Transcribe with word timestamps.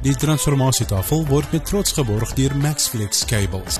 Die 0.00 0.16
transformasietafel 0.16 1.26
word 1.28 1.52
met 1.52 1.66
trots 1.68 1.92
geborg 1.92 2.30
deur 2.32 2.54
Maxflex 2.56 3.24
Cables. 3.28 3.76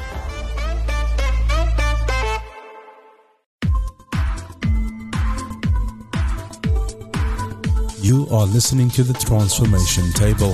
You 8.03 8.27
are 8.29 8.45
listening 8.53 8.93
to 8.93 9.03
the 9.03 9.17
Transformation 9.17 10.13
Table, 10.13 10.53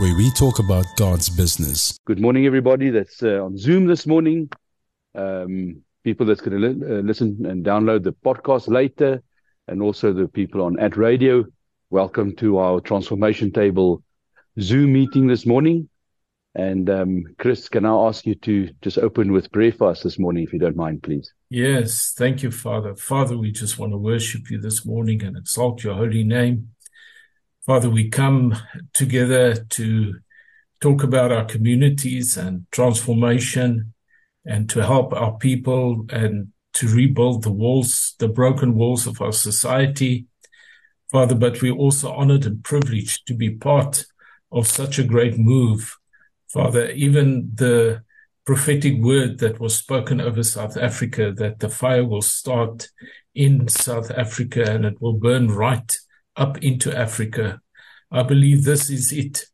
where 0.00 0.14
we 0.16 0.30
talk 0.36 0.58
about 0.58 0.84
God's 0.96 1.30
business. 1.30 1.98
Good 2.04 2.20
morning, 2.20 2.44
everybody 2.44 2.90
that's 2.90 3.22
uh, 3.22 3.42
on 3.42 3.56
Zoom 3.56 3.86
this 3.86 4.04
morning. 4.04 4.50
Um, 5.14 5.82
people 6.02 6.26
that's 6.26 6.42
going 6.42 6.60
to 6.60 6.68
li- 6.68 6.98
uh, 6.98 7.00
listen 7.00 7.46
and 7.46 7.64
download 7.64 8.02
the 8.02 8.12
podcast 8.12 8.68
later, 8.68 9.22
and 9.66 9.80
also 9.80 10.12
the 10.12 10.28
people 10.28 10.60
on 10.60 10.78
at 10.78 10.98
radio. 10.98 11.46
Welcome 11.94 12.34
to 12.38 12.58
our 12.58 12.80
Transformation 12.80 13.52
Table 13.52 14.02
Zoom 14.58 14.94
meeting 14.94 15.28
this 15.28 15.46
morning. 15.46 15.88
And 16.56 16.90
um, 16.90 17.22
Chris, 17.38 17.68
can 17.68 17.86
I 17.86 17.94
ask 18.08 18.26
you 18.26 18.34
to 18.34 18.68
just 18.82 18.98
open 18.98 19.30
with 19.30 19.52
prayer 19.52 19.70
for 19.70 19.90
us 19.90 20.02
this 20.02 20.18
morning, 20.18 20.42
if 20.42 20.52
you 20.52 20.58
don't 20.58 20.74
mind, 20.74 21.04
please? 21.04 21.32
Yes, 21.50 22.12
thank 22.18 22.42
you, 22.42 22.50
Father. 22.50 22.96
Father, 22.96 23.38
we 23.38 23.52
just 23.52 23.78
want 23.78 23.92
to 23.92 23.96
worship 23.96 24.50
you 24.50 24.60
this 24.60 24.84
morning 24.84 25.22
and 25.22 25.36
exalt 25.36 25.84
your 25.84 25.94
holy 25.94 26.24
name. 26.24 26.70
Father, 27.64 27.88
we 27.88 28.08
come 28.08 28.56
together 28.92 29.54
to 29.54 30.14
talk 30.80 31.04
about 31.04 31.30
our 31.30 31.44
communities 31.44 32.36
and 32.36 32.66
transformation 32.72 33.94
and 34.44 34.68
to 34.70 34.84
help 34.84 35.12
our 35.12 35.38
people 35.38 36.06
and 36.10 36.48
to 36.72 36.88
rebuild 36.88 37.44
the 37.44 37.52
walls, 37.52 38.16
the 38.18 38.26
broken 38.26 38.74
walls 38.74 39.06
of 39.06 39.22
our 39.22 39.30
society. 39.30 40.26
Father, 41.14 41.36
but 41.36 41.62
we're 41.62 41.76
also 41.76 42.12
honored 42.12 42.44
and 42.44 42.64
privileged 42.64 43.24
to 43.28 43.34
be 43.34 43.48
part 43.48 44.04
of 44.50 44.66
such 44.66 44.98
a 44.98 45.04
great 45.04 45.38
move. 45.38 45.96
Father, 46.48 46.90
even 46.90 47.52
the 47.54 48.02
prophetic 48.44 49.00
word 49.00 49.38
that 49.38 49.60
was 49.60 49.76
spoken 49.76 50.20
over 50.20 50.42
South 50.42 50.76
Africa 50.76 51.32
that 51.36 51.60
the 51.60 51.68
fire 51.68 52.04
will 52.04 52.20
start 52.20 52.88
in 53.32 53.68
South 53.68 54.10
Africa 54.10 54.68
and 54.68 54.84
it 54.84 55.00
will 55.00 55.12
burn 55.12 55.46
right 55.46 55.96
up 56.34 56.58
into 56.64 56.92
Africa. 56.92 57.60
I 58.10 58.24
believe 58.24 58.64
this 58.64 58.90
is 58.90 59.12
it, 59.12 59.44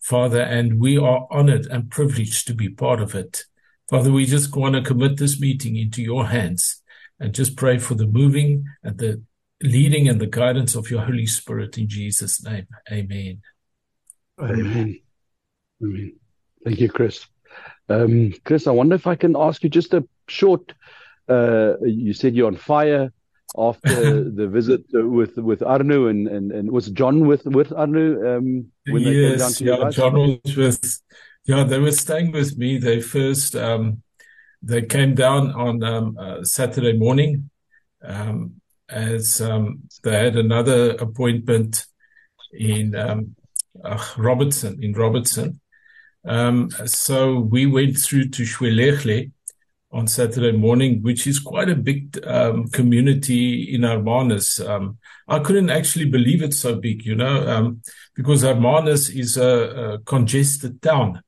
Father, 0.00 0.40
and 0.40 0.80
we 0.80 0.96
are 0.96 1.28
honored 1.30 1.66
and 1.66 1.90
privileged 1.90 2.46
to 2.46 2.54
be 2.54 2.70
part 2.70 3.02
of 3.02 3.14
it. 3.14 3.44
Father, 3.90 4.10
we 4.10 4.24
just 4.24 4.56
want 4.56 4.74
to 4.74 4.80
commit 4.80 5.18
this 5.18 5.38
meeting 5.38 5.76
into 5.76 6.00
your 6.00 6.28
hands 6.28 6.80
and 7.18 7.34
just 7.34 7.58
pray 7.58 7.76
for 7.76 7.94
the 7.94 8.06
moving 8.06 8.64
and 8.82 8.96
the 8.96 9.22
leading 9.62 10.08
and 10.08 10.20
the 10.20 10.26
guidance 10.26 10.74
of 10.74 10.90
your 10.90 11.02
Holy 11.02 11.26
Spirit 11.26 11.78
in 11.78 11.88
Jesus' 11.88 12.42
name. 12.42 12.66
Amen. 12.90 13.40
Amen. 14.40 15.00
Amen. 15.82 16.12
Thank 16.64 16.80
you, 16.80 16.88
Chris. 16.88 17.26
Um, 17.88 18.32
Chris, 18.44 18.66
I 18.66 18.70
wonder 18.70 18.94
if 18.94 19.06
I 19.06 19.16
can 19.16 19.36
ask 19.36 19.62
you 19.62 19.70
just 19.70 19.94
a 19.94 20.06
short. 20.28 20.72
Uh, 21.28 21.74
you 21.82 22.12
said 22.12 22.34
you're 22.34 22.46
on 22.46 22.56
fire 22.56 23.12
after 23.58 24.24
the 24.30 24.48
visit 24.48 24.82
with 24.92 25.36
with 25.36 25.62
Arno 25.62 26.06
and, 26.06 26.28
and 26.28 26.52
and 26.52 26.70
was 26.70 26.88
John 26.90 27.26
with 27.26 27.44
with 27.46 27.72
Arno 27.72 28.38
um, 28.38 28.66
when 28.86 29.04
they 29.04 29.12
yes, 29.12 29.58
came 29.58 29.66
down 29.66 29.80
to 29.80 29.84
yeah, 29.84 29.90
John 29.90 30.40
was 30.44 30.56
with. 30.56 31.00
Yeah, 31.46 31.64
they 31.64 31.78
were 31.78 31.92
staying 31.92 32.32
with 32.32 32.56
me. 32.58 32.78
They 32.78 33.00
first 33.00 33.56
um, 33.56 34.02
they 34.62 34.82
came 34.82 35.14
down 35.14 35.52
on 35.52 35.82
um, 35.82 36.18
uh, 36.18 36.44
Saturday 36.44 36.96
morning 36.96 37.50
um, 38.04 38.60
as 38.90 39.40
um, 39.40 39.82
they 40.02 40.12
had 40.12 40.36
another 40.36 40.92
appointment 40.96 41.86
in 42.52 42.94
um, 42.94 43.36
uh, 43.84 44.04
Robertson 44.16 44.82
in 44.82 44.92
Robertson. 44.92 45.60
Um, 46.24 46.70
so 46.86 47.38
we 47.38 47.66
went 47.66 47.98
through 47.98 48.28
to 48.30 48.42
Zwelihle 48.42 49.32
on 49.92 50.06
Saturday 50.06 50.52
morning, 50.52 51.02
which 51.02 51.26
is 51.26 51.38
quite 51.38 51.68
a 51.68 51.74
big 51.74 52.18
um, 52.26 52.68
community 52.68 53.74
in 53.74 53.82
Hermanus. 53.82 54.60
Um, 54.60 54.98
I 55.26 55.40
couldn't 55.40 55.70
actually 55.70 56.04
believe 56.04 56.42
it's 56.42 56.58
so 56.58 56.76
big, 56.76 57.04
you 57.04 57.16
know, 57.16 57.48
um, 57.48 57.82
because 58.14 58.42
Hermanus 58.42 59.08
is 59.08 59.36
a, 59.36 59.48
a, 59.94 59.98
congested 60.00 60.80
town. 60.82 61.22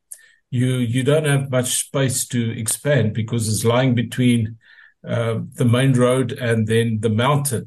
You 0.50 0.76
you 0.76 1.02
don't 1.02 1.24
have 1.24 1.50
much 1.50 1.86
space 1.86 2.26
to 2.28 2.56
expand 2.56 3.14
because 3.14 3.48
it's 3.48 3.64
lying 3.64 3.94
between 3.94 4.58
uh, 5.06 5.40
the 5.54 5.64
main 5.64 5.92
road 5.92 6.32
and 6.32 6.66
then 6.66 7.00
the 7.00 7.10
mountain. 7.10 7.66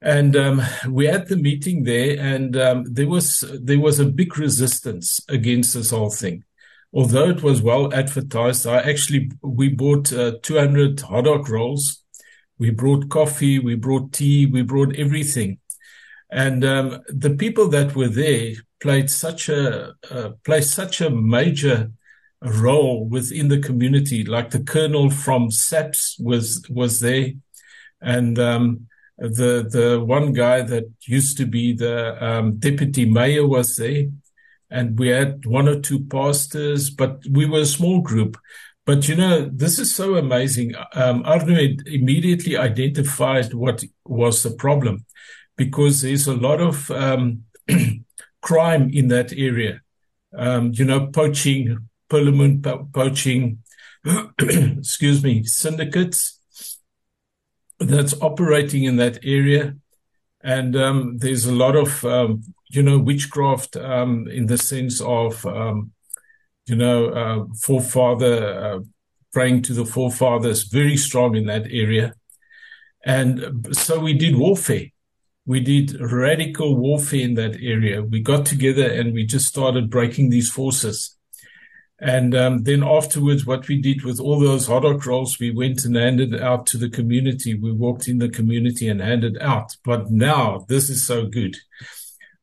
And 0.00 0.36
um, 0.36 0.62
we 0.88 1.06
had 1.06 1.26
the 1.26 1.36
meeting 1.36 1.82
there, 1.82 2.18
and 2.20 2.56
um, 2.56 2.84
there 2.88 3.08
was 3.08 3.44
there 3.60 3.80
was 3.80 3.98
a 3.98 4.04
big 4.04 4.38
resistance 4.38 5.20
against 5.28 5.74
this 5.74 5.90
whole 5.90 6.10
thing. 6.10 6.44
Although 6.92 7.30
it 7.30 7.42
was 7.42 7.62
well 7.62 7.92
advertised, 7.92 8.66
I 8.66 8.78
actually 8.78 9.32
we 9.42 9.68
bought 9.68 10.12
uh, 10.12 10.36
200 10.42 11.00
hot 11.00 11.24
dog 11.24 11.48
rolls, 11.48 12.02
we 12.58 12.70
brought 12.70 13.08
coffee, 13.08 13.58
we 13.58 13.74
brought 13.74 14.12
tea, 14.12 14.46
we 14.46 14.62
brought 14.62 14.94
everything, 14.96 15.58
and 16.30 16.64
um, 16.64 17.00
the 17.08 17.30
people 17.30 17.68
that 17.68 17.96
were 17.96 18.08
there 18.08 18.52
played 18.80 19.10
such 19.10 19.48
a 19.48 19.94
uh, 20.10 20.30
played 20.44 20.64
such 20.64 21.00
a 21.00 21.10
major 21.10 21.90
role 22.42 23.08
within 23.08 23.48
the 23.48 23.60
community. 23.60 24.24
Like 24.24 24.50
the 24.50 24.60
colonel 24.60 25.10
from 25.10 25.50
SAPS 25.50 26.16
was 26.18 26.64
was 26.70 27.00
there, 27.00 27.32
and 28.00 28.38
um, 28.38 28.86
the 29.18 29.66
the 29.68 30.02
one 30.04 30.32
guy 30.32 30.62
that 30.62 30.84
used 31.02 31.36
to 31.38 31.46
be 31.46 31.72
the 31.72 32.24
um, 32.24 32.58
deputy 32.58 33.04
mayor 33.04 33.46
was 33.46 33.76
there, 33.76 34.04
and 34.70 34.98
we 34.98 35.08
had 35.08 35.44
one 35.46 35.68
or 35.68 35.80
two 35.80 36.04
pastors, 36.06 36.90
but 36.90 37.20
we 37.30 37.46
were 37.46 37.60
a 37.60 37.66
small 37.66 38.00
group. 38.00 38.36
But 38.86 39.08
you 39.08 39.16
know, 39.16 39.50
this 39.52 39.78
is 39.78 39.94
so 39.94 40.14
amazing. 40.14 40.74
Um, 40.94 41.22
immediately 41.26 42.56
identified 42.56 43.52
what 43.52 43.84
was 44.04 44.42
the 44.42 44.52
problem, 44.52 45.04
because 45.56 46.00
there's 46.00 46.26
a 46.26 46.34
lot 46.34 46.60
of 46.60 46.90
um, 46.90 47.44
crime 48.40 48.90
in 48.90 49.08
that 49.08 49.32
area. 49.32 49.82
Um, 50.36 50.72
you 50.74 50.84
know, 50.84 51.06
poaching, 51.06 51.87
perlemoen 52.08 52.62
po- 52.62 52.88
poaching, 52.92 53.62
excuse 54.38 55.22
me, 55.22 55.44
syndicates 55.44 56.38
that's 57.78 58.20
operating 58.20 58.84
in 58.84 58.96
that 58.96 59.18
area. 59.24 59.76
And 60.42 60.76
um, 60.76 61.18
there's 61.18 61.46
a 61.46 61.54
lot 61.54 61.76
of, 61.76 62.04
um, 62.04 62.42
you 62.68 62.82
know, 62.82 62.98
witchcraft 62.98 63.76
um, 63.76 64.28
in 64.28 64.46
the 64.46 64.58
sense 64.58 65.00
of, 65.00 65.44
um, 65.46 65.92
you 66.66 66.76
know, 66.76 67.08
uh, 67.08 67.44
forefather, 67.60 68.60
uh, 68.60 68.80
praying 69.32 69.62
to 69.62 69.74
the 69.74 69.84
forefathers, 69.84 70.64
very 70.64 70.96
strong 70.96 71.36
in 71.36 71.46
that 71.46 71.66
area. 71.70 72.14
And 73.04 73.68
so 73.72 74.00
we 74.00 74.14
did 74.14 74.36
warfare. 74.36 74.86
We 75.46 75.60
did 75.60 75.98
radical 76.00 76.76
warfare 76.76 77.20
in 77.20 77.34
that 77.34 77.56
area. 77.60 78.02
We 78.02 78.20
got 78.20 78.44
together 78.44 78.86
and 78.86 79.14
we 79.14 79.24
just 79.24 79.46
started 79.46 79.90
breaking 79.90 80.30
these 80.30 80.50
forces. 80.50 81.17
And 82.00 82.34
um, 82.34 82.62
then 82.62 82.84
afterwards, 82.84 83.44
what 83.44 83.66
we 83.66 83.80
did 83.80 84.04
with 84.04 84.20
all 84.20 84.38
those 84.38 84.68
dog 84.68 85.04
rolls, 85.04 85.38
we 85.40 85.50
went 85.50 85.84
and 85.84 85.96
handed 85.96 86.40
out 86.40 86.66
to 86.66 86.76
the 86.76 86.88
community. 86.88 87.54
We 87.54 87.72
walked 87.72 88.06
in 88.06 88.18
the 88.18 88.28
community 88.28 88.88
and 88.88 89.00
handed 89.00 89.36
out. 89.40 89.76
But 89.84 90.10
now 90.10 90.64
this 90.68 90.90
is 90.90 91.04
so 91.04 91.26
good. 91.26 91.56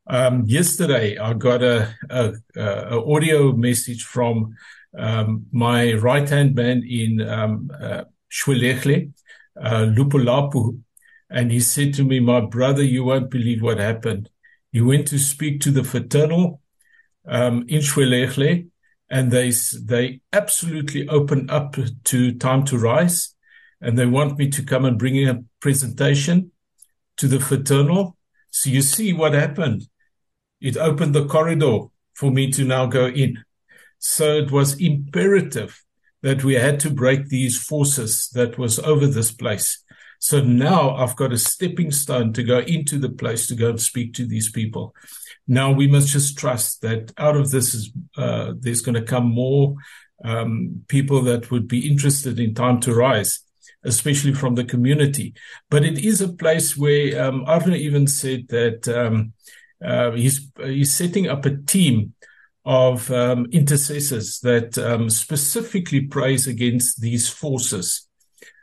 Um, 0.07 0.43
yesterday, 0.45 1.17
I 1.17 1.33
got 1.33 1.63
a, 1.63 1.95
a, 2.09 2.33
a, 2.55 3.13
audio 3.13 3.53
message 3.53 4.03
from 4.03 4.55
um, 4.95 5.45
my 5.51 5.93
right 5.93 6.27
hand 6.29 6.53
man 6.53 6.83
in 6.87 7.27
um, 7.27 7.71
uh, 7.79 8.03
Zwelihle, 8.31 9.13
uh, 9.59 9.85
Lupulapu, 9.85 10.79
and 11.29 11.51
he 11.51 11.59
said 11.59 11.95
to 11.95 12.03
me, 12.03 12.19
"My 12.19 12.41
brother, 12.41 12.83
you 12.83 13.03
won't 13.03 13.31
believe 13.31 13.63
what 13.63 13.79
happened. 13.79 14.29
He 14.71 14.81
went 14.81 15.07
to 15.07 15.17
speak 15.17 15.59
to 15.61 15.71
the 15.71 15.83
fraternal 15.83 16.61
um, 17.27 17.65
in 17.67 17.81
Zwelihle." 17.81 18.69
And 19.09 19.31
they 19.31 19.51
they 19.81 20.21
absolutely 20.33 21.07
open 21.07 21.49
up 21.49 21.75
to 22.05 22.33
time 22.33 22.65
to 22.65 22.77
rise. 22.77 23.35
And 23.81 23.99
they 23.99 24.05
want 24.05 24.37
me 24.37 24.49
to 24.49 24.63
come 24.63 24.85
and 24.85 24.97
bring 24.97 25.27
a 25.27 25.43
presentation 25.59 26.51
to 27.17 27.27
the 27.27 27.39
fraternal. 27.39 28.17
So 28.49 28.69
you 28.69 28.81
see 28.81 29.13
what 29.13 29.33
happened. 29.33 29.83
It 30.61 30.77
opened 30.77 31.13
the 31.13 31.27
corridor 31.27 31.87
for 32.13 32.31
me 32.31 32.51
to 32.51 32.63
now 32.63 32.85
go 32.87 33.07
in. 33.07 33.43
So 33.99 34.37
it 34.37 34.51
was 34.51 34.79
imperative 34.79 35.83
that 36.21 36.43
we 36.43 36.55
had 36.55 36.79
to 36.79 36.89
break 36.89 37.27
these 37.27 37.61
forces 37.61 38.29
that 38.33 38.57
was 38.57 38.79
over 38.79 39.05
this 39.05 39.31
place 39.31 39.83
so 40.25 40.41
now 40.41 40.95
i've 40.95 41.15
got 41.15 41.33
a 41.33 41.37
stepping 41.37 41.91
stone 41.91 42.33
to 42.33 42.43
go 42.43 42.59
into 42.59 42.97
the 42.99 43.09
place 43.09 43.47
to 43.47 43.55
go 43.55 43.69
and 43.69 43.81
speak 43.81 44.13
to 44.13 44.25
these 44.25 44.51
people 44.51 44.93
now 45.47 45.71
we 45.71 45.87
must 45.87 46.07
just 46.07 46.37
trust 46.37 46.81
that 46.81 47.13
out 47.17 47.35
of 47.35 47.51
this 47.51 47.73
is 47.73 47.91
uh, 48.17 48.53
there's 48.59 48.81
going 48.81 48.95
to 48.95 49.01
come 49.01 49.25
more 49.25 49.75
um, 50.23 50.83
people 50.87 51.21
that 51.23 51.51
would 51.51 51.67
be 51.67 51.89
interested 51.89 52.39
in 52.39 52.53
time 52.53 52.79
to 52.81 52.93
rise, 52.93 53.41
especially 53.83 54.33
from 54.33 54.55
the 54.55 54.63
community. 54.63 55.33
But 55.69 55.83
it 55.83 55.99
is 55.99 56.21
a 56.21 56.33
place 56.33 56.77
where 56.77 57.21
um, 57.21 57.45
even 57.47 58.07
said 58.07 58.47
that 58.49 58.87
um, 58.87 59.33
uh, 59.83 60.11
he's 60.11 60.49
he's 60.63 60.93
setting 60.93 61.27
up 61.27 61.45
a 61.45 61.57
team 61.57 62.13
of 62.63 63.11
um, 63.11 63.45
intercessors 63.51 64.39
that 64.39 64.77
um, 64.79 65.09
specifically 65.09 66.01
prays 66.01 66.47
against 66.47 67.01
these 67.01 67.29
forces. 67.29 68.07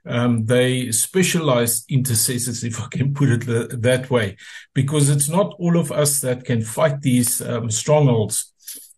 Um, 0.04 0.46
they 0.46 0.90
specialized 0.90 1.90
intercessors, 1.90 2.64
if 2.64 2.80
I 2.80 2.88
can 2.88 3.14
put 3.14 3.28
it 3.28 3.82
that 3.82 4.10
way, 4.10 4.36
because 4.74 5.08
it's 5.08 5.28
not 5.28 5.54
all 5.58 5.76
of 5.78 5.92
us 5.92 6.20
that 6.20 6.44
can 6.44 6.62
fight 6.62 7.02
these 7.02 7.40
um, 7.40 7.70
strongholds 7.70 8.52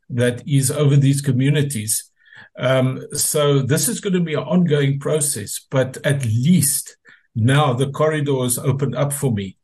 that 0.08 0.42
is 0.46 0.70
over 0.70 0.96
these 0.96 1.20
communities. 1.20 2.10
Um, 2.58 3.02
so 3.12 3.60
this 3.60 3.88
is 3.88 4.00
going 4.00 4.14
to 4.14 4.20
be 4.20 4.34
an 4.34 4.44
ongoing 4.44 4.98
process, 4.98 5.60
but 5.70 5.98
at 6.04 6.24
least 6.24 6.96
now 7.34 7.72
the 7.72 7.90
corridors 7.90 8.58
opened 8.58 8.94
up 8.94 9.12
for 9.12 9.32
me. 9.32 9.56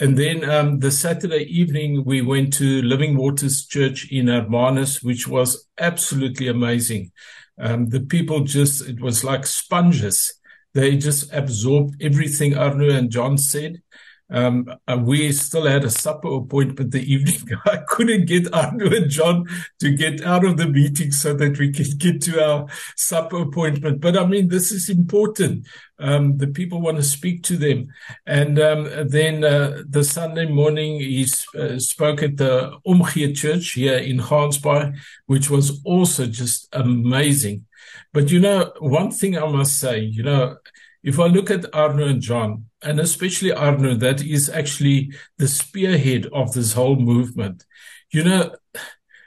And 0.00 0.18
then 0.18 0.48
um, 0.48 0.80
the 0.80 0.90
Saturday 0.90 1.44
evening, 1.44 2.04
we 2.04 2.20
went 2.20 2.52
to 2.54 2.82
Living 2.82 3.16
Waters 3.16 3.64
Church 3.64 4.10
in 4.10 4.26
Hermanus, 4.26 5.04
which 5.04 5.28
was 5.28 5.68
absolutely 5.78 6.48
amazing. 6.48 7.12
Um, 7.58 7.90
the 7.90 8.00
people 8.00 8.40
just, 8.40 8.88
it 8.88 9.00
was 9.00 9.22
like 9.22 9.46
sponges. 9.46 10.34
They 10.74 10.96
just 10.96 11.32
absorbed 11.32 12.02
everything 12.02 12.56
Arno 12.56 12.90
and 12.90 13.10
John 13.10 13.38
said. 13.38 13.82
Um, 14.30 14.66
uh, 14.88 14.98
we 15.00 15.30
still 15.32 15.66
had 15.66 15.84
a 15.84 15.90
supper 15.90 16.34
appointment 16.34 16.90
the 16.90 17.02
evening. 17.12 17.58
I 17.66 17.78
couldn't 17.86 18.26
get 18.26 18.52
Arno 18.52 18.86
and 18.86 19.10
John 19.10 19.46
to 19.80 19.90
get 19.90 20.22
out 20.24 20.44
of 20.44 20.56
the 20.56 20.66
meeting 20.66 21.12
so 21.12 21.34
that 21.34 21.58
we 21.58 21.72
could 21.72 21.98
get 21.98 22.22
to 22.22 22.42
our 22.44 22.66
supper 22.96 23.42
appointment. 23.42 24.00
But 24.00 24.16
I 24.16 24.26
mean, 24.26 24.48
this 24.48 24.72
is 24.72 24.88
important. 24.88 25.66
Um, 25.98 26.38
the 26.38 26.48
people 26.48 26.80
want 26.80 26.96
to 26.96 27.02
speak 27.02 27.42
to 27.44 27.56
them. 27.56 27.86
And 28.26 28.58
um, 28.58 28.88
then 29.08 29.44
uh, 29.44 29.82
the 29.88 30.02
Sunday 30.02 30.46
morning, 30.46 31.00
he 31.00 31.26
uh, 31.56 31.78
spoke 31.78 32.22
at 32.22 32.36
the 32.36 32.78
Omgee 32.86 33.36
Church 33.36 33.72
here 33.72 33.98
in 33.98 34.18
Gansbaai, 34.18 34.98
which 35.26 35.50
was 35.50 35.80
also 35.84 36.26
just 36.26 36.68
amazing. 36.72 37.66
But 38.14 38.30
you 38.30 38.38
know, 38.38 38.72
one 38.78 39.10
thing 39.10 39.36
I 39.36 39.44
must 39.46 39.78
say, 39.80 39.98
you 39.98 40.22
know, 40.22 40.58
if 41.02 41.18
I 41.18 41.26
look 41.26 41.50
at 41.50 41.74
Arno 41.74 42.06
and 42.06 42.22
John, 42.22 42.66
and 42.80 43.00
especially 43.00 43.52
Arno, 43.52 43.96
that 43.96 44.22
is 44.22 44.48
actually 44.48 45.12
the 45.36 45.48
spearhead 45.48 46.26
of 46.32 46.54
this 46.54 46.74
whole 46.74 46.94
movement. 46.94 47.64
You 48.12 48.22
know, 48.22 48.54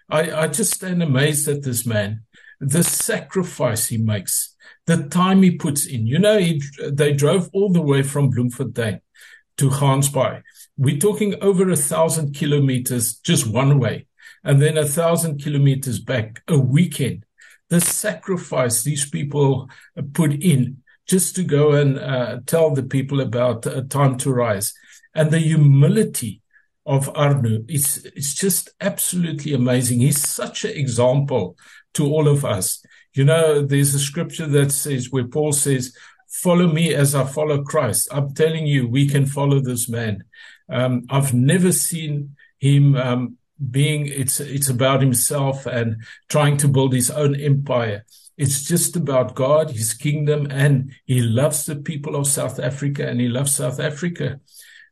I, 0.09 0.31
I 0.31 0.47
just 0.47 0.73
stand 0.73 1.03
amazed 1.03 1.49
at 1.49 1.63
this 1.63 1.85
man, 1.85 2.23
the 2.61 2.81
sacrifice 2.81 3.87
he 3.87 3.97
makes, 3.97 4.55
the 4.85 5.03
time 5.09 5.43
he 5.43 5.51
puts 5.51 5.85
in. 5.85 6.07
You 6.07 6.19
know, 6.19 6.39
he, 6.39 6.63
they 6.89 7.11
drove 7.11 7.49
all 7.51 7.69
the 7.69 7.81
way 7.81 8.03
from 8.03 8.29
Bloemfontein 8.29 9.01
to 9.57 9.69
Gansbaai. 9.69 10.43
We're 10.77 10.97
talking 10.97 11.35
over 11.41 11.69
a 11.69 11.75
thousand 11.75 12.35
kilometers 12.35 13.17
just 13.17 13.47
one 13.47 13.79
way, 13.79 14.07
and 14.45 14.61
then 14.61 14.77
a 14.77 14.85
thousand 14.85 15.43
kilometers 15.43 15.99
back 15.99 16.41
a 16.47 16.57
weekend. 16.57 17.25
The 17.69 17.81
sacrifice 17.81 18.83
these 18.83 19.09
people 19.09 19.69
put 20.13 20.33
in 20.33 20.83
just 21.07 21.35
to 21.35 21.43
go 21.43 21.71
and 21.71 21.97
uh, 21.99 22.39
tell 22.45 22.73
the 22.73 22.83
people 22.83 23.21
about 23.21 23.65
uh, 23.65 23.81
time 23.89 24.17
to 24.17 24.31
rise 24.31 24.73
and 25.17 25.31
the 25.31 25.39
humility 25.39 26.41
of 26.85 27.09
Arno 27.17 27.59
is 27.67 28.05
it's 28.15 28.33
just 28.33 28.69
absolutely 28.79 29.53
amazing. 29.53 29.99
He's 29.99 30.25
such 30.25 30.63
an 30.63 30.71
example 30.71 31.57
to 31.95 32.05
all 32.05 32.27
of 32.27 32.45
us. 32.45 32.81
You 33.13 33.25
know, 33.25 33.61
there's 33.61 33.93
a 33.93 33.99
scripture 33.99 34.47
that 34.47 34.71
says 34.71 35.11
where 35.11 35.27
Paul 35.27 35.51
says, 35.51 35.93
"Follow 36.29 36.67
me 36.67 36.93
as 36.93 37.15
I 37.15 37.25
follow 37.25 37.63
Christ." 37.63 38.07
I'm 38.11 38.33
telling 38.33 38.67
you, 38.67 38.87
we 38.87 39.09
can 39.09 39.25
follow 39.25 39.59
this 39.59 39.89
man. 39.89 40.23
Um, 40.69 41.05
I've 41.09 41.33
never 41.33 41.71
seen 41.71 42.35
him 42.59 42.95
um, 42.95 43.37
being 43.71 44.07
it's 44.07 44.39
it's 44.39 44.69
about 44.69 45.01
himself 45.01 45.65
and 45.65 45.97
trying 46.29 46.57
to 46.57 46.67
build 46.67 46.93
his 46.93 47.09
own 47.09 47.35
empire. 47.35 48.05
It's 48.37 48.65
just 48.65 48.95
about 48.95 49.33
God, 49.33 49.71
His 49.71 49.95
kingdom, 49.95 50.47
and 50.51 50.93
He 51.05 51.21
loves 51.21 51.65
the 51.65 51.75
people 51.75 52.15
of 52.15 52.27
South 52.27 52.59
Africa 52.59 53.07
and 53.07 53.19
He 53.19 53.27
loves 53.27 53.55
South 53.55 53.79
Africa. 53.79 54.39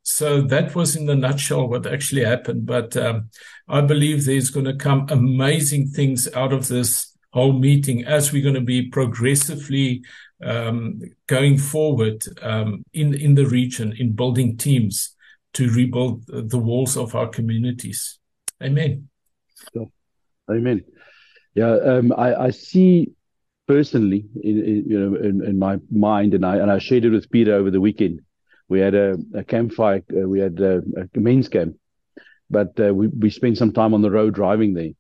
So 0.02 0.42
that 0.42 0.76
was 0.76 0.96
in 0.96 1.06
the 1.06 1.16
nutshell 1.16 1.68
what 1.68 1.86
actually 1.86 2.26
happened. 2.26 2.66
But 2.66 2.98
um, 2.98 3.30
I 3.68 3.82
believe 3.82 4.26
there's 4.26 4.50
going 4.50 4.66
to 4.66 4.76
come 4.76 5.08
amazing 5.10 5.90
things 5.90 6.28
out 6.34 6.54
of 6.54 6.68
this 6.68 7.16
whole 7.34 7.54
meeting 7.54 8.06
as 8.06 8.32
we're 8.32 8.44
going 8.44 8.56
to 8.56 8.62
be 8.62 8.90
progressively 8.90 10.04
um, 10.44 11.02
going 11.28 11.58
forward 11.58 12.24
um, 12.42 12.84
in 12.94 13.14
in 13.14 13.36
the 13.36 13.46
region 13.46 13.94
in 13.98 14.14
building 14.14 14.58
teams 14.58 15.16
to 15.54 15.70
rebuild 15.70 16.26
the 16.28 16.60
walls 16.60 16.98
of 16.98 17.16
our 17.16 17.28
communities. 17.28 18.20
Amen. 18.64 19.10
Amen. 20.50 20.84
Yeah, 21.56 21.72
um, 21.72 22.14
I, 22.18 22.36
I 22.36 22.50
see 22.52 23.12
personally, 23.68 24.26
in, 24.44 24.64
in, 24.64 24.84
you 24.88 25.00
know, 25.00 25.16
in, 25.18 25.44
in, 25.44 25.58
my 25.58 25.80
mind, 25.92 26.34
and 26.34 26.46
I 26.46 26.58
and 26.58 26.70
I 26.70 26.80
shared 26.80 27.06
it 27.06 27.10
with 27.10 27.32
Peter 27.32 27.54
over 27.54 27.72
the 27.72 27.82
weekend. 27.82 28.22
We 28.68 28.80
had 28.80 28.96
a, 28.96 29.18
a 29.34 29.44
campfire. 29.44 30.04
Uh, 30.12 30.28
we 30.28 30.40
had 30.40 30.60
a, 30.60 30.82
a, 30.98 31.20
men's 31.20 31.48
camp, 31.48 31.76
but 32.50 32.80
uh, 32.80 32.94
we 32.94 33.08
we 33.08 33.30
spent 33.30 33.58
some 33.58 33.74
time 33.74 33.94
on 33.94 34.02
the 34.02 34.12
road 34.12 34.36
driving 34.36 34.74
there. 34.74 34.92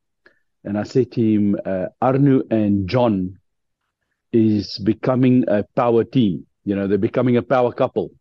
And 0.63 0.78
I 0.78 0.84
said 0.84 1.12
to 1.12 1.22
him, 1.22 1.56
uh, 1.63 1.88
Arno 2.02 2.42
and 2.50 2.90
John 2.90 3.38
is 4.34 4.80
becoming 4.80 5.46
a 5.48 5.63
power 5.75 6.04
team. 6.04 6.48
You 6.63 6.75
know, 6.75 6.88
they're 6.88 6.98
becoming 6.98 7.38
a 7.38 7.44
power 7.44 7.72
couple. 7.72 8.12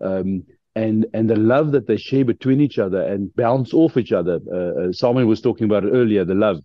Um, 0.00 0.44
and 0.74 1.06
and 1.12 1.28
the 1.28 1.36
love 1.36 1.72
that 1.72 1.86
they 1.86 1.96
share 1.96 2.24
between 2.24 2.60
each 2.60 2.78
other 2.78 3.02
and 3.02 3.34
bounce 3.34 3.74
off 3.74 3.96
each 3.96 4.12
other. 4.12 4.40
Uh, 4.52 4.88
uh 4.88 4.92
Simon 4.92 5.26
was 5.26 5.40
talking 5.40 5.64
about 5.64 5.84
it 5.84 5.90
earlier, 5.90 6.24
the 6.24 6.34
love, 6.34 6.58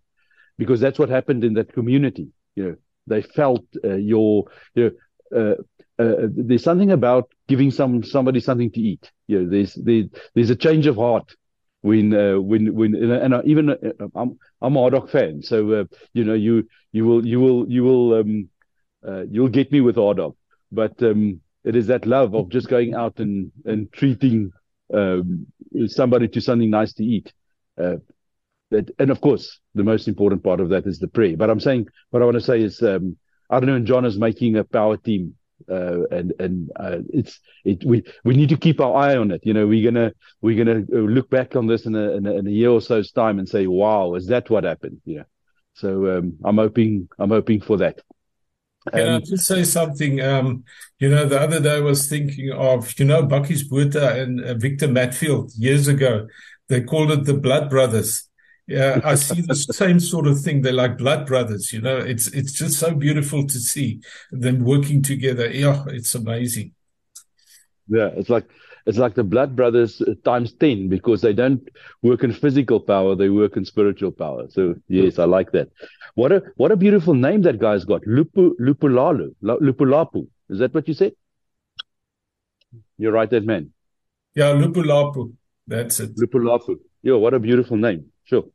because 0.57 0.79
that's 0.79 0.99
what 0.99 1.09
happened 1.09 1.43
in 1.43 1.53
that 1.55 1.73
community. 1.73 2.27
You 2.55 2.63
know, 2.63 2.75
they 3.07 3.21
felt 3.21 3.65
uh, 3.83 3.95
your 3.95 4.45
you 4.75 4.83
know, 4.83 4.91
uh, 5.35 5.55
uh, 6.01 6.27
there's 6.29 6.63
something 6.63 6.91
about 6.91 7.31
giving 7.47 7.71
some 7.71 8.03
somebody 8.03 8.39
something 8.39 8.71
to 8.71 8.79
eat. 8.81 9.11
You 9.27 9.43
know, 9.43 9.49
there's 9.49 9.73
there, 9.73 10.03
there's 10.33 10.49
a 10.49 10.55
change 10.55 10.87
of 10.87 10.97
heart 10.97 11.35
when 11.81 12.13
uh, 12.13 12.39
when 12.39 12.73
when 12.75 12.95
and, 12.95 13.33
even 13.45 13.69
uh, 13.69 13.75
I'm 14.15 14.37
I'm 14.61 14.75
a 14.75 14.79
hard 14.79 14.93
rock 14.93 15.09
fan, 15.09 15.41
so 15.41 15.71
uh, 15.71 15.83
you 16.13 16.23
know 16.23 16.33
you 16.33 16.67
you 16.91 17.05
will 17.05 17.25
you 17.25 17.39
will 17.39 17.69
you 17.69 17.83
will 17.83 18.13
um, 18.15 18.49
you'll 19.31 19.49
get 19.49 19.71
me 19.71 19.81
with 19.81 19.95
hard 19.95 20.19
rock, 20.19 20.35
but 20.71 21.01
um, 21.01 21.41
it 21.65 21.75
is 21.75 21.87
that 21.87 22.05
love 22.05 22.33
of 22.35 22.49
just 22.49 22.69
going 22.69 22.93
out 22.93 23.19
and 23.19 23.51
and 23.65 23.91
treating 23.91 24.51
um, 24.93 25.47
somebody 25.87 26.27
to 26.29 26.41
something 26.41 26.69
nice 26.69 26.93
to 26.93 27.03
eat. 27.03 27.33
Uh, 27.81 27.97
that, 28.71 28.89
and 28.99 29.11
of 29.11 29.21
course, 29.21 29.59
the 29.73 29.83
most 29.83 30.07
important 30.07 30.43
part 30.43 30.59
of 30.59 30.69
that 30.69 30.85
is 30.85 30.99
the 30.99 31.07
prayer. 31.07 31.35
But 31.37 31.49
I'm 31.49 31.59
saying 31.59 31.87
what 32.11 32.21
I 32.21 32.25
want 32.25 32.35
to 32.35 32.41
say 32.41 32.61
is, 32.61 32.81
um, 32.81 33.17
Arno 33.49 33.75
and 33.75 33.85
John 33.85 34.05
is 34.05 34.17
making 34.17 34.55
a 34.55 34.63
power 34.63 34.97
team, 34.97 35.35
uh, 35.69 36.05
and 36.11 36.33
and 36.39 36.69
uh, 36.75 36.99
it's 37.09 37.39
it 37.63 37.83
we 37.83 38.03
we 38.23 38.35
need 38.35 38.49
to 38.49 38.57
keep 38.57 38.79
our 38.79 38.95
eye 38.95 39.17
on 39.17 39.31
it. 39.31 39.41
You 39.43 39.53
know, 39.53 39.67
we're 39.67 39.89
gonna 39.91 40.13
we're 40.41 40.63
gonna 40.63 40.85
look 40.89 41.29
back 41.29 41.55
on 41.55 41.67
this 41.67 41.85
in 41.85 41.95
a, 41.95 42.11
in 42.11 42.25
a, 42.25 42.33
in 42.33 42.47
a 42.47 42.51
year 42.51 42.69
or 42.69 42.81
so's 42.81 43.11
time 43.11 43.39
and 43.39 43.49
say, 43.49 43.67
wow, 43.67 44.15
is 44.15 44.27
that 44.27 44.49
what 44.49 44.63
happened? 44.63 45.01
Yeah. 45.05 45.23
So 45.73 46.17
um, 46.17 46.37
I'm 46.43 46.57
hoping 46.57 47.09
I'm 47.19 47.29
hoping 47.29 47.61
for 47.61 47.77
that. 47.77 48.01
Can 48.93 49.07
um, 49.07 49.15
I 49.15 49.19
just 49.19 49.47
say 49.47 49.63
something? 49.63 50.21
Um, 50.21 50.63
you 50.99 51.09
know, 51.09 51.25
the 51.25 51.39
other 51.39 51.59
day 51.59 51.77
I 51.77 51.81
was 51.81 52.07
thinking 52.07 52.51
of, 52.51 52.97
you 52.99 53.05
know, 53.05 53.23
Bakkies 53.23 53.67
Botha 53.67 54.21
and 54.21 54.43
uh, 54.43 54.53
Victor 54.53 54.87
Matfield 54.87 55.51
years 55.57 55.87
ago. 55.87 56.27
They 56.67 56.81
called 56.81 57.11
it 57.11 57.25
the 57.25 57.33
Blood 57.33 57.69
Brothers. 57.69 58.27
Yeah, 58.67 58.99
I 59.03 59.13
see 59.13 59.41
the 59.41 59.55
same 59.55 59.99
sort 59.99 60.25
of 60.25 60.41
thing. 60.41 60.61
They're 60.61 60.73
like 60.73 60.97
blood 60.97 61.27
brothers, 61.27 61.71
you 61.71 61.81
know. 61.81 61.97
It's 61.97 62.27
it's 62.29 62.51
just 62.51 62.79
so 62.79 62.95
beautiful 62.95 63.45
to 63.45 63.59
see 63.59 64.01
them 64.31 64.63
working 64.63 65.03
together. 65.03 65.51
Yeah, 65.51 65.83
it's 65.89 66.15
amazing. 66.15 66.73
Yeah, 67.87 68.09
it's 68.15 68.29
like 68.29 68.49
it's 68.85 68.97
like 68.97 69.15
the 69.15 69.23
blood 69.23 69.55
brothers 69.55 70.01
times 70.23 70.53
ten 70.53 70.89
because 70.89 71.21
they 71.21 71.33
don't 71.33 71.67
work 72.01 72.23
in 72.23 72.31
physical 72.31 72.79
power; 72.79 73.15
they 73.15 73.29
work 73.29 73.57
in 73.57 73.65
spiritual 73.65 74.11
power. 74.11 74.47
So 74.49 74.75
yes, 74.87 75.19
I 75.19 75.25
like 75.25 75.51
that. 75.51 75.69
What 76.13 76.31
a 76.31 76.43
what 76.55 76.71
a 76.71 76.75
beautiful 76.75 77.13
name 77.13 77.41
that 77.43 77.59
guy's 77.59 77.85
got, 77.85 78.03
Lupu 78.03 78.51
Lupulalu 78.59 79.33
Lupulapu. 79.43 80.27
Is 80.49 80.59
that 80.59 80.73
what 80.73 80.87
you 80.87 80.93
said? 80.93 81.13
You're 82.97 83.11
right, 83.11 83.29
that 83.29 83.45
man. 83.45 83.71
Yeah, 84.35 84.53
Lupulapu. 84.53 85.33
That's 85.67 85.99
it. 85.99 86.15
Lupulapu. 86.15 86.77
Yo, 87.01 87.17
what 87.17 87.33
a 87.33 87.39
beautiful 87.39 87.77
name. 87.77 88.11
Sure. 88.25 88.45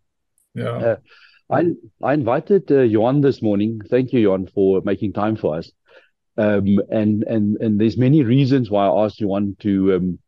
Yeah. 0.54 0.70
Uh, 0.70 0.96
I 1.50 1.72
I 2.02 2.14
invited 2.14 2.70
uh, 2.70 2.82
Johan 2.82 3.20
this 3.20 3.42
morning. 3.42 3.80
Thank 3.90 4.12
you, 4.12 4.20
Johan, 4.20 4.46
for 4.46 4.82
making 4.84 5.12
time 5.12 5.36
for 5.36 5.56
us. 5.56 5.72
Um, 6.40 6.80
and 6.90 7.22
and 7.24 7.56
and 7.60 7.78
there's 7.78 7.98
many 7.98 8.22
reasons 8.22 8.70
why 8.70 8.86
I 8.86 9.04
asked 9.04 9.20
you 9.20 9.28
Johan 9.28 9.56
to 9.60 9.94
um, 9.94 10.18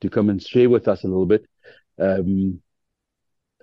to 0.00 0.10
come 0.10 0.28
and 0.28 0.42
share 0.42 0.68
with 0.68 0.88
us 0.88 1.04
a 1.04 1.06
little 1.06 1.26
bit. 1.26 1.46
Um, 1.96 2.60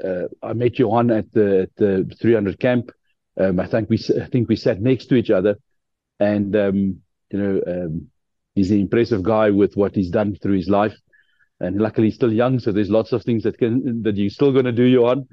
uh, 0.02 0.28
I 0.42 0.54
met 0.54 0.80
Johan 0.80 1.12
at 1.12 1.30
the 1.34 1.64
at 1.64 1.76
the 1.76 2.16
300 2.22 2.62
camp. 2.62 2.92
Um, 3.38 3.60
I 3.60 3.68
think 3.68 3.90
we 3.90 4.00
I 4.22 4.28
think 4.28 4.48
we 4.48 4.56
sat 4.56 4.80
next 4.82 5.08
to 5.08 5.16
each 5.16 5.30
other, 5.30 5.58
and 6.18 6.56
um, 6.56 7.02
you 7.30 7.40
know 7.40 7.62
um, 7.68 8.08
he's 8.56 8.72
an 8.72 8.80
impressive 8.80 9.22
guy 9.22 9.50
with 9.50 9.76
what 9.76 9.94
he's 9.94 10.10
done 10.10 10.38
through 10.42 10.56
his 10.56 10.70
life. 10.70 10.96
and 11.60 11.82
luckily 11.82 12.08
he's 12.08 12.16
still 12.16 12.32
young, 12.32 12.60
so 12.60 12.72
there's 12.72 12.90
lots 12.90 13.12
of 13.12 13.24
things 13.24 13.44
that 13.44 13.58
can 13.58 14.04
that 14.04 14.16
you're 14.16 14.30
still 14.30 14.54
going 14.54 14.70
to 14.72 14.80
do, 14.84 14.86
Johan. 14.86 15.28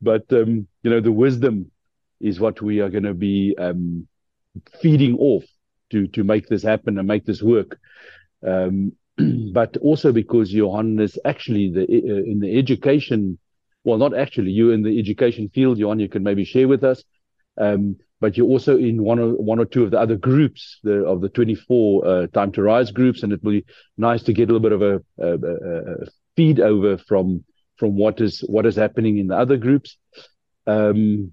But 0.00 0.26
you 0.30 0.66
know, 0.92 1.00
the 1.00 1.18
wisdom 1.26 1.72
is 2.20 2.38
what 2.38 2.62
we 2.62 2.80
are 2.82 2.90
going 2.90 3.10
to 3.14 3.14
be 3.14 3.56
feeding 4.80 5.16
off 5.18 5.44
to 5.90 6.06
to 6.08 6.24
make 6.24 6.48
this 6.48 6.62
happen 6.62 6.98
and 6.98 7.06
make 7.06 7.24
this 7.24 7.42
work. 7.42 7.78
Um, 8.46 8.92
but 9.52 9.76
also 9.78 10.12
because 10.12 10.52
Johan 10.52 10.98
is 11.00 11.18
actually 11.24 11.70
the 11.70 11.82
uh, 11.82 12.30
in 12.30 12.40
the 12.40 12.58
education, 12.58 13.38
well, 13.84 13.98
not 13.98 14.16
actually 14.16 14.50
you 14.50 14.70
in 14.70 14.82
the 14.82 14.98
education 14.98 15.50
field, 15.54 15.78
Johan. 15.78 16.00
You 16.00 16.08
can 16.08 16.22
maybe 16.22 16.44
share 16.44 16.68
with 16.68 16.84
us. 16.84 17.02
Um, 17.58 17.96
but 18.20 18.36
you're 18.36 18.46
also 18.46 18.76
in 18.76 19.02
one 19.02 19.18
or 19.18 19.30
one 19.30 19.58
or 19.58 19.64
two 19.64 19.82
of 19.82 19.90
the 19.90 19.98
other 19.98 20.16
groups 20.16 20.78
the, 20.82 21.04
of 21.04 21.20
the 21.22 21.28
24 21.30 22.06
uh, 22.06 22.26
time 22.28 22.52
to 22.52 22.62
rise 22.62 22.90
groups, 22.90 23.22
and 23.22 23.32
it 23.32 23.42
will 23.42 23.52
be 23.52 23.64
nice 23.96 24.22
to 24.24 24.32
get 24.32 24.50
a 24.50 24.52
little 24.52 24.60
bit 24.60 24.72
of 24.72 24.82
a, 24.82 25.02
a, 25.18 26.02
a 26.02 26.06
feed 26.36 26.60
over 26.60 26.98
from 26.98 27.44
from 27.76 27.96
what 27.96 28.20
is 28.20 28.40
what 28.40 28.66
is 28.66 28.76
happening 28.76 29.18
in 29.18 29.28
the 29.28 29.36
other 29.36 29.56
groups. 29.56 29.96
Um, 30.66 31.32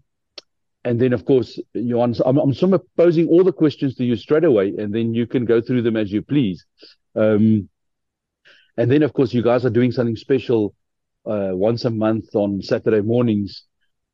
and 0.87 1.01
then, 1.01 1.11
of 1.11 1.25
course, 1.25 1.59
Johan, 1.73 2.15
I'm, 2.25 2.37
I'm 2.37 2.53
sort 2.53 2.71
of 2.71 2.81
posing 2.95 3.27
all 3.27 3.43
the 3.43 3.51
questions 3.51 3.95
to 3.95 4.05
you 4.05 4.15
straight 4.15 4.45
away, 4.45 4.73
and 4.77 4.95
then 4.95 5.13
you 5.13 5.27
can 5.27 5.43
go 5.43 5.59
through 5.59 5.81
them 5.81 5.97
as 5.97 6.13
you 6.13 6.21
please. 6.21 6.65
Um, 7.13 7.67
and 8.77 8.89
then, 8.89 9.03
of 9.03 9.11
course, 9.11 9.33
you 9.33 9.43
guys 9.43 9.65
are 9.65 9.69
doing 9.69 9.91
something 9.91 10.15
special 10.15 10.73
uh, 11.25 11.49
once 11.51 11.83
a 11.83 11.89
month 11.89 12.33
on 12.35 12.61
Saturday 12.61 13.01
mornings 13.01 13.63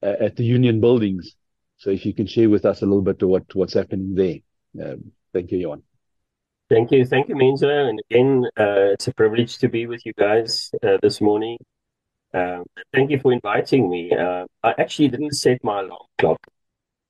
uh, 0.01 0.15
at 0.19 0.35
the 0.35 0.43
Union 0.43 0.81
Buildings. 0.81 1.35
So 1.77 1.91
if 1.91 2.07
you 2.07 2.13
can 2.13 2.25
share 2.25 2.49
with 2.49 2.65
us 2.65 2.81
a 2.81 2.85
little 2.85 3.03
bit 3.03 3.21
of 3.21 3.29
what, 3.29 3.43
what's 3.53 3.75
happening 3.75 4.15
there. 4.15 4.37
Um, 4.83 5.11
thank 5.31 5.51
you, 5.51 5.59
Johan. 5.59 5.83
Thank 6.69 6.91
you. 6.91 7.05
Thank 7.05 7.29
you, 7.29 7.35
Menzo. 7.35 7.87
And 7.87 8.01
again, 8.09 8.45
uh, 8.57 8.93
it's 8.93 9.07
a 9.07 9.13
privilege 9.13 9.59
to 9.59 9.69
be 9.69 9.85
with 9.85 10.03
you 10.07 10.13
guys 10.17 10.71
uh, 10.81 10.97
this 11.03 11.21
morning. 11.21 11.57
Um, 12.33 12.63
thank 12.91 13.11
you 13.11 13.19
for 13.19 13.31
inviting 13.31 13.91
me. 13.91 14.11
Uh, 14.11 14.45
I 14.63 14.73
actually 14.79 15.09
didn't 15.09 15.33
set 15.33 15.63
my 15.63 15.81
alarm 15.81 16.07
clock. 16.17 16.39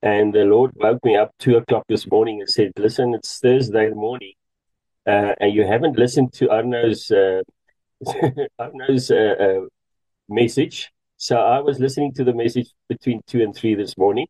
And 0.03 0.33
the 0.33 0.43
Lord 0.43 0.71
woke 0.75 0.99
me 1.05 1.15
up 1.15 1.31
two 1.39 1.55
o'clock 1.55 1.85
this 1.87 2.11
morning 2.11 2.41
and 2.41 2.49
said, 2.49 2.73
listen, 2.77 3.13
it's 3.15 3.39
Thursday 3.39 3.89
morning. 3.91 4.33
Uh, 5.07 5.33
and 5.39 5.53
you 5.53 5.65
haven't 5.65 5.97
listened 5.97 6.33
to 6.33 6.49
Arno's, 6.49 7.09
uh, 7.09 7.41
Arno's 8.59 9.09
uh, 9.09 9.61
message. 10.27 10.91
So 11.15 11.37
I 11.37 11.59
was 11.61 11.79
listening 11.79 12.11
to 12.15 12.25
the 12.25 12.33
message 12.33 12.67
between 12.89 13.21
two 13.27 13.41
and 13.41 13.55
three 13.55 13.75
this 13.75 13.97
morning. 13.97 14.27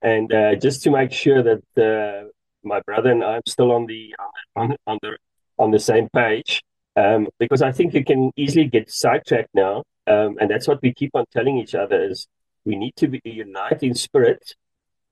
And 0.00 0.32
uh, 0.32 0.54
just 0.54 0.82
to 0.84 0.90
make 0.90 1.12
sure 1.12 1.42
that 1.42 1.62
uh, 1.76 2.28
my 2.62 2.80
brother 2.80 3.10
and 3.10 3.22
I'm 3.22 3.42
still 3.46 3.72
on 3.72 3.84
the 3.84 4.14
on, 4.56 4.74
on 4.86 4.98
the 5.02 5.18
on 5.58 5.70
the 5.70 5.78
same 5.78 6.08
page, 6.14 6.62
um, 6.96 7.28
because 7.38 7.60
I 7.60 7.72
think 7.72 7.92
you 7.92 8.06
can 8.06 8.30
easily 8.36 8.64
get 8.64 8.90
sidetracked 8.90 9.50
now, 9.52 9.84
um, 10.06 10.38
and 10.40 10.50
that's 10.50 10.66
what 10.66 10.80
we 10.80 10.94
keep 10.94 11.10
on 11.12 11.26
telling 11.30 11.58
each 11.58 11.74
other 11.74 12.02
is 12.02 12.26
we 12.64 12.76
need 12.76 12.96
to 12.96 13.08
be 13.08 13.20
unite 13.24 13.82
in 13.82 13.94
spirit, 13.94 14.54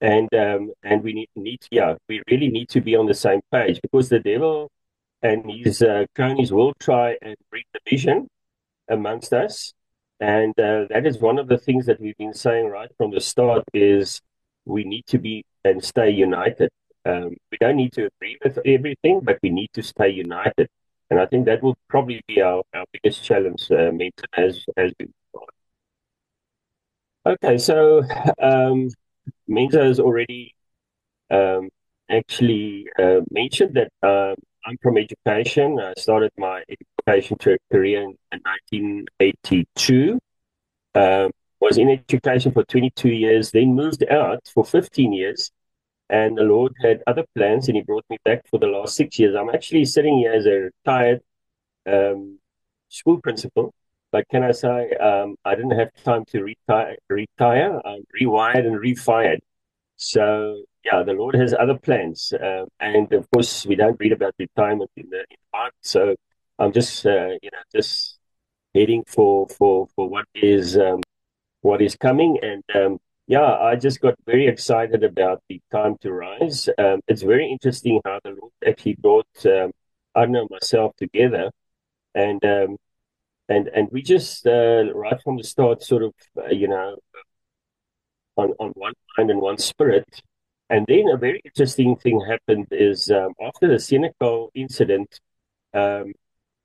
and 0.00 0.32
um, 0.34 0.70
and 0.82 1.02
we 1.02 1.12
need 1.12 1.28
need 1.36 1.60
yeah 1.70 1.94
we 2.08 2.22
really 2.30 2.48
need 2.48 2.68
to 2.68 2.80
be 2.80 2.94
on 2.96 3.06
the 3.06 3.14
same 3.14 3.40
page 3.52 3.80
because 3.82 4.08
the 4.08 4.20
devil 4.20 4.70
and 5.22 5.50
his 5.50 5.82
uh, 5.82 6.04
cronies 6.14 6.52
will 6.52 6.72
try 6.78 7.16
and 7.22 7.36
bring 7.50 7.64
division 7.84 8.28
amongst 8.88 9.32
us, 9.32 9.72
and 10.20 10.58
uh, 10.60 10.86
that 10.90 11.06
is 11.06 11.18
one 11.18 11.38
of 11.38 11.48
the 11.48 11.58
things 11.58 11.86
that 11.86 12.00
we've 12.00 12.16
been 12.18 12.34
saying 12.34 12.68
right 12.68 12.90
from 12.96 13.10
the 13.10 13.20
start 13.20 13.64
is 13.74 14.20
we 14.64 14.84
need 14.84 15.06
to 15.06 15.18
be 15.18 15.44
and 15.64 15.84
stay 15.84 16.10
united. 16.10 16.70
Um, 17.04 17.36
we 17.50 17.58
don't 17.60 17.76
need 17.76 17.92
to 17.94 18.08
agree 18.08 18.38
with 18.44 18.58
everything, 18.64 19.20
but 19.22 19.38
we 19.42 19.50
need 19.50 19.70
to 19.74 19.82
stay 19.82 20.10
united. 20.10 20.68
And 21.10 21.18
I 21.20 21.26
think 21.26 21.46
that 21.46 21.62
will 21.62 21.76
probably 21.88 22.22
be 22.28 22.42
our, 22.42 22.62
our 22.74 22.84
biggest 22.92 23.24
challenge, 23.24 23.70
uh, 23.70 23.90
as 24.36 24.64
as 24.76 24.92
we 25.00 25.06
go 25.34 25.46
Okay, 27.26 27.58
so 27.58 28.02
um, 28.40 28.88
Menzo 29.48 29.82
has 29.84 30.00
already 30.00 30.54
um, 31.30 31.68
actually 32.10 32.86
uh, 32.98 33.20
mentioned 33.30 33.74
that 33.74 33.90
uh, 34.02 34.34
I'm 34.66 34.76
from 34.82 34.98
education. 34.98 35.78
I 35.80 35.94
started 35.96 36.32
my 36.36 36.62
education 37.06 37.36
career 37.70 38.02
in 38.02 38.16
1982. 38.30 40.18
Um, 40.94 41.30
was 41.60 41.76
in 41.76 41.88
education 41.88 42.52
for 42.52 42.64
22 42.64 43.08
years, 43.08 43.50
then 43.50 43.74
moved 43.74 44.04
out 44.10 44.40
for 44.52 44.64
15 44.64 45.12
years. 45.12 45.50
And 46.10 46.38
the 46.38 46.42
Lord 46.42 46.72
had 46.82 47.02
other 47.06 47.24
plans, 47.36 47.68
and 47.68 47.76
He 47.76 47.82
brought 47.82 48.04
me 48.08 48.18
back 48.24 48.46
for 48.48 48.58
the 48.58 48.66
last 48.66 48.96
six 48.96 49.18
years. 49.18 49.34
I'm 49.34 49.50
actually 49.50 49.84
sitting 49.84 50.18
here 50.18 50.32
as 50.32 50.46
a 50.46 50.70
retired 50.70 51.20
um, 51.86 52.38
school 52.88 53.20
principal. 53.20 53.74
But 54.10 54.28
can 54.28 54.42
I 54.42 54.52
say 54.52 54.92
um, 54.94 55.36
I 55.44 55.54
didn't 55.54 55.78
have 55.78 55.90
time 56.04 56.24
to 56.28 56.42
retire? 56.42 56.96
Retire, 57.08 57.80
I'm 57.84 58.04
rewired 58.20 58.66
and 58.66 58.80
refired. 58.80 59.38
So 59.96 60.62
yeah, 60.84 61.02
the 61.02 61.12
Lord 61.12 61.34
has 61.34 61.54
other 61.58 61.76
plans, 61.76 62.32
uh, 62.32 62.64
and 62.80 63.12
of 63.12 63.30
course 63.30 63.66
we 63.66 63.74
don't 63.74 63.98
read 64.00 64.12
about 64.12 64.34
retirement 64.38 64.90
in 64.96 65.10
the 65.10 65.18
in 65.18 65.36
the 65.42 65.48
Bible. 65.52 65.76
So 65.82 66.16
I'm 66.58 66.72
just 66.72 67.04
uh, 67.04 67.30
you 67.42 67.50
know 67.52 67.62
just 67.74 68.18
heading 68.74 69.04
for 69.06 69.48
for 69.48 69.88
for 69.94 70.08
what 70.08 70.26
is 70.34 70.78
um, 70.78 71.00
what 71.62 71.82
is 71.82 71.96
coming. 71.96 72.38
And 72.42 72.64
um, 72.74 72.98
yeah, 73.26 73.56
I 73.56 73.76
just 73.76 74.00
got 74.00 74.14
very 74.26 74.46
excited 74.46 75.04
about 75.04 75.42
the 75.48 75.60
time 75.70 75.96
to 76.02 76.12
rise. 76.12 76.68
Um, 76.78 77.00
it's 77.08 77.22
very 77.22 77.50
interesting 77.50 78.00
how 78.04 78.20
the 78.24 78.30
Lord 78.30 78.52
actually 78.66 78.96
brought 78.96 79.26
um, 79.46 79.72
Arno 80.14 80.40
and 80.42 80.50
myself 80.50 80.96
together, 80.96 81.50
and 82.14 82.42
um, 82.44 82.76
and 83.48 83.68
and 83.68 83.88
we 83.90 84.02
just 84.02 84.46
uh, 84.46 84.84
right 84.94 85.20
from 85.22 85.36
the 85.38 85.44
start, 85.44 85.82
sort 85.82 86.02
of 86.02 86.14
uh, 86.36 86.48
you 86.50 86.68
know, 86.68 86.96
on 88.36 88.52
on 88.60 88.70
one 88.74 88.94
mind 89.16 89.30
and 89.30 89.40
one 89.40 89.58
spirit. 89.58 90.22
And 90.70 90.86
then 90.86 91.08
a 91.12 91.16
very 91.16 91.40
interesting 91.44 91.96
thing 91.96 92.20
happened 92.28 92.66
is 92.70 93.10
um, 93.10 93.32
after 93.42 93.68
the 93.68 93.76
Senekal 93.76 94.50
incident, 94.54 95.18
um, 95.72 96.12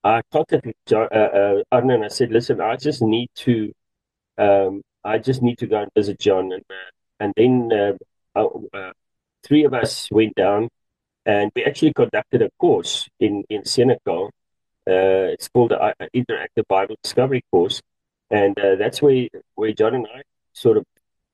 I 0.04 0.22
contacted 0.32 0.75
uh, 0.92 0.98
uh, 1.06 1.63
Arno 1.72 1.96
and 1.96 2.06
I 2.06 2.10
said, 2.10 2.32
"Listen, 2.32 2.60
I 2.62 2.75
just 2.75 3.02
need 3.02 3.30
to 3.36 3.72
um, 4.38 4.82
I 5.04 5.18
just 5.18 5.42
need 5.42 5.58
to 5.60 5.68
go 5.68 5.82
and 5.82 5.92
visit 5.96 6.20
John. 6.20 6.52
And, 6.52 6.63
uh, 6.70 6.92
and 7.20 7.34
then 7.36 7.98
uh, 8.36 8.46
uh, 8.74 8.92
three 9.44 9.63
of 9.66 9.74
us 9.74 10.10
went 10.12 10.36
down 10.36 10.70
and 11.25 11.52
we 11.56 11.63
actually 11.63 11.94
conducted 11.94 12.42
a 12.42 12.50
course 12.60 13.08
in, 13.20 13.44
in 13.50 13.62
Senekal. 13.63 14.30
Uh, 14.88 15.32
it's 15.34 15.48
called 15.48 15.72
the 15.72 15.82
uh, 15.82 15.94
Interactive 16.13 16.68
Bible 16.68 16.96
Discovery 17.04 17.44
Course. 17.52 17.82
And 18.30 18.58
uh, 18.60 18.75
that's 18.75 19.02
where, 19.02 19.28
where 19.56 19.74
John 19.74 19.96
and 19.96 20.08
I 20.08 20.24
sort 20.54 20.78
of 20.78 20.86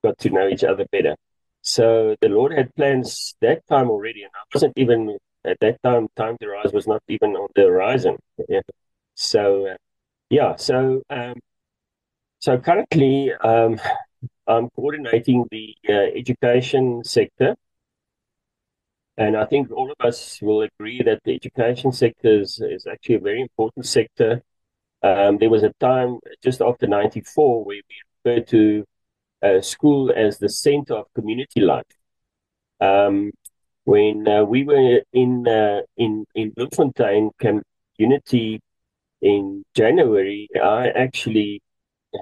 got 0.03 0.17
to 0.19 0.29
know 0.29 0.47
each 0.47 0.63
other 0.63 0.85
better. 0.91 1.15
So 1.61 2.15
the 2.21 2.29
Lord 2.29 2.53
had 2.53 2.73
plans 2.75 3.35
that 3.41 3.67
time 3.67 3.89
already, 3.89 4.23
and 4.23 4.31
I 4.33 4.43
wasn't 4.53 4.73
even 4.77 5.17
at 5.45 5.59
that 5.59 5.81
time. 5.83 6.07
Time 6.15 6.37
to 6.39 6.47
rise 6.47 6.71
was 6.71 6.87
not 6.87 7.03
even 7.07 7.35
on 7.35 7.49
the 7.55 7.63
horizon. 7.63 8.17
Yeah. 8.47 8.61
So, 9.15 9.75
yeah. 10.29 10.55
So 10.55 11.01
um, 11.09 11.35
so 12.39 12.57
currently, 12.57 13.33
um, 13.33 13.81
I'm 14.47 14.69
coordinating 14.69 15.45
the 15.51 15.75
uh, 15.89 16.17
education 16.17 17.03
sector. 17.03 17.55
And 19.19 19.35
I 19.35 19.45
think 19.45 19.69
all 19.71 19.91
of 19.91 20.07
us 20.07 20.41
will 20.41 20.61
agree 20.61 21.03
that 21.03 21.21
the 21.25 21.35
education 21.35 21.91
sector 21.91 22.39
is, 22.39 22.61
is 22.61 22.87
actually 22.87 23.15
a 23.15 23.19
very 23.19 23.41
important 23.41 23.85
sector. 23.85 24.41
Um, 25.03 25.37
there 25.39 25.49
was 25.49 25.63
a 25.63 25.73
time 25.81 26.19
just 26.41 26.61
after 26.61 26.87
94 26.87 27.65
where 27.65 27.81
we 27.89 28.31
referred 28.31 28.47
to 28.47 28.85
uh, 29.43 29.61
school 29.61 30.11
as 30.15 30.39
the 30.39 30.47
center 30.47 30.95
of 30.95 31.13
community 31.13 31.59
life. 31.59 31.83
Um, 32.79 33.31
when 33.83 34.25
uh, 34.25 34.45
we 34.45 34.63
were 34.63 35.01
in 35.11 35.47
uh, 35.47 35.81
in 35.97 36.25
in 36.35 36.51
Bloemfontein 36.51 37.31
community 37.39 38.61
in 39.21 39.65
January, 39.75 40.47
I 40.55 40.89
actually 40.89 41.61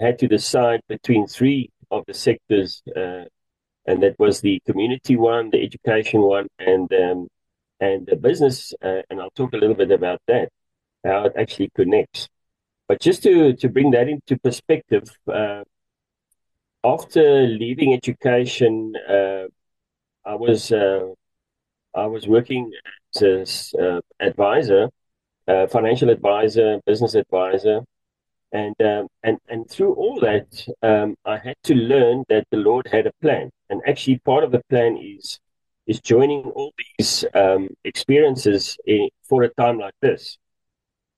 had 0.02 0.18
to 0.20 0.28
decide 0.28 0.82
between 0.88 1.28
three 1.28 1.70
of 1.92 2.06
the 2.08 2.14
sectors, 2.14 2.82
uh, 2.96 3.26
and 3.88 4.04
that 4.04 4.20
was 4.20 4.42
the 4.42 4.62
community 4.66 5.16
one, 5.16 5.50
the 5.50 5.64
education 5.64 6.22
one, 6.22 6.48
and 6.60 6.92
um, 6.94 7.28
and 7.80 8.08
the 8.08 8.16
business. 8.16 8.74
Uh, 8.84 9.02
and 9.10 9.22
I'll 9.22 9.32
talk 9.32 9.54
a 9.54 9.58
little 9.58 9.76
bit 9.76 9.92
about 9.92 10.22
that, 10.28 10.50
how 11.06 11.26
it 11.26 11.34
actually 11.38 11.70
connects. 11.76 12.28
But 12.88 13.02
just 13.02 13.24
to 13.24 13.54
to 13.54 13.70
bring 13.70 13.92
that 13.92 14.08
into 14.10 14.38
perspective, 14.38 15.10
uh, 15.28 15.64
after 16.84 17.48
leaving 17.48 17.94
education, 17.94 18.94
uh, 19.10 19.46
I 20.26 20.36
was 20.36 20.72
uh, 20.72 21.08
I 21.96 22.06
was 22.08 22.28
working 22.28 22.72
as 23.16 23.74
an 23.78 23.84
uh, 23.84 24.02
advisor, 24.20 24.90
financial 25.70 26.10
advisor, 26.10 26.80
business 26.86 27.16
advisor 27.16 27.82
and 28.52 28.76
um, 28.82 29.08
and 29.24 29.38
and 29.50 29.70
through 29.70 29.94
all 29.94 30.20
that, 30.22 30.68
um, 30.82 31.16
I 31.26 31.38
had 31.38 31.56
to 31.64 31.76
learn 31.76 32.24
that 32.30 32.48
the 32.52 32.58
Lord 32.58 32.88
had 32.92 33.08
a 33.08 33.12
plan, 33.22 33.50
and 33.70 33.82
actually 33.88 34.20
part 34.20 34.44
of 34.44 34.52
the 34.52 34.62
plan 34.70 34.98
is 34.98 35.40
is 35.86 36.02
joining 36.02 36.42
all 36.44 36.74
these 36.98 37.24
um, 37.34 37.70
experiences 37.86 38.78
in, 38.86 39.10
for 39.24 39.44
a 39.44 39.50
time 39.54 39.80
like 39.80 39.94
this. 40.02 40.38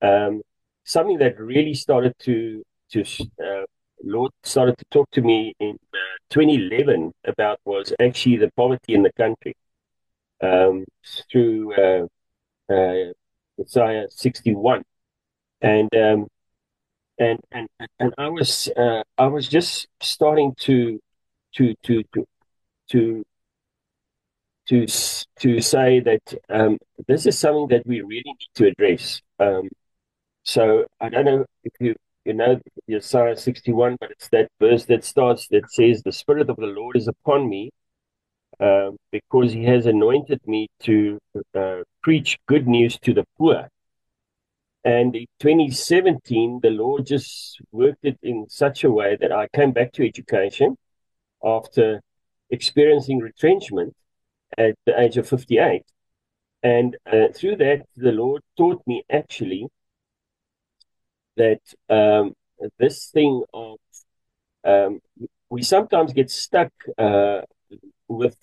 Um, 0.02 0.42
something 0.84 1.18
that 1.20 1.40
really 1.40 1.74
started 1.74 2.14
to 2.20 2.64
to 2.92 3.02
uh, 3.44 3.66
Lord 4.04 4.32
started 4.44 4.78
to 4.78 4.86
talk 4.92 5.10
to 5.12 5.22
me 5.22 5.54
in 5.60 5.78
uh, 5.94 6.18
2011 6.30 7.12
about 7.26 7.60
was 7.66 7.94
actually 8.00 8.38
the 8.38 8.52
poverty 8.56 8.94
in 8.94 9.04
the 9.04 9.12
country 9.14 9.56
um, 10.42 10.86
through 11.32 11.74
uh, 11.74 12.08
uh, 12.74 13.12
Isaiah 13.60 14.08
61, 14.10 14.84
and 15.62 15.90
um, 15.96 16.28
and 17.18 17.40
and 17.52 17.68
and 18.00 18.14
I 18.18 18.30
was 18.30 18.70
uh, 18.78 19.04
I 19.18 19.28
was 19.28 19.48
just 19.48 19.88
starting 20.02 20.56
to 20.60 21.00
to 21.56 21.76
to 21.84 22.04
to 22.14 22.26
to 22.90 23.24
to 24.70 24.86
to 25.40 25.62
say 25.62 26.00
that 26.00 26.34
um, 26.50 26.78
this 27.08 27.26
is 27.26 27.38
something 27.40 27.68
that 27.70 27.86
we 27.86 28.02
really 28.02 28.24
need 28.26 28.50
to 28.56 28.68
address. 28.68 29.22
Um, 29.40 29.70
so 30.44 30.86
I 31.02 31.10
don't 31.10 31.26
know 31.26 31.46
if 31.64 31.74
you 31.80 31.96
you 32.26 32.34
know 32.34 32.60
Isaiah 32.90 33.36
61, 33.36 33.98
but 34.00 34.12
it's 34.12 34.30
that 34.30 34.50
verse 34.60 34.86
that 34.86 35.04
starts 35.04 35.48
that 35.50 35.72
says, 35.72 36.04
"The 36.04 36.12
Spirit 36.12 36.50
of 36.50 36.58
the 36.58 36.68
Lord 36.68 36.98
is 36.98 37.08
upon 37.08 37.50
me, 37.50 37.72
uh, 38.60 38.92
because 39.12 39.54
He 39.54 39.64
has 39.66 39.86
anointed 39.86 40.42
me 40.46 40.68
to 40.84 41.20
uh, 41.56 41.84
preach 42.04 42.38
good 42.48 42.68
news 42.68 43.00
to 43.00 43.14
the 43.14 43.26
poor." 43.38 43.70
And 44.84 45.16
in 45.16 45.26
2017, 45.40 46.60
the 46.62 46.70
Lord 46.70 47.06
just 47.06 47.60
worked 47.72 48.06
it 48.06 48.18
in 48.24 48.48
such 48.50 48.84
a 48.84 48.92
way 48.92 49.18
that 49.20 49.32
I 49.32 49.48
came 49.54 49.72
back 49.72 49.92
to 49.94 50.08
education 50.08 50.78
after 51.44 52.02
experiencing 52.50 53.20
retrenchment 53.20 53.96
at 54.58 54.76
the 54.86 55.00
age 55.00 55.18
of 55.18 55.28
58. 55.28 55.84
And 56.62 56.98
uh, 57.12 57.28
through 57.34 57.58
that, 57.58 57.86
the 57.96 58.12
Lord 58.12 58.42
taught 58.58 58.82
me 58.86 59.04
actually 59.10 59.68
that 61.38 61.62
um, 61.90 62.34
this 62.78 63.08
thing 63.08 63.44
of 63.54 63.78
um, 64.66 65.00
we 65.50 65.64
sometimes 65.64 66.14
get 66.14 66.30
stuck 66.30 66.72
uh, 66.98 67.42
with 68.08 68.36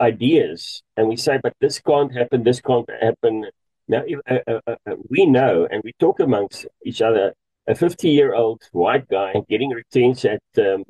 ideas 0.00 0.82
and 0.96 1.08
we 1.08 1.16
say, 1.16 1.38
but 1.42 1.54
this 1.60 1.80
can't 1.80 2.14
happen, 2.14 2.42
this 2.42 2.60
can't 2.60 2.88
happen. 3.00 3.46
Now, 3.86 4.02
if, 4.06 4.20
uh, 4.28 4.38
uh, 4.46 4.60
uh, 4.66 4.76
uh 4.86 4.94
we 5.08 5.26
know 5.26 5.68
and 5.70 5.82
we 5.84 5.92
talk 5.98 6.20
amongst 6.20 6.66
each 6.84 7.02
other, 7.02 7.34
a 7.66 7.74
50 7.74 8.08
year 8.08 8.34
old 8.34 8.62
white 8.72 9.08
guy 9.08 9.34
getting 9.48 9.70
retrenched 9.70 10.24
at, 10.24 10.42
um, 10.58 10.84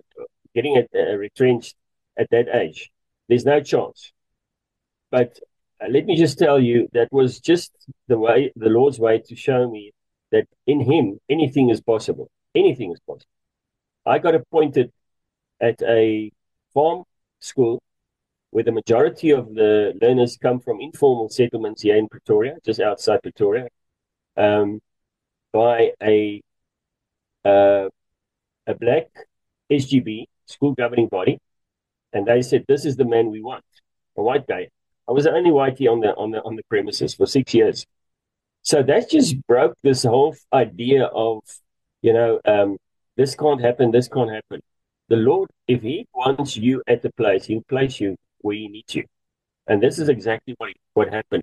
getting 0.55 0.83
uh, 0.95 1.17
retrenched 1.17 1.75
at 2.19 2.31
that 2.31 2.49
age, 2.55 2.91
there's 3.29 3.45
no 3.45 3.61
chance. 3.61 4.13
But 5.11 5.39
let 5.89 6.05
me 6.07 6.17
just 6.17 6.39
tell 6.39 6.61
you, 6.61 6.89
that 6.93 7.09
was 7.13 7.41
just 7.41 7.73
the 8.09 8.19
way, 8.19 8.53
the 8.57 8.69
Lord's 8.69 8.99
way 8.99 9.21
to 9.27 9.37
show 9.37 9.71
me 9.71 9.93
that 10.31 10.47
in 10.67 10.81
him 10.81 11.19
anything 11.29 11.71
is 11.71 11.81
possible. 11.81 12.31
Anything 12.55 12.93
is 12.93 13.01
possible. 13.01 13.31
I 14.07 14.19
got 14.19 14.35
appointed 14.35 14.93
at 15.61 15.81
a 15.83 16.33
farm 16.73 17.05
school 17.41 17.83
where 18.51 18.65
the 18.65 18.73
majority 18.73 19.31
of 19.31 19.55
the 19.55 19.93
learners 20.01 20.37
come 20.37 20.61
from 20.61 20.81
informal 20.81 21.29
settlements 21.29 21.83
here 21.83 21.97
in 21.97 22.09
Pretoria, 22.09 22.57
just 22.65 22.81
outside 22.81 23.23
Pretoria, 23.23 23.69
um, 24.37 24.81
by 25.53 25.93
a 26.03 26.43
uh, 27.45 27.89
a 28.67 28.75
black 28.75 29.09
SGB 29.71 30.27
school 30.47 30.75
governing 30.75 31.09
body, 31.09 31.39
and 32.13 32.27
they 32.27 32.43
said 32.43 32.65
this 32.67 32.85
is 32.85 32.97
the 32.97 33.05
man 33.05 33.31
we 33.31 33.43
want, 33.43 33.65
a 34.17 34.23
white 34.23 34.47
guy. 34.47 34.69
I 35.09 35.13
was 35.13 35.25
the 35.25 35.33
only 35.33 35.51
whitey 35.51 35.91
on 35.91 36.01
the 36.01 36.15
on 36.15 36.31
the 36.31 36.43
on 36.43 36.57
the 36.57 36.63
premises 36.65 37.15
for 37.15 37.27
six 37.27 37.55
years. 37.55 37.87
So 38.63 38.83
that 38.83 39.11
just 39.11 39.45
broke 39.47 39.75
this 39.83 40.03
whole 40.05 40.37
idea 40.53 41.05
of, 41.05 41.41
you 42.03 42.13
know, 42.13 42.41
um, 42.45 42.77
this 43.17 43.35
can't 43.35 43.61
happen, 43.61 43.91
this 43.91 44.09
can't 44.09 44.31
happen. 44.31 44.61
The 45.09 45.17
Lord, 45.17 45.51
if 45.67 45.83
He 45.83 46.07
wants 46.15 46.57
you 46.57 46.83
at 46.87 47.03
the 47.03 47.11
place, 47.13 47.47
He'll 47.47 47.63
place 47.63 48.01
you 48.01 48.17
where 48.43 48.57
He 48.57 48.69
needs 48.69 48.95
you. 48.95 49.05
And 49.67 49.83
this 49.83 49.99
is 49.99 50.09
exactly 50.09 50.55
what, 50.59 50.71
what 50.95 51.13
happened. 51.13 51.43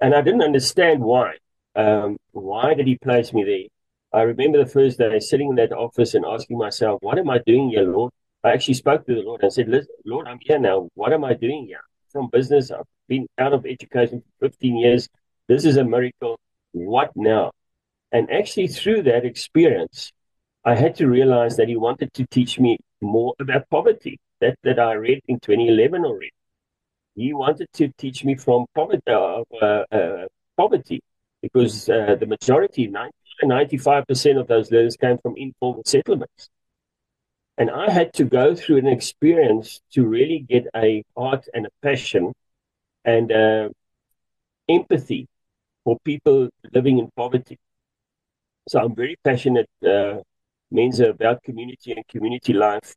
And 0.00 0.14
I 0.14 0.20
didn't 0.20 0.42
understand 0.42 1.00
why. 1.00 1.36
Um, 1.74 2.18
why 2.32 2.74
did 2.74 2.86
He 2.86 2.98
place 2.98 3.32
me 3.32 3.44
there? 3.44 4.20
I 4.20 4.24
remember 4.24 4.58
the 4.58 4.70
first 4.70 4.98
day 4.98 5.18
sitting 5.20 5.50
in 5.50 5.56
that 5.56 5.72
office 5.72 6.14
and 6.14 6.24
asking 6.24 6.58
myself, 6.58 7.02
what 7.02 7.18
am 7.18 7.30
I 7.30 7.38
doing 7.46 7.70
here, 7.70 7.84
Lord? 7.84 8.12
I 8.44 8.52
actually 8.52 8.74
spoke 8.74 9.06
to 9.06 9.14
the 9.14 9.22
Lord 9.22 9.42
and 9.42 9.52
said, 9.52 9.68
Lord, 10.04 10.28
I'm 10.28 10.38
here 10.40 10.58
now. 10.58 10.88
What 10.94 11.12
am 11.12 11.24
I 11.24 11.34
doing 11.34 11.66
here? 11.66 11.80
From 12.12 12.28
business, 12.30 12.70
I've 12.70 12.84
been 13.08 13.26
out 13.38 13.52
of 13.52 13.66
education 13.66 14.22
for 14.38 14.48
15 14.48 14.76
years. 14.76 15.08
This 15.48 15.64
is 15.64 15.76
a 15.76 15.84
miracle 15.84 16.38
what 16.72 17.10
now? 17.16 17.52
And 18.12 18.30
actually, 18.30 18.68
through 18.68 19.02
that 19.02 19.24
experience, 19.24 20.12
I 20.64 20.74
had 20.74 20.94
to 20.96 21.08
realize 21.08 21.56
that 21.56 21.68
he 21.68 21.76
wanted 21.76 22.12
to 22.14 22.26
teach 22.26 22.58
me 22.58 22.78
more 23.00 23.34
about 23.40 23.68
poverty 23.70 24.18
that, 24.40 24.56
that 24.62 24.78
I 24.78 24.92
read 24.94 25.20
in 25.26 25.40
2011 25.40 26.04
already. 26.04 26.32
He 27.14 27.32
wanted 27.32 27.68
to 27.74 27.88
teach 27.98 28.24
me 28.24 28.36
from 28.36 28.66
poverty, 28.74 29.02
uh, 29.08 29.42
uh, 29.60 30.26
poverty 30.56 31.00
because 31.42 31.88
uh, 31.88 32.16
the 32.18 32.26
majority, 32.26 32.86
90, 32.86 33.12
95% 33.44 34.40
of 34.40 34.46
those 34.46 34.70
learners 34.70 34.96
came 34.96 35.18
from 35.18 35.34
informal 35.36 35.82
settlements. 35.84 36.48
And 37.58 37.70
I 37.70 37.90
had 37.90 38.14
to 38.14 38.24
go 38.24 38.54
through 38.54 38.76
an 38.78 38.86
experience 38.86 39.80
to 39.92 40.06
really 40.06 40.38
get 40.38 40.68
a 40.76 41.02
heart 41.16 41.46
and 41.52 41.66
a 41.66 41.70
passion 41.82 42.32
and 43.04 43.32
uh, 43.32 43.68
empathy 44.68 45.26
for 45.82 45.98
people 46.04 46.48
living 46.72 46.98
in 46.98 47.10
poverty. 47.16 47.58
So 48.68 48.78
I'm 48.80 48.94
very 48.94 49.16
passionate, 49.24 49.68
uh, 49.84 50.18
Mensa, 50.70 51.10
about 51.10 51.42
community 51.42 51.92
and 51.92 52.06
community 52.06 52.52
life, 52.52 52.94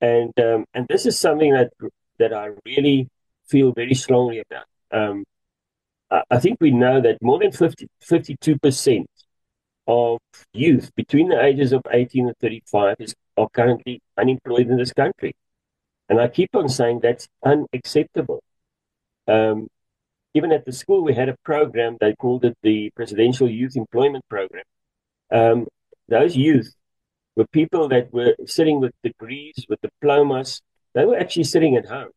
and 0.00 0.32
um, 0.38 0.64
and 0.72 0.86
this 0.88 1.04
is 1.04 1.18
something 1.18 1.52
that 1.52 1.70
that 2.18 2.32
I 2.32 2.50
really 2.64 3.08
feel 3.48 3.72
very 3.72 3.94
strongly 3.94 4.42
about. 4.48 4.66
Um, 4.92 5.24
I, 6.30 6.38
think 6.38 6.58
we 6.60 6.70
know 6.70 7.00
that 7.00 7.18
more 7.20 7.38
than 7.38 7.52
52 7.52 8.58
percent 8.58 9.08
of 9.86 10.18
youth 10.52 10.94
between 10.94 11.28
the 11.28 11.44
ages 11.44 11.72
of 11.72 11.82
18 11.90 12.28
and 12.28 12.36
35 12.38 12.96
is 13.00 13.14
are 13.40 13.48
currently 13.60 14.00
unemployed 14.22 14.68
in 14.68 14.76
this 14.76 14.92
country, 14.92 15.32
and 16.08 16.20
I 16.20 16.28
keep 16.28 16.50
on 16.54 16.68
saying 16.68 17.00
that's 17.02 17.28
unacceptable. 17.44 18.42
Um, 19.26 19.68
even 20.34 20.52
at 20.52 20.64
the 20.64 20.72
school, 20.72 21.02
we 21.02 21.14
had 21.14 21.28
a 21.28 21.36
program, 21.44 21.96
they 22.00 22.14
called 22.14 22.44
it 22.44 22.56
the 22.62 22.90
Presidential 22.94 23.48
Youth 23.48 23.76
Employment 23.76 24.24
Program. 24.28 24.64
Um, 25.32 25.66
those 26.08 26.36
youth 26.36 26.74
were 27.36 27.46
people 27.46 27.88
that 27.88 28.12
were 28.12 28.34
sitting 28.46 28.80
with 28.80 28.92
degrees, 29.02 29.66
with 29.68 29.80
diplomas. 29.80 30.62
They 30.94 31.04
were 31.04 31.18
actually 31.18 31.44
sitting 31.44 31.76
at 31.76 31.86
home. 31.86 32.10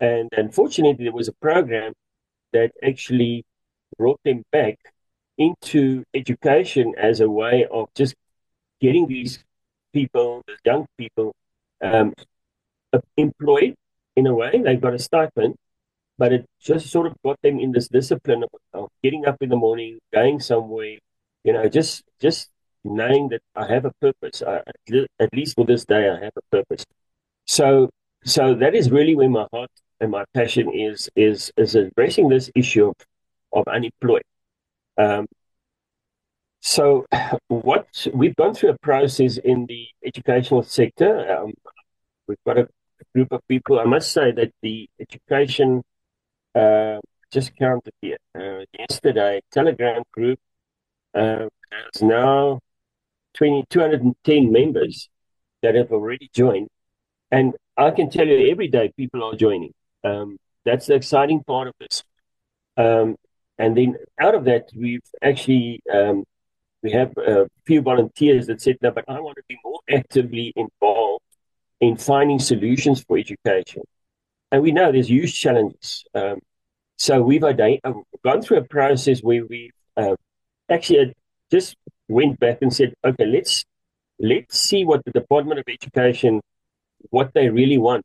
And 0.00 0.30
unfortunately, 0.36 1.04
there 1.04 1.12
was 1.12 1.28
a 1.28 1.34
program 1.48 1.92
that 2.52 2.72
actually 2.82 3.44
brought 3.98 4.20
them 4.24 4.44
back 4.50 4.78
into 5.36 6.04
education 6.14 6.94
as 6.96 7.20
a 7.20 7.28
way 7.28 7.66
of 7.70 7.88
just 7.94 8.14
getting 8.80 9.06
these 9.06 9.44
people, 9.92 10.42
these 10.46 10.58
young 10.64 10.86
people, 10.98 11.34
um, 11.82 12.12
employed 13.16 13.74
in 14.16 14.26
a 14.26 14.34
way. 14.34 14.60
They've 14.62 14.80
got 14.80 14.94
a 14.94 14.98
stipend, 14.98 15.56
but 16.18 16.32
it 16.32 16.46
just 16.60 16.88
sort 16.90 17.06
of 17.06 17.14
got 17.24 17.40
them 17.42 17.58
in 17.60 17.72
this 17.72 17.88
discipline 17.88 18.44
of, 18.44 18.50
of 18.72 18.88
getting 19.02 19.26
up 19.26 19.36
in 19.40 19.48
the 19.50 19.56
morning, 19.56 19.98
going 20.12 20.40
somewhere, 20.40 20.98
you 21.44 21.52
know, 21.52 21.68
just 21.68 22.02
just 22.20 22.50
knowing 22.84 23.28
that 23.30 23.42
I 23.54 23.66
have 23.72 23.84
a 23.84 23.92
purpose. 24.00 24.42
I, 24.46 24.62
at 25.20 25.34
least 25.34 25.54
for 25.56 25.64
this 25.64 25.84
day, 25.84 26.08
I 26.08 26.24
have 26.24 26.32
a 26.36 26.42
purpose. 26.50 26.84
So 27.46 27.90
so 28.24 28.54
that 28.54 28.74
is 28.74 28.90
really 28.90 29.16
where 29.16 29.30
my 29.30 29.46
heart 29.52 29.70
and 30.00 30.10
my 30.10 30.24
passion 30.34 30.72
is 30.74 31.08
is 31.16 31.52
is 31.56 31.74
addressing 31.74 32.28
this 32.28 32.50
issue 32.54 32.88
of 32.88 32.94
of 33.52 33.64
unemployed. 33.68 34.22
Um, 34.98 35.26
so, 36.60 37.06
what 37.48 38.06
we've 38.12 38.36
gone 38.36 38.54
through 38.54 38.70
a 38.70 38.78
process 38.78 39.38
in 39.38 39.66
the 39.66 39.86
educational 40.04 40.62
sector. 40.62 41.38
Um, 41.38 41.52
we've 42.26 42.42
got 42.46 42.58
a 42.58 42.68
group 43.14 43.32
of 43.32 43.40
people. 43.48 43.80
I 43.80 43.84
must 43.84 44.12
say 44.12 44.30
that 44.32 44.52
the 44.62 44.88
education 45.00 45.82
uh, 46.54 46.98
just 47.32 47.56
counted 47.56 47.92
here. 48.02 48.18
Uh, 48.38 48.64
yesterday, 48.78 49.40
Telegram 49.50 50.02
group 50.12 50.38
uh, 51.14 51.46
has 51.72 52.02
now 52.02 52.60
20, 53.34 53.64
210 53.70 54.52
members 54.52 55.08
that 55.62 55.74
have 55.74 55.92
already 55.92 56.28
joined. 56.34 56.68
And 57.30 57.54
I 57.76 57.90
can 57.90 58.10
tell 58.10 58.26
you 58.26 58.50
every 58.50 58.68
day 58.68 58.92
people 58.96 59.24
are 59.24 59.34
joining. 59.34 59.72
Um, 60.04 60.38
that's 60.64 60.86
the 60.86 60.94
exciting 60.94 61.42
part 61.44 61.68
of 61.68 61.74
this. 61.80 62.02
Um, 62.76 63.16
and 63.58 63.76
then 63.76 63.96
out 64.20 64.34
of 64.34 64.44
that, 64.44 64.70
we've 64.76 65.00
actually 65.22 65.80
um, 65.92 66.24
we 66.82 66.90
have 66.92 67.12
a 67.18 67.46
few 67.66 67.82
volunteers 67.82 68.46
that 68.46 68.60
said, 68.60 68.76
"No, 68.82 68.90
but 68.90 69.04
I 69.08 69.20
want 69.20 69.36
to 69.36 69.42
be 69.48 69.58
more 69.64 69.80
actively 69.90 70.52
involved 70.56 71.24
in 71.80 71.96
finding 71.96 72.38
solutions 72.38 73.02
for 73.02 73.18
education." 73.18 73.82
And 74.52 74.62
we 74.62 74.72
know 74.72 74.90
there's 74.90 75.10
huge 75.10 75.38
challenges. 75.38 76.04
Um, 76.14 76.40
so 76.96 77.22
we've 77.22 77.44
uh, 77.44 77.54
gone 78.24 78.42
through 78.42 78.58
a 78.58 78.64
process 78.64 79.20
where 79.20 79.46
we've 79.46 79.72
uh, 79.96 80.16
actually 80.70 81.00
uh, 81.00 81.12
just 81.50 81.76
went 82.08 82.38
back 82.38 82.58
and 82.60 82.72
said, 82.72 82.92
okay, 83.04 83.26
let's 83.26 83.64
let's 84.18 84.58
see 84.58 84.84
what 84.84 85.04
the 85.04 85.10
Department 85.12 85.60
of 85.60 85.64
Education, 85.68 86.40
what 87.10 87.32
they 87.32 87.48
really 87.48 87.78
want 87.78 88.04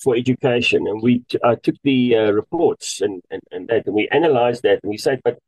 for 0.00 0.16
education. 0.16 0.86
And 0.86 1.02
we 1.02 1.24
I 1.44 1.54
took 1.54 1.76
the 1.84 2.16
uh, 2.16 2.30
reports 2.32 3.00
and, 3.00 3.22
and, 3.30 3.42
and 3.52 3.68
that, 3.68 3.86
and 3.86 3.94
we 3.94 4.08
analyzed 4.08 4.62
that, 4.64 4.80
and 4.82 4.90
we 4.90 4.98
said, 4.98 5.20
but 5.22 5.38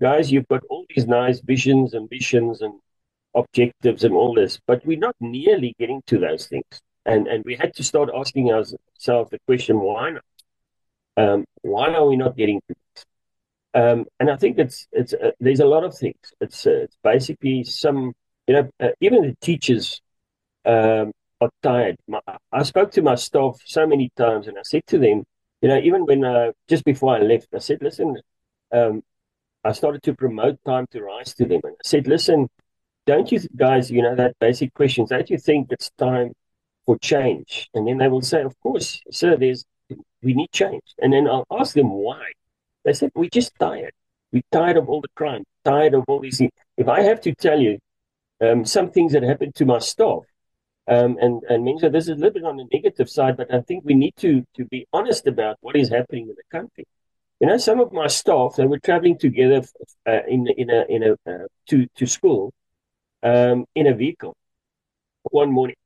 guys, 0.00 0.30
you've 0.32 0.48
got 0.48 0.62
all 0.68 0.84
these 0.94 1.06
nice 1.06 1.40
visions, 1.40 1.94
ambitions, 1.94 2.60
and 2.60 2.74
objectives, 3.34 4.04
and 4.04 4.14
all 4.14 4.34
this, 4.34 4.60
but 4.66 4.84
we're 4.86 4.98
not 4.98 5.16
nearly 5.20 5.74
getting 5.78 6.02
to 6.06 6.18
those 6.18 6.46
things. 6.46 6.80
And 7.06 7.26
and 7.26 7.44
we 7.44 7.56
had 7.56 7.74
to 7.74 7.84
start 7.84 8.10
asking 8.14 8.50
ourselves 8.50 9.30
the 9.30 9.38
question, 9.46 9.80
why 9.80 10.10
not? 10.10 10.24
Um, 11.16 11.44
why 11.62 11.92
are 11.94 12.06
we 12.06 12.16
not 12.16 12.36
getting 12.36 12.60
to 12.68 12.74
this? 12.74 13.04
Um, 13.74 14.06
and 14.20 14.30
I 14.30 14.36
think 14.36 14.58
it's 14.58 14.86
it's 14.92 15.12
uh, 15.14 15.32
there's 15.40 15.60
a 15.60 15.66
lot 15.66 15.84
of 15.84 15.96
things. 15.96 16.32
It's 16.40 16.66
uh, 16.66 16.84
it's 16.84 16.96
basically 17.02 17.64
some 17.64 18.14
you 18.46 18.54
know 18.54 18.70
uh, 18.80 18.90
even 19.00 19.22
the 19.22 19.36
teachers 19.40 20.00
um, 20.64 21.12
are 21.40 21.50
tired. 21.62 21.96
My, 22.08 22.20
I 22.52 22.62
spoke 22.62 22.92
to 22.92 23.02
my 23.02 23.16
staff 23.16 23.60
so 23.64 23.86
many 23.86 24.10
times, 24.16 24.48
and 24.48 24.58
I 24.58 24.62
said 24.62 24.82
to 24.88 24.98
them, 24.98 25.24
you 25.60 25.68
know, 25.68 25.78
even 25.78 26.04
when 26.06 26.24
uh, 26.24 26.52
just 26.68 26.84
before 26.84 27.16
I 27.16 27.20
left, 27.20 27.48
I 27.54 27.58
said, 27.58 27.78
listen, 27.82 28.16
um, 28.72 29.02
I 29.64 29.72
started 29.72 30.02
to 30.04 30.14
promote 30.14 30.58
time 30.64 30.86
to 30.90 31.02
rise 31.02 31.34
to 31.34 31.44
them, 31.44 31.60
and 31.64 31.72
I 31.72 31.84
said, 31.84 32.06
listen, 32.06 32.48
don't 33.06 33.30
you 33.30 33.40
guys, 33.56 33.90
you 33.90 34.02
know, 34.02 34.14
that 34.14 34.38
basic 34.38 34.74
questions, 34.74 35.10
don't 35.10 35.28
you 35.30 35.38
think 35.38 35.68
it's 35.70 35.90
time 35.98 36.32
for 36.86 36.98
change? 36.98 37.68
And 37.74 37.86
then 37.86 37.98
they 37.98 38.08
will 38.08 38.22
say, 38.22 38.42
of 38.42 38.58
course, 38.60 39.00
sir, 39.10 39.36
there's 39.36 39.64
we 40.22 40.32
need 40.34 40.50
change. 40.52 40.82
And 40.98 41.12
then 41.12 41.26
I'll 41.28 41.46
ask 41.50 41.74
them 41.74 41.90
why. 41.90 42.32
They 42.84 42.94
said, 42.94 43.10
we're 43.14 43.30
just 43.30 43.52
tired. 43.58 43.92
We're 44.32 44.42
tired 44.50 44.76
of 44.76 44.88
all 44.88 45.00
the 45.00 45.08
crime, 45.14 45.44
tired 45.64 45.94
of 45.94 46.04
all 46.08 46.20
these 46.20 46.38
things. 46.38 46.50
If 46.76 46.88
I 46.88 47.02
have 47.02 47.20
to 47.22 47.34
tell 47.34 47.60
you 47.60 47.78
um, 48.40 48.64
some 48.64 48.90
things 48.90 49.12
that 49.12 49.22
happened 49.22 49.54
to 49.56 49.64
my 49.64 49.78
staff, 49.78 50.22
um, 50.86 51.16
and 51.18 51.42
and 51.48 51.64
means 51.64 51.80
this 51.80 52.04
is 52.04 52.10
a 52.10 52.14
little 52.14 52.32
bit 52.32 52.44
on 52.44 52.56
the 52.58 52.66
negative 52.72 53.08
side, 53.08 53.38
but 53.38 53.52
I 53.52 53.60
think 53.62 53.84
we 53.84 53.94
need 53.94 54.14
to 54.18 54.44
to 54.56 54.64
be 54.66 54.86
honest 54.92 55.26
about 55.26 55.56
what 55.60 55.76
is 55.76 55.88
happening 55.88 56.28
in 56.28 56.34
the 56.36 56.42
country. 56.50 56.86
You 57.40 57.48
know, 57.48 57.56
some 57.58 57.80
of 57.80 57.92
my 57.92 58.06
staff 58.06 58.54
they 58.56 58.66
were 58.66 58.78
traveling 58.78 59.18
together 59.18 59.62
uh, 60.06 60.20
in 60.28 60.46
in 60.56 60.70
a 60.70 60.84
in 60.88 61.02
a 61.02 61.12
uh, 61.30 61.46
to 61.68 61.86
to 61.96 62.06
school 62.06 62.52
um, 63.22 63.66
in 63.74 63.86
a 63.86 63.94
vehicle 63.94 64.36
one 65.24 65.52
morning. 65.52 65.76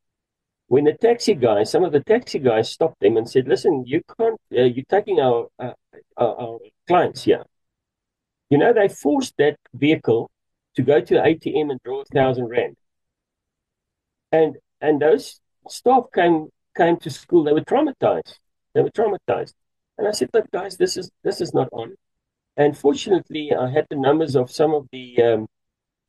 When 0.66 0.84
the 0.84 0.92
taxi 0.92 1.34
guys, 1.34 1.70
some 1.70 1.84
of 1.84 1.92
the 1.92 2.00
taxi 2.04 2.38
guys 2.38 2.70
stopped 2.70 3.00
them 3.00 3.16
and 3.16 3.28
said, 3.28 3.48
"Listen, 3.48 3.84
you 3.86 4.02
can't. 4.18 4.38
Uh, 4.52 4.62
you're 4.64 4.84
taking 4.88 5.20
our, 5.20 5.48
uh, 5.58 5.72
our, 6.16 6.40
our 6.40 6.58
clients 6.86 7.24
here. 7.24 7.44
You 8.50 8.58
know, 8.58 8.72
they 8.72 8.88
forced 8.88 9.34
that 9.38 9.56
vehicle 9.74 10.30
to 10.76 10.82
go 10.82 11.00
to 11.00 11.14
the 11.14 11.20
ATM 11.20 11.70
and 11.70 11.80
draw 11.84 12.02
a 12.02 12.04
thousand 12.04 12.48
rand. 12.48 12.76
And 14.30 14.56
and 14.80 15.00
those 15.00 15.40
staff 15.68 16.04
came 16.14 16.48
came 16.76 16.98
to 16.98 17.10
school. 17.10 17.44
They 17.44 17.52
were 17.52 17.62
traumatized. 17.62 18.38
They 18.74 18.82
were 18.82 18.90
traumatized. 18.90 19.54
And 19.98 20.08
I 20.08 20.12
said, 20.12 20.30
"But 20.32 20.50
guys, 20.50 20.76
this 20.76 20.96
is 20.96 21.10
this 21.24 21.40
is 21.40 21.52
not 21.52 21.68
on." 21.72 21.96
And 22.56 22.76
fortunately, 22.76 23.52
I 23.54 23.70
had 23.70 23.86
the 23.90 23.96
numbers 23.96 24.36
of 24.36 24.50
some 24.50 24.74
of 24.74 24.88
the 24.92 25.22
um, 25.22 25.48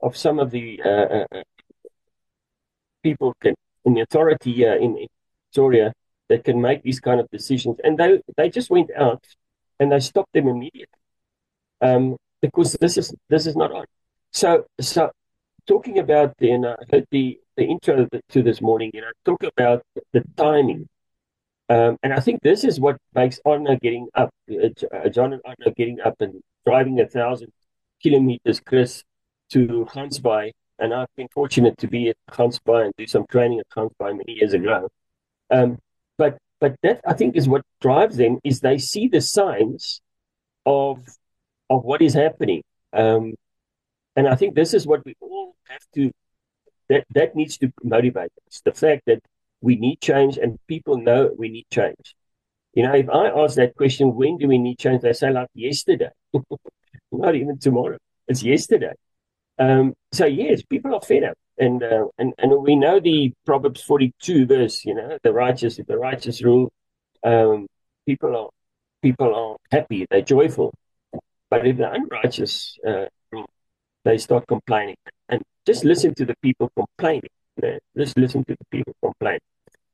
of 0.02 0.15
some 0.15 0.39
of 0.39 0.52
the 0.52 0.82
uh, 0.84 0.89
uh, 0.89 1.25
uh 1.32 1.43
people 3.04 3.34
can, 3.41 3.56
in 3.86 3.93
the 3.93 4.02
authority 4.02 4.65
uh, 4.65 4.75
in, 4.75 5.08
Victoria 5.49 5.91
that 6.28 6.43
can 6.43 6.62
make 6.62 6.84
these 6.84 6.99
kind 6.99 7.19
of 7.19 7.28
decisions. 7.32 7.78
And 7.84 7.97
they 7.97 8.21
they 8.38 8.49
just 8.49 8.69
went 8.69 8.91
out 8.95 9.23
and 9.80 9.91
they 9.91 9.99
stopped 9.99 10.34
them 10.34 10.47
immediately 10.47 10.99
um, 11.82 12.17
because 12.41 12.73
this 12.73 12.97
is 12.97 13.13
this 13.30 13.47
is 13.47 13.56
not 13.56 13.71
on. 13.71 13.86
So 14.32 14.65
so 14.80 15.12
talking 15.67 15.97
about 15.99 16.36
I 16.41 16.75
heard 16.91 17.08
the 17.12 17.39
the 17.58 17.65
intro 17.65 18.08
to 18.30 18.43
this 18.43 18.62
morning, 18.62 18.91
you 18.93 19.02
know, 19.02 19.12
talk 19.25 19.43
about 19.43 19.84
the 20.13 20.23
timing. 20.38 20.88
Um, 21.69 21.97
and 22.01 22.13
I 22.13 22.19
think 22.19 22.41
this 22.41 22.63
is 22.63 22.79
what 22.79 22.97
makes 23.13 23.39
Arno 23.45 23.77
getting 23.77 24.08
up, 24.15 24.32
uh, 24.51 24.69
uh, 24.91 25.10
John 25.10 25.34
and 25.34 25.41
Arno 25.45 25.71
getting 25.75 26.01
up 26.01 26.15
and 26.19 26.41
driving 26.65 26.99
a 26.99 27.08
thousand 27.08 27.51
kilometers, 28.01 28.60
Chris, 28.60 29.03
to 29.51 29.88
Gansbaai. 29.91 30.51
And 30.79 30.93
I've 30.93 31.13
been 31.15 31.27
fortunate 31.34 31.77
to 31.79 31.88
be 31.88 32.10
at 32.10 32.15
Gansbaai 32.32 32.86
and 32.86 32.93
do 32.97 33.05
some 33.05 33.25
training 33.29 33.60
at 33.60 33.69
Gansbaai 33.69 34.17
many 34.17 34.34
years 34.34 34.53
ago. 34.53 34.89
Um, 35.51 35.77
but 36.17 36.38
but 36.60 36.75
that 36.84 37.01
I 37.08 37.13
think 37.13 37.36
is 37.36 37.47
what 37.47 37.63
drives 37.82 38.17
them 38.17 38.39
is 38.43 38.60
they 38.60 38.77
see 38.77 39.08
the 39.08 39.21
signs 39.21 40.01
of 40.65 41.05
of 41.69 41.84
what 41.84 42.01
is 42.01 42.13
happening. 42.13 42.63
Um, 42.93 43.36
and 44.15 44.27
I 44.27 44.36
think 44.36 44.55
this 44.55 44.73
is 44.73 44.88
what 44.88 45.05
we 45.05 45.15
all 45.19 45.55
have 45.67 45.86
to 45.95 46.12
that 46.89 47.05
that 47.12 47.36
needs 47.36 47.58
to 47.60 47.71
motivate 47.84 48.32
us. 48.47 48.62
The 48.65 48.73
fact 48.73 49.03
that 49.05 49.19
we 49.62 49.76
need 49.76 50.02
change 50.02 50.38
and 50.38 50.58
people 50.67 50.98
know 50.98 51.32
we 51.38 51.50
need 51.50 51.65
change. 51.72 52.15
You 52.74 52.84
know, 52.84 52.93
if 52.93 53.10
I 53.10 53.28
ask 53.28 53.56
that 53.56 53.76
question, 53.76 54.15
when 54.15 54.38
do 54.38 54.48
we 54.48 54.58
need 54.58 54.78
change? 54.80 55.02
They 55.02 55.13
say 55.13 55.32
like 55.32 55.50
yesterday, 55.54 56.10
not 57.12 57.36
even 57.36 57.58
tomorrow. 57.60 57.98
It's 58.28 58.43
yesterday. 58.43 58.93
Um, 59.58 59.93
so 60.12 60.26
yes, 60.26 60.62
people 60.63 60.93
are 60.93 61.02
fed 61.02 61.24
up, 61.24 61.38
and 61.58 61.84
uh, 61.84 62.06
and 62.17 62.34
and 62.38 62.62
we 62.62 62.76
know 62.76 63.00
the 63.00 63.34
Proverbs 63.45 63.82
forty 63.82 64.13
two 64.22 64.45
verse. 64.45 64.86
You 64.86 64.95
know, 64.95 65.17
the 65.24 65.34
righteous, 65.34 65.80
if 65.80 65.88
the 65.88 65.98
righteous 65.98 66.41
rule, 66.43 66.72
um, 67.24 67.67
people 68.06 68.38
are 68.38 68.50
people 69.02 69.36
are 69.36 69.58
happy, 69.76 70.06
they're 70.10 70.22
joyful. 70.22 70.74
But 71.50 71.67
if 71.67 71.78
the 71.78 71.91
unrighteous 71.91 72.78
uh, 72.88 73.06
they 74.06 74.17
start 74.17 74.48
complaining. 74.48 74.95
And 75.28 75.41
just 75.65 75.84
listen 75.84 76.13
to 76.15 76.26
the 76.26 76.36
people 76.41 76.72
complaining. 76.76 77.30
Just 77.98 78.17
listen 78.17 78.43
to 78.45 78.56
the 78.56 78.65
people 78.72 78.95
complain. 79.02 79.39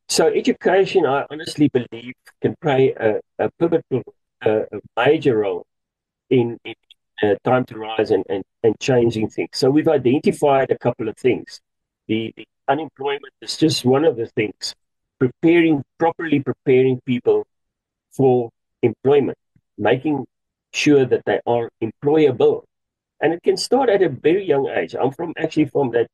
So 0.08 0.28
education, 0.28 1.06
I 1.06 1.26
honestly 1.32 1.70
believe, 1.70 2.14
can 2.42 2.56
play 2.62 2.94
a, 2.94 3.20
a 3.40 3.50
pivotal, 3.60 4.04
uh, 4.46 4.64
a 4.72 4.80
major 4.96 5.38
role 5.38 5.66
in, 6.30 6.58
in 6.64 6.76
uh, 7.24 7.36
time 7.44 7.66
to 7.66 7.78
rise 7.78 8.12
and, 8.12 8.24
and, 8.30 8.44
and 8.64 8.80
changing 8.80 9.30
things. 9.30 9.50
So 9.54 9.70
we've 9.70 9.88
identified 9.88 10.70
a 10.72 10.78
couple 10.78 11.10
of 11.10 11.18
things. 11.18 11.60
The, 12.08 12.34
the 12.38 12.48
unemployment 12.68 13.34
is 13.42 13.58
just 13.58 13.84
one 13.84 14.06
of 14.06 14.16
the 14.16 14.28
things. 14.28 14.76
Preparing, 15.20 15.84
properly 15.98 16.40
preparing 16.40 17.02
people 17.06 17.48
for 18.12 18.50
employment, 18.84 19.38
making 19.78 20.26
sure 20.74 21.06
that 21.06 21.24
they 21.26 21.40
are 21.48 21.70
employable 21.82 22.64
and 23.22 23.34
it 23.34 23.42
can 23.44 23.58
start 23.58 23.90
at 23.90 24.02
a 24.02 24.10
very 24.10 24.46
young 24.46 24.68
age. 24.68 24.96
I'm 24.96 25.12
from 25.12 25.34
actually 25.38 25.66
from 25.66 25.92
that 25.92 26.08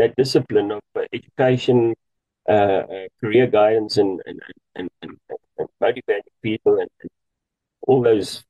that 0.00 0.16
discipline 0.16 0.70
of 0.72 0.80
uh, 0.96 1.02
education, 1.12 1.94
uh, 2.48 2.52
uh, 2.96 3.06
career 3.20 3.46
guidance, 3.46 3.98
and 3.98 4.20
and, 4.26 4.40
and, 4.74 4.88
and, 5.02 5.12
and 5.58 5.68
motivating 5.80 6.36
people, 6.42 6.78
and, 6.80 6.90
and, 7.02 7.10
all 7.86 8.02
those 8.02 8.44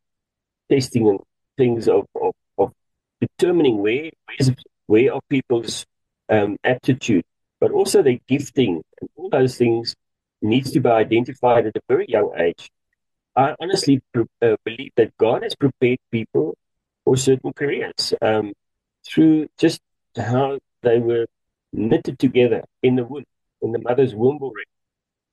testing 0.69 1.09
and 1.09 1.21
things 1.57 1.89
of, 1.89 2.05
of, 2.21 2.35
of 2.59 2.73
determining 3.21 3.79
where 3.79 4.11
where 4.87 5.15
are 5.15 5.21
people's 5.29 5.87
um, 6.29 6.57
aptitude, 6.65 7.25
but 7.61 7.71
also 7.71 8.03
their 8.03 8.19
gifting, 8.27 8.83
and 9.01 9.11
all 9.17 9.31
those 9.31 9.57
things 9.57 9.95
needs 10.43 10.71
to 10.73 10.81
be 10.81 10.89
identified 10.89 11.67
at 11.67 11.77
a 11.77 11.81
very 11.89 12.07
young 12.09 12.33
age. 12.39 12.71
I 13.37 13.55
honestly 13.61 14.03
uh, 14.17 14.57
believe 14.65 14.93
that 14.97 15.17
God 15.17 15.43
has 15.43 15.55
prepared 15.55 15.99
people 16.11 16.57
for 17.05 17.17
certain 17.17 17.53
careers 17.53 18.15
um, 18.21 18.53
through 19.07 19.49
just 19.59 19.81
how 20.17 20.59
they 20.83 20.99
were 20.99 21.27
knitted 21.73 22.19
together 22.19 22.65
in 22.83 22.97
the 22.97 23.05
womb, 23.05 23.25
in 23.63 23.73
the 23.73 23.79
mother's 23.79 24.15
womb 24.15 24.39
already. 24.41 24.69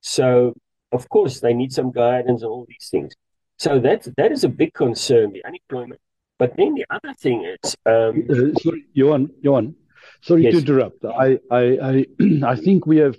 So, 0.02 0.54
of 0.92 1.10
course, 1.10 1.40
they 1.40 1.54
need 1.54 1.74
some 1.74 1.92
guidance 1.92 2.42
and 2.42 2.50
all 2.50 2.66
these 2.68 2.90
things. 2.90 3.14
So 3.58 3.80
that 3.80 4.08
that 4.18 4.32
is 4.32 4.44
a 4.44 4.50
big 4.50 4.74
concern, 4.74 5.34
the 5.34 5.44
unemployment. 5.46 6.00
But 6.38 6.56
then 6.56 6.76
the 6.76 6.86
other 6.90 7.14
thing 7.16 7.44
is, 7.44 7.76
um, 7.88 8.28
uh, 8.30 8.60
sorry, 8.60 8.86
Johan, 8.94 9.32
Johan, 9.42 9.76
sorry 10.22 10.44
yes. 10.44 10.54
to 10.54 10.60
interrupt. 10.60 11.04
I, 11.04 11.40
I, 11.50 11.64
I, 11.82 12.06
I 12.46 12.56
think 12.56 12.86
we 12.86 12.98
have, 12.98 13.16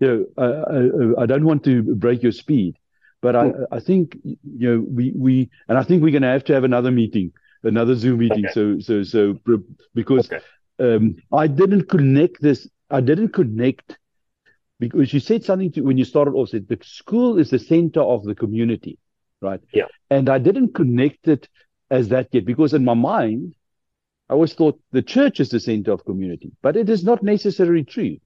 you 0.00 0.06
know, 0.08 0.26
I, 0.38 1.20
I, 1.20 1.22
I 1.24 1.26
don't 1.26 1.44
want 1.44 1.62
to 1.64 1.82
break 1.82 2.22
your 2.22 2.32
speed, 2.32 2.78
but 3.20 3.36
I, 3.36 3.52
I 3.70 3.80
think 3.80 4.18
you 4.24 4.38
know 4.42 4.86
we 4.88 5.12
we, 5.14 5.50
and 5.68 5.76
I 5.76 5.82
think 5.82 6.02
we're 6.02 6.10
going 6.10 6.22
to 6.22 6.28
have 6.28 6.44
to 6.44 6.54
have 6.54 6.64
another 6.64 6.90
meeting 6.90 7.32
another 7.64 7.94
Zoom 7.94 8.18
meeting. 8.18 8.46
Okay. 8.46 8.52
So 8.52 8.78
so 8.80 9.02
so 9.02 9.40
because 9.94 10.30
okay. 10.30 10.44
Um, 10.78 11.16
I 11.32 11.46
didn't 11.46 11.88
connect 11.88 12.40
this. 12.40 12.68
I 12.90 13.00
didn't 13.00 13.30
connect 13.30 13.98
because 14.80 15.12
you 15.12 15.20
said 15.20 15.44
something 15.44 15.72
to 15.72 15.82
when 15.82 15.98
you 15.98 16.04
started 16.04 16.32
off. 16.32 16.50
Said 16.50 16.68
the 16.68 16.78
school 16.82 17.38
is 17.38 17.50
the 17.50 17.58
center 17.58 18.00
of 18.00 18.24
the 18.24 18.34
community, 18.34 18.98
right? 19.40 19.60
Yeah. 19.72 19.86
And 20.10 20.28
I 20.28 20.38
didn't 20.38 20.74
connect 20.74 21.28
it 21.28 21.48
as 21.90 22.08
that 22.08 22.28
yet 22.32 22.44
because 22.44 22.74
in 22.74 22.84
my 22.84 22.94
mind, 22.94 23.54
I 24.28 24.34
always 24.34 24.54
thought 24.54 24.80
the 24.92 25.02
church 25.02 25.40
is 25.40 25.50
the 25.50 25.60
center 25.60 25.92
of 25.92 26.04
community, 26.04 26.52
but 26.62 26.76
it 26.76 26.88
is 26.88 27.04
not 27.04 27.22
necessarily 27.22 27.84
true. 27.84 28.16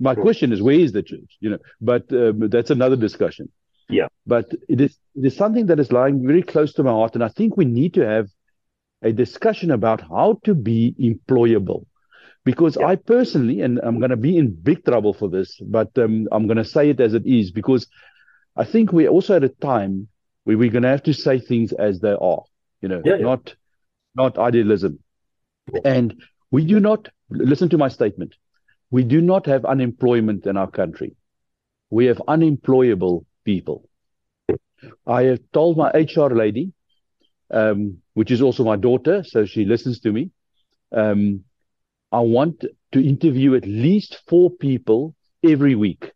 My 0.00 0.16
question 0.16 0.52
is, 0.52 0.60
where 0.60 0.74
is 0.74 0.92
the 0.92 1.04
church? 1.04 1.36
You 1.38 1.50
know, 1.50 1.58
but 1.80 2.12
um, 2.12 2.48
that's 2.48 2.70
another 2.70 2.96
discussion. 2.96 3.50
Yeah. 3.88 4.08
But 4.26 4.50
it 4.68 4.80
is 4.80 4.98
it 5.14 5.24
is 5.26 5.36
something 5.36 5.66
that 5.66 5.78
is 5.78 5.92
lying 5.92 6.26
very 6.26 6.42
close 6.42 6.72
to 6.74 6.82
my 6.82 6.90
heart, 6.90 7.14
and 7.14 7.22
I 7.22 7.28
think 7.28 7.56
we 7.56 7.64
need 7.64 7.94
to 7.94 8.06
have 8.06 8.28
a 9.02 9.12
discussion 9.12 9.70
about 9.70 10.00
how 10.00 10.40
to 10.44 10.54
be 10.54 10.94
employable. 10.98 11.86
Because 12.44 12.76
yeah. 12.78 12.86
I 12.86 12.96
personally, 12.96 13.60
and 13.60 13.80
I'm 13.82 13.98
going 13.98 14.10
to 14.10 14.16
be 14.16 14.36
in 14.36 14.54
big 14.54 14.84
trouble 14.84 15.14
for 15.14 15.28
this, 15.28 15.58
but 15.60 15.96
um, 15.98 16.28
I'm 16.30 16.46
going 16.46 16.58
to 16.58 16.64
say 16.64 16.90
it 16.90 17.00
as 17.00 17.14
it 17.14 17.26
is 17.26 17.50
because 17.50 17.86
I 18.56 18.64
think 18.64 18.92
we're 18.92 19.08
also 19.08 19.36
at 19.36 19.44
a 19.44 19.48
time 19.48 20.08
where 20.44 20.58
we're 20.58 20.70
going 20.70 20.82
to 20.82 20.90
have 20.90 21.02
to 21.04 21.14
say 21.14 21.40
things 21.40 21.72
as 21.72 22.00
they 22.00 22.12
are, 22.12 22.42
you 22.80 22.88
know, 22.88 23.02
yeah, 23.04 23.16
not 23.16 23.54
not 24.14 24.38
idealism. 24.38 24.98
And 25.84 26.22
we 26.50 26.64
do 26.64 26.78
not 26.78 27.08
listen 27.30 27.70
to 27.70 27.78
my 27.78 27.88
statement. 27.88 28.34
We 28.90 29.02
do 29.02 29.20
not 29.20 29.46
have 29.46 29.64
unemployment 29.64 30.46
in 30.46 30.56
our 30.56 30.70
country. 30.70 31.16
We 31.90 32.06
have 32.06 32.20
unemployable 32.28 33.26
people. 33.44 33.88
I 35.06 35.22
have 35.24 35.40
told 35.52 35.78
my 35.78 35.90
HR 35.90 36.34
lady, 36.34 36.72
um, 37.50 37.98
which 38.12 38.30
is 38.30 38.42
also 38.42 38.64
my 38.64 38.76
daughter, 38.76 39.24
so 39.24 39.46
she 39.46 39.64
listens 39.64 40.00
to 40.00 40.12
me. 40.12 40.30
Um, 40.92 41.44
I 42.14 42.20
want 42.20 42.64
to 42.92 43.04
interview 43.04 43.56
at 43.56 43.66
least 43.66 44.18
four 44.28 44.48
people 44.48 45.16
every 45.42 45.74
week. 45.74 46.12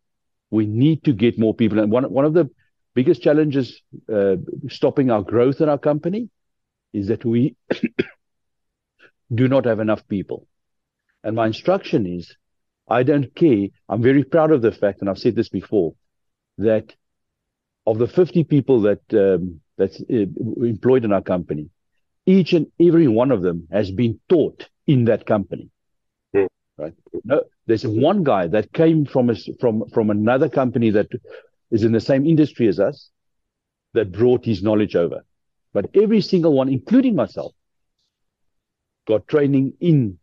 We 0.49 0.65
need 0.65 1.03
to 1.03 1.11
get 1.11 1.37
more 1.37 1.53
people. 1.53 1.77
And 1.77 1.91
one, 1.91 2.05
one 2.05 2.23
of 2.23 2.33
the 2.33 2.49
biggest 2.95 3.21
challenges 3.21 3.81
uh, 4.11 4.37
stopping 4.69 5.11
our 5.11 5.21
growth 5.21 5.59
in 5.59 5.67
our 5.67 5.77
company 5.77 6.29
is 6.93 7.09
that 7.09 7.25
we 7.25 7.57
do 9.35 9.49
not 9.49 9.65
have 9.65 9.81
enough 9.81 10.07
people. 10.07 10.47
And 11.21 11.35
my 11.35 11.47
instruction 11.47 12.05
is 12.05 12.33
I 12.87 13.03
don't 13.03 13.35
care. 13.35 13.67
I'm 13.89 14.01
very 14.01 14.23
proud 14.23 14.53
of 14.53 14.61
the 14.61 14.71
fact, 14.71 15.01
and 15.01 15.09
I've 15.09 15.19
said 15.19 15.35
this 15.35 15.49
before, 15.49 15.95
that 16.59 16.95
of 17.85 17.97
the 17.97 18.07
50 18.07 18.45
people 18.45 18.83
that 18.83 19.01
um, 19.11 19.59
that's 19.77 19.99
uh, 19.99 20.25
employed 20.63 21.03
in 21.03 21.11
our 21.11 21.21
company, 21.21 21.71
each 22.25 22.53
and 22.53 22.67
every 22.79 23.09
one 23.09 23.31
of 23.31 23.41
them 23.41 23.67
has 23.69 23.91
been 23.91 24.21
taught 24.29 24.69
in 24.87 25.05
that 25.05 25.25
company. 25.25 25.69
Right? 26.79 26.93
No, 27.25 27.43
there's 27.65 27.85
one 27.85 28.23
guy 28.23 28.47
that 28.47 28.71
came 28.73 29.05
from 29.05 29.29
a, 29.29 29.35
from 29.59 29.89
from 29.89 30.09
another 30.09 30.47
company 30.47 30.89
that 30.91 31.09
is 31.71 31.83
in 31.83 31.91
the 31.91 31.99
same 31.99 32.25
industry 32.25 32.67
as 32.67 32.79
us 32.79 33.09
that 33.93 34.11
brought 34.11 34.45
his 34.45 34.63
knowledge 34.63 34.95
over. 34.95 35.25
But 35.73 35.89
every 35.93 36.21
single 36.21 36.53
one, 36.53 36.69
including 36.69 37.15
myself, 37.15 37.53
got 39.07 39.27
training 39.27 39.73
in 39.79 40.19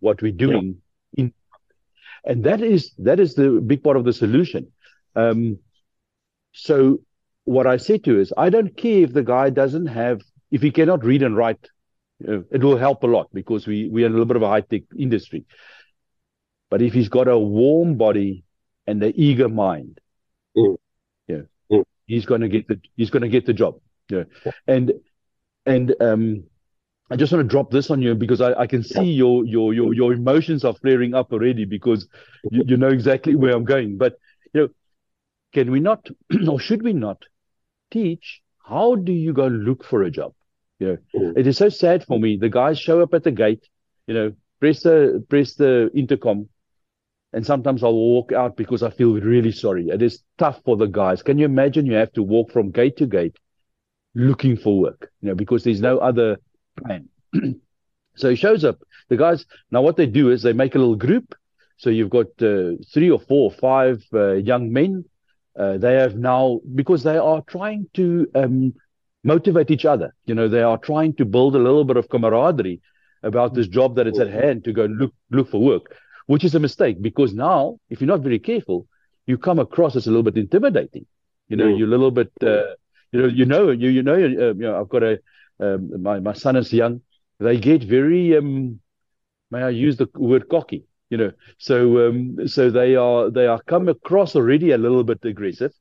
what 0.00 0.20
we're 0.20 0.32
doing 0.32 0.76
yeah. 1.12 1.24
in 1.24 1.32
and 2.24 2.44
that 2.44 2.60
is 2.60 2.92
that 2.98 3.20
is 3.20 3.34
the 3.34 3.48
big 3.72 3.82
part 3.82 3.96
of 3.96 4.04
the 4.04 4.12
solution 4.12 4.66
um, 5.16 5.58
so 6.52 6.98
what 7.44 7.66
i 7.66 7.76
say 7.76 7.98
to 7.98 8.18
is 8.18 8.32
i 8.36 8.48
don't 8.50 8.76
care 8.76 9.02
if 9.02 9.12
the 9.12 9.22
guy 9.22 9.50
doesn't 9.50 9.86
have 9.86 10.20
if 10.50 10.62
he 10.62 10.70
cannot 10.70 11.04
read 11.04 11.22
and 11.22 11.36
write 11.36 11.68
uh, 12.28 12.40
it 12.50 12.62
will 12.62 12.76
help 12.76 13.02
a 13.02 13.06
lot 13.06 13.28
because 13.32 13.66
we 13.66 13.88
we 13.88 14.02
are 14.02 14.06
in 14.06 14.12
a 14.12 14.14
little 14.14 14.32
bit 14.32 14.36
of 14.36 14.42
a 14.42 14.48
high 14.48 14.60
tech 14.60 14.82
industry 14.98 15.44
but 16.72 16.80
if 16.80 16.94
he's 16.94 17.10
got 17.10 17.28
a 17.28 17.38
warm 17.38 17.96
body 17.96 18.44
and 18.86 19.02
an 19.02 19.12
eager 19.14 19.48
mind 19.48 20.00
mm. 20.56 20.76
yeah 21.28 21.42
mm. 21.70 21.84
he's 22.06 22.24
going 22.24 22.40
to 22.40 22.48
get 22.48 22.66
the 22.66 22.80
he's 22.96 23.10
going 23.10 23.22
to 23.22 23.28
get 23.28 23.44
the 23.44 23.52
job 23.52 23.78
yeah 24.08 24.24
and 24.66 24.92
and 25.66 25.94
um 26.00 26.44
I 27.10 27.16
just 27.16 27.30
want 27.30 27.44
to 27.44 27.48
drop 27.48 27.70
this 27.70 27.90
on 27.90 28.00
you 28.00 28.14
because 28.14 28.40
I, 28.40 28.54
I 28.54 28.66
can 28.66 28.82
see 28.82 29.04
your, 29.04 29.44
your 29.44 29.74
your 29.74 29.92
your 29.92 30.12
emotions 30.14 30.64
are 30.64 30.72
flaring 30.72 31.12
up 31.14 31.30
already 31.30 31.66
because 31.66 32.08
you, 32.50 32.62
you 32.66 32.76
know 32.78 32.88
exactly 32.88 33.34
where 33.34 33.54
I'm 33.54 33.66
going. 33.66 33.98
But 33.98 34.14
you 34.54 34.62
know, 34.62 34.68
can 35.52 35.70
we 35.70 35.80
not 35.80 36.08
or 36.48 36.58
should 36.58 36.82
we 36.82 36.94
not 36.94 37.22
teach 37.90 38.40
how 38.64 38.94
do 38.94 39.12
you 39.12 39.34
go 39.34 39.48
look 39.48 39.84
for 39.84 40.02
a 40.04 40.10
job? 40.10 40.32
You 40.78 40.86
know, 40.86 40.98
mm. 41.14 41.36
it 41.36 41.46
is 41.46 41.58
so 41.58 41.68
sad 41.68 42.02
for 42.04 42.18
me. 42.18 42.38
The 42.38 42.48
guys 42.48 42.78
show 42.78 43.02
up 43.02 43.12
at 43.12 43.24
the 43.24 43.30
gate, 43.30 43.68
you 44.06 44.14
know, 44.14 44.32
press 44.58 44.82
the 44.82 45.22
press 45.28 45.54
the 45.54 45.90
intercom, 45.94 46.48
and 47.32 47.44
sometimes 47.46 47.82
I'll 47.82 47.94
walk 47.94 48.32
out 48.32 48.56
because 48.56 48.82
I 48.82 48.90
feel 48.90 49.14
really 49.14 49.52
sorry. 49.52 49.88
It 49.88 50.02
is 50.02 50.22
tough 50.38 50.60
for 50.64 50.76
the 50.76 50.86
guys. 50.86 51.22
Can 51.22 51.38
you 51.38 51.46
imagine 51.46 51.86
you 51.86 51.94
have 51.94 52.12
to 52.12 52.22
walk 52.22 52.52
from 52.52 52.70
gate 52.70 52.96
to 52.98 53.06
gate 53.06 53.36
looking 54.14 54.56
for 54.56 54.78
work, 54.78 55.10
you 55.20 55.28
know, 55.28 55.34
because 55.34 55.64
there's 55.64 55.80
no 55.80 55.98
other 55.98 56.38
plan. 56.76 57.08
so 58.16 58.30
he 58.30 58.36
shows 58.36 58.64
up. 58.64 58.78
The 59.08 59.16
guys 59.16 59.46
now 59.70 59.82
what 59.82 59.96
they 59.96 60.06
do 60.06 60.30
is 60.30 60.42
they 60.42 60.52
make 60.52 60.74
a 60.74 60.78
little 60.78 60.96
group. 60.96 61.34
So 61.78 61.90
you've 61.90 62.10
got 62.10 62.26
uh, 62.40 62.72
three 62.92 63.10
or 63.10 63.18
four 63.18 63.50
or 63.50 63.52
five 63.52 64.04
uh, 64.12 64.34
young 64.34 64.72
men. 64.72 65.04
Uh, 65.58 65.78
they 65.78 65.94
have 65.94 66.16
now 66.16 66.60
because 66.74 67.02
they 67.02 67.18
are 67.18 67.42
trying 67.42 67.86
to 67.94 68.26
um, 68.34 68.74
motivate 69.24 69.70
each 69.70 69.84
other. 69.84 70.14
You 70.24 70.34
know, 70.34 70.48
they 70.48 70.62
are 70.62 70.78
trying 70.78 71.14
to 71.14 71.24
build 71.24 71.56
a 71.56 71.58
little 71.58 71.84
bit 71.84 71.96
of 71.96 72.08
camaraderie 72.08 72.80
about 73.22 73.54
this 73.54 73.68
job 73.68 73.96
that 73.96 74.06
is 74.06 74.18
at 74.18 74.30
hand 74.30 74.64
to 74.64 74.72
go 74.72 74.86
look 74.86 75.14
look 75.30 75.50
for 75.50 75.60
work, 75.60 75.96
which 76.26 76.44
is 76.44 76.54
a 76.54 76.60
mistake 76.60 77.00
because 77.00 77.32
now 77.34 77.78
if 77.90 78.00
you're 78.00 78.08
not 78.08 78.20
very 78.20 78.38
careful, 78.38 78.86
you 79.26 79.38
come 79.38 79.58
across 79.58 79.96
as 79.96 80.06
a 80.06 80.10
little 80.10 80.22
bit 80.22 80.36
intimidating. 80.36 81.06
You 81.48 81.56
know, 81.56 81.66
mm. 81.66 81.78
you're 81.78 81.88
a 81.88 81.90
little 81.90 82.10
bit. 82.10 82.32
Uh, 82.42 82.74
you 83.12 83.20
know, 83.20 83.26
you 83.26 83.44
know, 83.44 83.70
you 83.70 83.88
you 83.90 84.02
know, 84.02 84.14
uh, 84.14 84.54
you 84.54 84.54
know, 84.54 84.80
I've 84.80 84.88
got 84.88 85.02
a 85.02 85.18
um, 85.60 86.02
my 86.02 86.20
my 86.20 86.32
son 86.32 86.56
is 86.56 86.72
young. 86.72 87.02
They 87.38 87.58
get 87.58 87.82
very 87.82 88.36
um, 88.36 88.80
may 89.52 89.62
I 89.62 89.68
use 89.68 89.96
the 89.96 90.08
word 90.14 90.48
cocky, 90.48 90.84
you 91.10 91.18
know. 91.18 91.32
So 91.58 92.08
um, 92.08 92.48
so 92.48 92.70
they 92.70 92.96
are 92.96 93.30
they 93.30 93.46
are 93.46 93.60
come 93.62 93.88
across 93.88 94.34
already 94.34 94.72
a 94.72 94.78
little 94.78 95.04
bit 95.04 95.24
aggressive. 95.24 95.72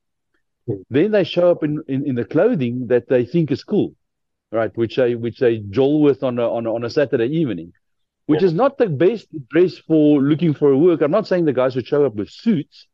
Hmm. 0.67 0.81
Then 0.89 1.11
they 1.11 1.23
show 1.23 1.49
up 1.51 1.63
in, 1.63 1.81
in, 1.87 2.05
in 2.05 2.15
the 2.15 2.25
clothing 2.25 2.87
that 2.87 3.07
they 3.07 3.25
think 3.25 3.49
is 3.51 3.63
cool, 3.63 3.95
right? 4.51 4.75
Which 4.75 4.97
they 4.97 5.15
which 5.15 5.39
they 5.39 5.59
joel 5.69 6.01
with 6.01 6.21
on 6.21 6.37
a 6.37 6.47
on 6.47 6.67
a, 6.67 6.73
on 6.73 6.83
a 6.83 6.89
Saturday 6.89 7.27
evening, 7.27 7.73
which 8.31 8.41
yeah. 8.41 8.47
is 8.47 8.53
not 8.53 8.77
the 8.77 8.87
best 8.87 9.27
dress 9.49 9.77
for 9.77 10.21
looking 10.21 10.53
for 10.53 10.75
work. 10.77 11.01
I'm 11.01 11.11
not 11.11 11.27
saying 11.27 11.43
the 11.43 11.51
guys 11.51 11.73
should 11.73 11.85
show 11.85 12.05
up 12.05 12.15
with 12.15 12.29
suits, 12.29 12.87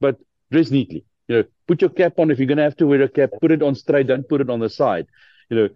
but 0.00 0.16
dress 0.52 0.70
neatly. 0.70 1.04
You 1.26 1.36
know, 1.36 1.44
put 1.66 1.80
your 1.80 1.90
cap 1.90 2.20
on 2.20 2.30
if 2.30 2.38
you're 2.38 2.46
going 2.46 2.58
to 2.58 2.62
have 2.62 2.76
to 2.76 2.86
wear 2.86 3.02
a 3.02 3.08
cap. 3.08 3.30
Put 3.40 3.50
it 3.50 3.62
on 3.62 3.74
straight. 3.74 4.06
Don't 4.06 4.28
put 4.28 4.40
it 4.40 4.48
on 4.48 4.60
the 4.60 4.70
side. 4.70 5.08
You 5.50 5.56
know, 5.56 5.68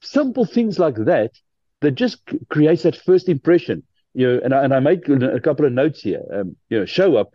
simple 0.00 0.44
things 0.44 0.78
like 0.78 0.94
that 1.06 1.32
that 1.80 1.96
just 1.96 2.18
c- 2.30 2.38
creates 2.48 2.84
that 2.84 2.94
first 2.94 3.28
impression. 3.28 3.82
You 4.14 4.28
know, 4.28 4.40
and 4.44 4.54
I, 4.54 4.62
and 4.62 4.72
I 4.72 4.78
make 4.78 5.08
a 5.08 5.40
couple 5.40 5.66
of 5.66 5.72
notes 5.72 6.00
here. 6.02 6.22
Um, 6.32 6.54
you 6.68 6.78
know, 6.78 6.84
show 6.84 7.16
up. 7.16 7.30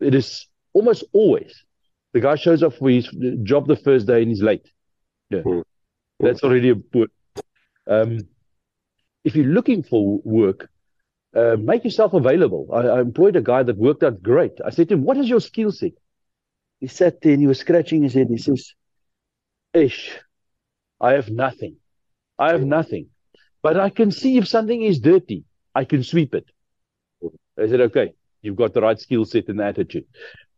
It 0.00 0.16
is 0.16 0.48
almost 0.72 1.04
always 1.12 1.64
the 2.12 2.20
guy 2.20 2.34
shows 2.34 2.64
up 2.64 2.74
for 2.74 2.90
his 2.90 3.06
job 3.44 3.68
the 3.68 3.76
first 3.76 4.08
day 4.08 4.22
and 4.22 4.30
he's 4.30 4.42
late. 4.42 4.68
Yeah, 5.30 5.42
mm. 5.42 5.62
that's 6.18 6.42
already 6.42 6.70
a. 6.70 7.06
Um, 7.86 8.18
if 9.24 9.34
you're 9.36 9.46
looking 9.46 9.82
for 9.82 10.20
work, 10.24 10.68
uh, 11.34 11.56
make 11.58 11.84
yourself 11.84 12.12
available. 12.14 12.68
I, 12.72 12.80
I, 12.80 13.00
employed 13.00 13.36
a 13.36 13.40
guy 13.40 13.62
that 13.62 13.76
worked 13.76 14.02
out 14.02 14.22
great. 14.22 14.52
I 14.64 14.70
said 14.70 14.88
to 14.88 14.94
him, 14.94 15.04
"What 15.04 15.16
is 15.16 15.28
your 15.28 15.40
skill 15.40 15.70
set?" 15.70 15.92
He 16.80 16.86
sat 16.86 17.20
there 17.20 17.32
and 17.32 17.40
he 17.40 17.46
was 17.46 17.60
scratching 17.60 18.02
his 18.02 18.14
head. 18.14 18.28
He 18.30 18.38
says, 18.38 18.74
"Ish, 19.74 20.18
I 21.00 21.12
have 21.12 21.30
nothing. 21.30 21.76
I 22.38 22.52
have 22.52 22.64
nothing. 22.64 23.08
But 23.62 23.78
I 23.78 23.90
can 23.90 24.10
see 24.10 24.38
if 24.38 24.48
something 24.48 24.82
is 24.82 25.00
dirty, 25.00 25.44
I 25.74 25.84
can 25.84 26.02
sweep 26.02 26.34
it. 26.34 26.46
I 27.58 27.68
said, 27.68 27.80
okay, 27.82 28.14
you've 28.42 28.56
got 28.56 28.74
the 28.74 28.80
right 28.80 28.98
skill 28.98 29.24
set 29.24 29.48
and 29.48 29.60
attitude. 29.60 30.06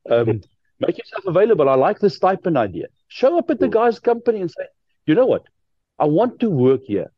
Um, 0.09 0.41
make 0.81 0.99
yourself 0.99 1.25
available. 1.27 1.69
I 1.69 1.75
like 1.75 1.99
the 1.99 2.11
stipend 2.11 2.57
idea. 2.57 2.87
Show 3.09 3.39
up 3.39 3.51
at 3.51 3.59
the 3.59 3.69
guy's 3.69 3.99
company 3.99 4.41
and 4.41 4.51
say, 4.51 4.67
you 5.07 5.15
know 5.15 5.27
what? 5.27 5.45
I 5.99 6.07
want 6.07 6.41
to 6.41 6.51
work 6.51 6.83
here. 6.87 7.13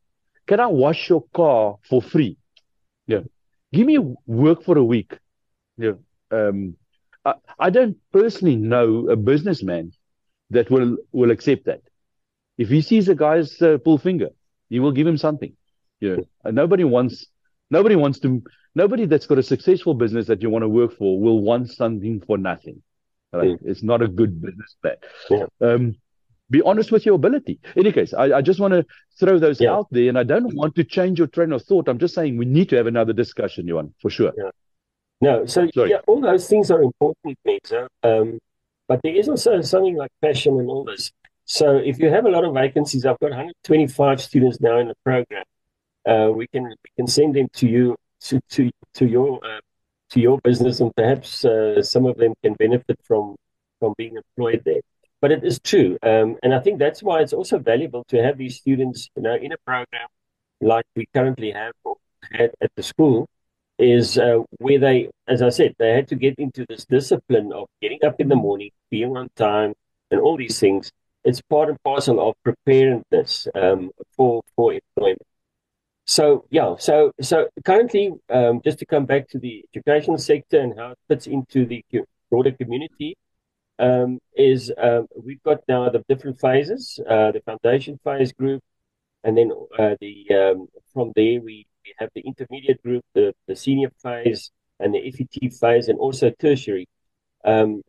Can 0.47 0.59
I 0.59 0.67
wash 0.67 1.09
your 1.09 1.23
car 1.33 1.77
for 1.87 2.01
free? 2.01 2.37
Yeah. 3.07 3.21
Give 3.73 3.87
me 3.87 3.97
work 4.25 4.63
for 4.63 4.77
a 4.77 4.83
week. 4.83 5.17
Yeah. 5.77 5.93
Um, 6.31 6.75
I, 7.23 7.33
I 7.59 7.69
don't 7.69 7.97
personally 8.11 8.55
know 8.55 9.09
a 9.09 9.15
businessman 9.15 9.93
that 10.51 10.69
will, 10.69 10.97
will 11.11 11.31
accept 11.31 11.65
that. 11.65 11.81
If 12.57 12.69
he 12.69 12.81
sees 12.81 13.09
a 13.09 13.15
guy's 13.15 13.61
uh, 13.61 13.77
pull 13.83 13.97
finger, 13.97 14.29
he 14.69 14.79
will 14.79 14.91
give 14.91 15.07
him 15.07 15.17
something. 15.17 15.53
Yeah. 15.99 16.17
nobody 16.45 16.83
wants 16.83 17.25
nobody 17.69 17.95
wants 17.95 18.19
to 18.19 18.43
nobody 18.75 19.05
that's 19.05 19.25
got 19.25 19.39
a 19.39 19.43
successful 19.43 19.93
business 19.93 20.27
that 20.27 20.41
you 20.41 20.49
want 20.49 20.63
to 20.63 20.69
work 20.69 20.95
for 20.97 21.19
will 21.19 21.39
want 21.41 21.71
something 21.71 22.21
for 22.21 22.37
nothing. 22.37 22.81
Right? 23.33 23.51
Mm. 23.51 23.59
It's 23.65 23.83
not 23.83 24.01
a 24.01 24.07
good 24.07 24.41
business 24.41 24.75
plan. 24.81 24.95
Yeah. 25.29 25.45
Um, 25.61 25.95
be 26.49 26.61
honest 26.61 26.91
with 26.91 27.05
your 27.05 27.15
ability. 27.15 27.59
In 27.75 27.85
any 27.85 27.91
case, 27.91 28.13
I, 28.13 28.37
I 28.37 28.41
just 28.41 28.59
want 28.59 28.73
to 28.73 28.85
throw 29.19 29.39
those 29.39 29.59
yeah. 29.59 29.73
out 29.73 29.87
there, 29.91 30.09
and 30.09 30.17
I 30.17 30.23
don't 30.23 30.53
want 30.55 30.75
to 30.75 30.83
change 30.83 31.17
your 31.17 31.27
train 31.27 31.51
of 31.51 31.63
thought. 31.63 31.87
I'm 31.87 31.99
just 31.99 32.13
saying 32.13 32.37
we 32.37 32.45
need 32.45 32.69
to 32.69 32.77
have 32.77 32.87
another 32.87 33.13
discussion, 33.13 33.67
Johan, 33.67 33.93
for 34.01 34.09
sure. 34.09 34.31
Yeah. 34.37 34.51
No, 35.21 35.45
so 35.45 35.67
Sorry. 35.73 35.89
yeah, 35.91 36.01
all 36.07 36.21
those 36.21 36.47
things 36.47 36.69
are 36.69 36.81
important, 36.81 37.37
Peter. 37.45 37.87
Um, 38.03 38.39
but 38.87 38.99
there 39.01 39.15
is 39.15 39.27
also 39.27 39.61
something 39.61 39.95
like 39.95 40.11
passion 40.21 40.59
and 40.59 40.69
all 40.69 40.83
this. 40.83 41.11
So 41.45 41.77
if 41.77 41.99
you 41.99 42.09
have 42.09 42.25
a 42.25 42.29
lot 42.29 42.43
of 42.43 42.53
vacancies, 42.53 43.05
I've 43.05 43.19
got 43.19 43.31
125 43.31 44.21
students 44.21 44.59
now 44.59 44.79
in 44.79 44.87
the 44.89 44.95
program. 45.03 45.43
Uh, 46.05 46.31
we 46.31 46.47
can 46.47 46.65
we 46.65 46.89
can 46.95 47.07
send 47.07 47.35
them 47.35 47.47
to 47.53 47.67
you 47.67 47.95
to 48.21 48.39
to 48.49 48.69
to 48.95 49.05
your 49.07 49.39
uh, 49.43 49.59
to 50.11 50.19
your 50.19 50.39
business, 50.41 50.79
and 50.79 50.95
perhaps 50.95 51.45
uh, 51.45 51.81
some 51.81 52.05
of 52.05 52.17
them 52.17 52.33
can 52.43 52.53
benefit 52.53 52.99
from 53.03 53.35
from 53.79 53.93
being 53.97 54.17
employed 54.17 54.61
there. 54.65 54.81
But 55.25 55.31
it 55.31 55.43
is 55.43 55.59
true, 55.59 55.97
um, 56.03 56.37
and 56.43 56.53
I 56.53 56.59
think 56.59 56.77
that's 56.77 57.01
why 57.01 57.21
it's 57.21 57.33
also 57.33 57.57
valuable 57.57 58.03
to 58.09 58.21
have 58.21 58.37
these 58.37 58.57
students, 58.57 59.09
you 59.15 59.23
know, 59.23 59.33
in 59.33 59.51
a 59.53 59.57
program 59.65 60.07
like 60.61 60.85
we 60.95 61.07
currently 61.15 61.49
have, 61.49 61.73
had 62.31 62.51
at 62.61 62.69
the 62.75 62.83
school 62.83 63.27
is 63.79 64.19
uh, 64.19 64.43
where 64.59 64.77
they, 64.77 65.09
as 65.27 65.41
I 65.41 65.49
said, 65.49 65.73
they 65.79 65.93
had 65.93 66.07
to 66.09 66.15
get 66.15 66.35
into 66.37 66.63
this 66.69 66.85
discipline 66.85 67.51
of 67.53 67.65
getting 67.81 68.05
up 68.05 68.19
in 68.19 68.27
the 68.29 68.35
morning, 68.35 68.69
being 68.91 69.17
on 69.17 69.29
time, 69.35 69.73
and 70.11 70.21
all 70.21 70.37
these 70.37 70.59
things. 70.59 70.91
It's 71.23 71.41
part 71.41 71.69
and 71.69 71.81
parcel 71.83 72.19
of 72.29 72.35
preparedness 72.43 73.47
um, 73.55 73.89
for 74.15 74.43
for 74.55 74.73
employment. 74.73 75.23
So 76.05 76.45
yeah, 76.51 76.75
so 76.77 77.13
so 77.19 77.47
currently, 77.65 78.13
um, 78.29 78.61
just 78.63 78.77
to 78.77 78.85
come 78.85 79.07
back 79.07 79.27
to 79.29 79.39
the 79.39 79.65
education 79.73 80.19
sector 80.19 80.59
and 80.59 80.77
how 80.77 80.91
it 80.91 80.99
fits 81.07 81.25
into 81.25 81.65
the 81.65 81.83
broader 82.29 82.51
community, 82.51 83.17
um, 83.79 84.19
is 84.35 84.71
um, 84.77 85.07
we've 85.15 85.43
got 85.43 85.59
now 85.67 85.89
the 85.89 86.03
different 86.07 86.39
phases, 86.39 86.99
uh, 87.09 87.31
the 87.31 87.41
foundation 87.41 87.99
phase 88.03 88.31
group, 88.31 88.61
and 89.23 89.37
then 89.37 89.51
uh, 89.77 89.95
the 89.99 90.27
um, 90.33 90.67
from 90.93 91.11
there 91.15 91.41
we, 91.41 91.67
we 91.83 91.93
have 91.97 92.09
the 92.15 92.21
intermediate 92.21 92.81
group, 92.83 93.03
the, 93.13 93.33
the 93.47 93.55
senior 93.55 93.91
phase, 94.01 94.51
and 94.79 94.93
the 94.93 95.11
FET 95.11 95.53
phase, 95.53 95.87
and 95.89 95.99
also 95.99 96.31
tertiary. 96.39 96.87
Um, 97.43 97.81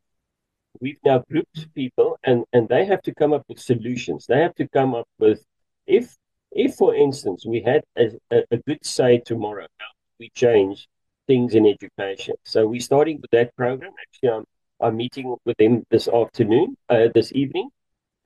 we've 0.80 0.98
now 1.04 1.22
grouped 1.30 1.72
people, 1.74 2.18
and 2.24 2.44
and 2.52 2.68
they 2.68 2.84
have 2.84 3.02
to 3.02 3.14
come 3.14 3.32
up 3.32 3.44
with 3.48 3.60
solutions. 3.60 4.26
They 4.26 4.40
have 4.40 4.54
to 4.56 4.68
come 4.68 4.94
up 4.94 5.08
with 5.18 5.44
if 5.86 6.16
if, 6.52 6.74
for 6.74 6.94
instance, 6.94 7.44
we 7.46 7.60
had 7.60 7.82
a, 7.98 8.12
a, 8.30 8.42
a 8.50 8.56
good 8.56 8.84
say 8.84 9.18
tomorrow, 9.18 9.66
how 9.78 9.86
we 10.18 10.30
change 10.34 10.88
things 11.26 11.54
in 11.54 11.66
education. 11.66 12.34
So 12.44 12.66
we're 12.66 12.80
starting 12.80 13.20
with 13.20 13.30
that 13.32 13.54
program. 13.56 13.92
Actually, 14.00 14.30
I'm, 14.30 14.44
I'm 14.80 14.96
meeting 14.96 15.36
with 15.44 15.56
them 15.56 15.84
this 15.90 16.08
afternoon, 16.08 16.76
uh, 16.88 17.08
this 17.14 17.32
evening, 17.32 17.70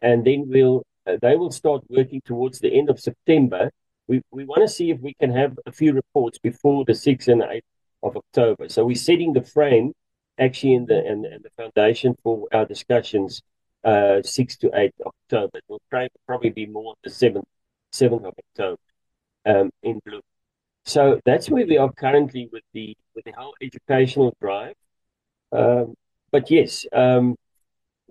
and 0.01 0.25
then 0.25 0.47
we'll 0.49 0.83
uh, 1.07 1.17
they 1.23 1.37
will 1.37 1.51
start 1.51 1.83
working 1.89 2.21
towards 2.25 2.59
the 2.61 2.73
end 2.79 2.91
of 2.91 3.01
September. 3.01 3.71
We 4.09 4.23
we 4.31 4.45
want 4.45 4.63
to 4.63 4.69
see 4.69 4.91
if 4.91 5.01
we 5.01 5.15
can 5.15 5.33
have 5.33 5.59
a 5.67 5.73
few 5.73 5.93
reports 5.93 6.39
before 6.39 6.85
the 6.85 6.95
sixth 6.95 7.29
and 7.29 7.43
eighth 7.43 7.67
of 8.03 8.17
October. 8.17 8.69
So 8.69 8.85
we're 8.85 8.97
setting 8.97 9.33
the 9.33 9.43
frame 9.43 9.93
actually 10.39 10.75
in 10.75 10.87
the 10.87 10.99
and, 11.07 11.25
the 11.25 11.51
foundation 11.57 12.17
for 12.23 12.49
our 12.53 12.67
discussions 12.67 13.43
uh, 13.85 14.23
six 14.23 14.57
to 14.59 14.71
eight 14.75 14.95
October. 15.05 15.59
It 15.59 15.65
will 15.69 15.83
probably 16.27 16.51
be 16.51 16.67
more 16.67 16.95
the 17.05 17.11
seventh 17.11 17.47
7th 17.93 18.25
of 18.25 18.35
October 18.39 18.81
um, 19.47 19.71
in 19.83 20.01
Bloem. 20.07 20.21
So 20.85 21.21
that's 21.25 21.51
where 21.51 21.67
we 21.67 21.77
are 21.79 21.93
currently 21.93 22.49
with 22.53 22.63
the 22.73 22.97
with 23.15 23.25
the 23.25 23.33
whole 23.33 23.55
educational 23.61 24.35
drive. 24.41 24.75
Um, 25.53 25.95
but 26.33 26.51
yes, 26.51 26.87
um, 26.93 27.37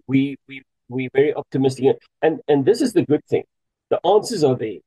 we 0.07 0.37
we 0.47 0.63
we're 0.89 1.09
very 1.13 1.33
optimistic, 1.33 1.97
and 2.21 2.39
and 2.47 2.65
this 2.65 2.81
is 2.81 2.93
the 2.93 3.05
good 3.05 3.25
thing. 3.25 3.43
The 3.89 3.99
answers 4.05 4.43
are 4.43 4.55
there. 4.55 4.79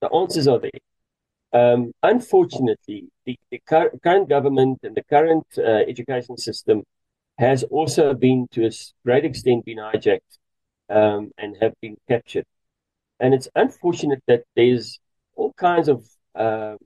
The 0.00 0.10
answers 0.12 0.48
are 0.48 0.58
there. 0.58 0.80
Um, 1.52 1.92
unfortunately, 2.02 3.08
the, 3.26 3.36
the 3.50 3.60
current 3.66 4.28
government 4.28 4.78
and 4.82 4.94
the 4.94 5.02
current 5.02 5.46
uh, 5.58 5.62
education 5.62 6.36
system 6.36 6.84
has 7.38 7.64
also 7.64 8.14
been, 8.14 8.46
to 8.52 8.66
a 8.66 8.70
great 9.04 9.24
extent, 9.24 9.64
been 9.64 9.78
hijacked 9.78 10.38
um, 10.88 11.32
and 11.38 11.56
have 11.60 11.72
been 11.80 11.96
captured. 12.08 12.44
And 13.18 13.34
it's 13.34 13.48
unfortunate 13.54 14.22
that 14.28 14.44
there's 14.54 14.98
all 15.34 15.52
kinds 15.54 15.88
of, 15.88 16.06
uh, 16.34 16.76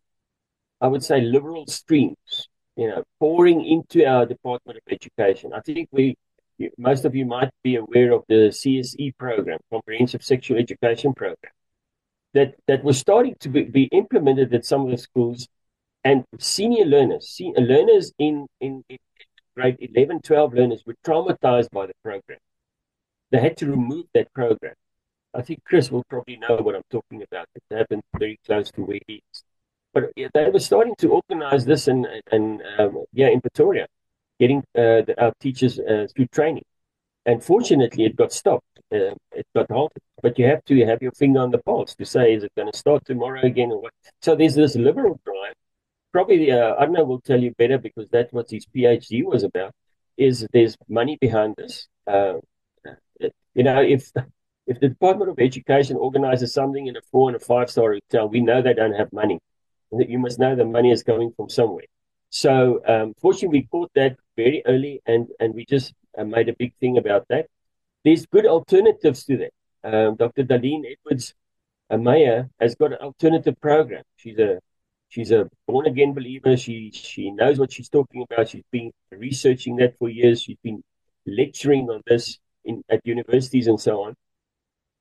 I 0.81 0.87
would 0.87 1.03
say, 1.03 1.21
liberal 1.21 1.67
streams, 1.67 2.49
you 2.77 2.89
know, 2.89 3.05
pouring 3.21 3.65
into 3.65 4.05
our 4.05 4.27
Department 4.27 4.79
of 4.79 4.93
Education. 4.93 5.53
I 5.53 5.61
think 5.61 5.89
we, 5.93 6.17
most 6.79 7.05
of 7.05 7.15
you 7.15 7.25
might 7.25 7.51
be 7.63 7.77
aware 7.77 8.13
of 8.13 8.25
the 8.29 8.51
CSE 8.51 9.17
program, 9.19 9.59
Comprehensive 9.71 10.25
Sexual 10.25 10.59
Education 10.59 11.15
Program, 11.15 11.53
that, 12.33 12.55
that 12.67 12.83
was 12.83 12.99
starting 12.99 13.37
to 13.41 13.49
be, 13.49 13.65
be 13.65 13.85
implemented 13.85 14.53
at 14.55 14.65
some 14.65 14.85
of 14.85 14.91
the 14.91 14.99
schools. 14.99 15.49
And 16.03 16.25
senior 16.39 16.85
learners, 16.85 17.29
senior 17.29 17.61
learners 17.61 18.13
in, 18.19 18.47
in, 18.61 18.85
in 18.89 18.99
grade 19.57 19.79
11, 19.81 20.21
12 20.21 20.55
learners 20.55 20.83
were 20.85 20.97
traumatized 21.07 21.71
by 21.71 21.87
the 21.87 21.95
program. 22.03 22.39
They 23.31 23.41
had 23.41 23.57
to 23.59 23.67
remove 23.67 24.07
that 24.15 24.33
program. 24.35 24.75
I 25.35 25.43
think 25.43 25.65
Chris 25.65 25.91
will 25.91 26.05
probably 26.05 26.37
know 26.37 26.57
what 26.57 26.77
I'm 26.77 26.83
talking 26.91 27.23
about. 27.23 27.49
It 27.55 27.63
happened 27.75 28.03
very 28.19 28.39
close 28.47 28.71
to 28.73 28.83
where 28.83 29.01
he 29.07 29.23
is. 29.33 29.45
But 29.95 30.13
they 30.17 30.51
were 30.51 30.61
starting 30.61 30.95
to 30.99 31.13
organize 31.13 31.65
this 31.65 31.89
and 32.33 32.63
um, 32.79 33.05
yeah 33.13 33.29
in 33.29 33.41
Pretoria, 33.41 33.87
getting 34.41 34.59
uh, 34.77 35.07
the, 35.07 35.15
our 35.19 35.33
teachers 35.41 35.79
uh, 35.79 36.07
through 36.15 36.27
training. 36.27 36.65
And 37.27 37.43
fortunately, 37.43 38.05
it 38.05 38.17
got 38.17 38.33
stopped. 38.33 38.67
Uh, 38.93 39.15
it 39.33 39.47
got 39.55 39.71
halted. 39.71 40.03
But 40.21 40.39
you 40.39 40.47
have 40.47 40.65
to 40.67 40.85
have 40.85 41.01
your 41.01 41.13
finger 41.13 41.41
on 41.41 41.51
the 41.51 41.59
pulse 41.59 41.95
to 41.95 42.05
say, 42.05 42.35
is 42.35 42.45
it 42.45 42.53
going 42.57 42.71
to 42.71 42.77
start 42.77 43.05
tomorrow 43.07 43.41
again 43.43 43.71
or 43.71 43.81
what? 43.81 43.93
So 44.21 44.35
there's 44.37 44.55
this 44.55 44.75
liberal 44.75 45.19
drive. 45.25 45.55
Probably, 46.13 46.51
uh, 46.51 46.85
know, 46.87 47.05
will 47.05 47.21
tell 47.21 47.41
you 47.41 47.53
better 47.57 47.79
because 47.79 48.09
that's 48.11 48.33
what 48.33 48.51
his 48.51 48.67
PhD 48.67 49.25
was 49.25 49.43
about. 49.43 49.73
Is 50.17 50.47
there's 50.53 50.77
money 50.89 51.19
behind 51.21 51.55
this? 51.57 51.89
Uh, 52.07 52.35
you 53.55 53.63
know, 53.63 53.81
if 53.83 54.13
if 54.67 54.81
the 54.81 54.89
Department 54.89 55.31
of 55.31 55.39
Education 55.39 55.97
organizes 55.97 56.53
something 56.53 56.87
in 56.87 56.97
a 56.97 57.01
four 57.11 57.29
and 57.29 57.37
a 57.37 57.41
five 57.41 57.71
star 57.71 57.95
hotel, 57.95 58.29
we 58.29 58.41
know 58.41 58.63
they 58.63 58.75
don't 58.75 58.95
have 58.95 59.13
money. 59.13 59.41
You 60.01 60.19
must 60.19 60.39
know 60.39 60.55
the 60.55 60.65
money 60.65 60.91
is 60.91 61.03
coming 61.03 61.33
from 61.37 61.49
somewhere. 61.49 61.85
So, 62.31 62.81
um, 62.87 63.15
fortunately, 63.21 63.61
we 63.61 63.67
caught 63.67 63.91
that 63.95 64.17
very 64.37 64.63
early 64.67 65.01
and, 65.07 65.29
and 65.39 65.55
we 65.55 65.65
just 65.65 65.95
uh, 66.19 66.25
made 66.25 66.49
a 66.49 66.55
big 66.59 66.75
thing 66.81 66.99
about 66.99 67.27
that. 67.29 67.47
There's 68.05 68.27
good 68.27 68.47
alternatives 68.47 69.25
to 69.27 69.37
that. 69.39 69.53
Um, 69.85 70.17
Dr. 70.17 70.43
Darlene 70.45 70.85
Edwards 70.91 71.35
a 71.91 71.99
Meyer 71.99 72.49
has 72.61 72.75
got 72.75 72.93
an 72.93 72.99
alternative 72.99 73.61
program. 73.61 74.03
She's 74.17 74.39
a 74.39 74.59
she's 75.09 75.31
a 75.31 75.49
born 75.67 75.87
again 75.87 76.13
believer. 76.15 76.57
She 76.57 76.91
she 76.93 77.31
knows 77.31 77.59
what 77.59 77.73
she's 77.73 77.89
talking 77.89 78.23
about. 78.23 78.49
She's 78.49 78.65
been 78.71 78.91
researching 79.13 79.77
that 79.77 79.99
for 79.99 80.09
years. 80.09 80.43
She's 80.43 80.59
been 80.63 80.83
lecturing 81.27 81.89
on 81.91 82.03
this 82.07 82.39
in 82.65 82.83
at 82.89 83.01
universities 83.05 83.67
and 83.67 83.81
so 83.81 84.03
on. 84.03 84.15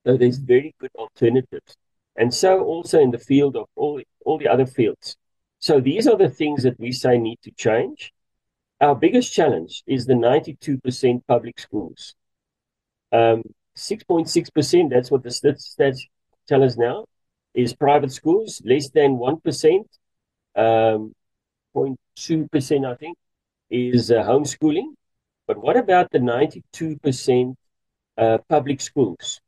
So 0.06 0.18
there's 0.18 0.38
very 0.38 0.76
good 0.80 0.92
alternatives. 0.96 1.78
And 2.16 2.34
so 2.34 2.64
also 2.64 3.00
in 3.00 3.12
the 3.12 3.18
field 3.18 3.56
of 3.56 3.68
all, 3.76 4.02
all 4.26 4.38
the 4.38 4.48
other 4.48 4.66
fields. 4.66 5.18
So 5.60 5.80
these 5.80 6.08
are 6.08 6.18
the 6.18 6.30
things 6.30 6.64
that 6.64 6.80
we 6.80 6.92
say 6.92 7.18
need 7.18 7.40
to 7.44 7.52
change. 7.52 8.12
Our 8.82 8.96
biggest 8.96 9.34
challenge 9.34 9.84
is 9.88 10.06
the 10.06 10.14
92% 10.14 11.22
public 11.28 11.60
schools. 11.60 12.16
Um, 13.12 13.44
6.6%, 13.76 14.90
that's 14.90 15.10
what 15.10 15.24
the 15.24 15.30
stats, 15.30 16.00
tell 16.48 16.64
us 16.64 16.78
now, 16.78 17.06
is 17.54 17.74
private 17.74 18.12
schools, 18.12 18.62
less 18.66 18.90
than 18.90 19.18
1%, 19.18 19.86
um, 20.56 21.14
0.2%, 21.76 22.86
I 22.86 22.96
think, 22.96 23.18
is 23.70 24.12
uh, 24.12 24.24
homeschooling. 24.24 24.94
But 25.48 25.58
what 25.58 25.78
about 25.78 26.12
the 26.12 26.20
92% 26.20 27.56
uh, 28.18 28.38
public 28.50 28.82
schools? 28.82 29.40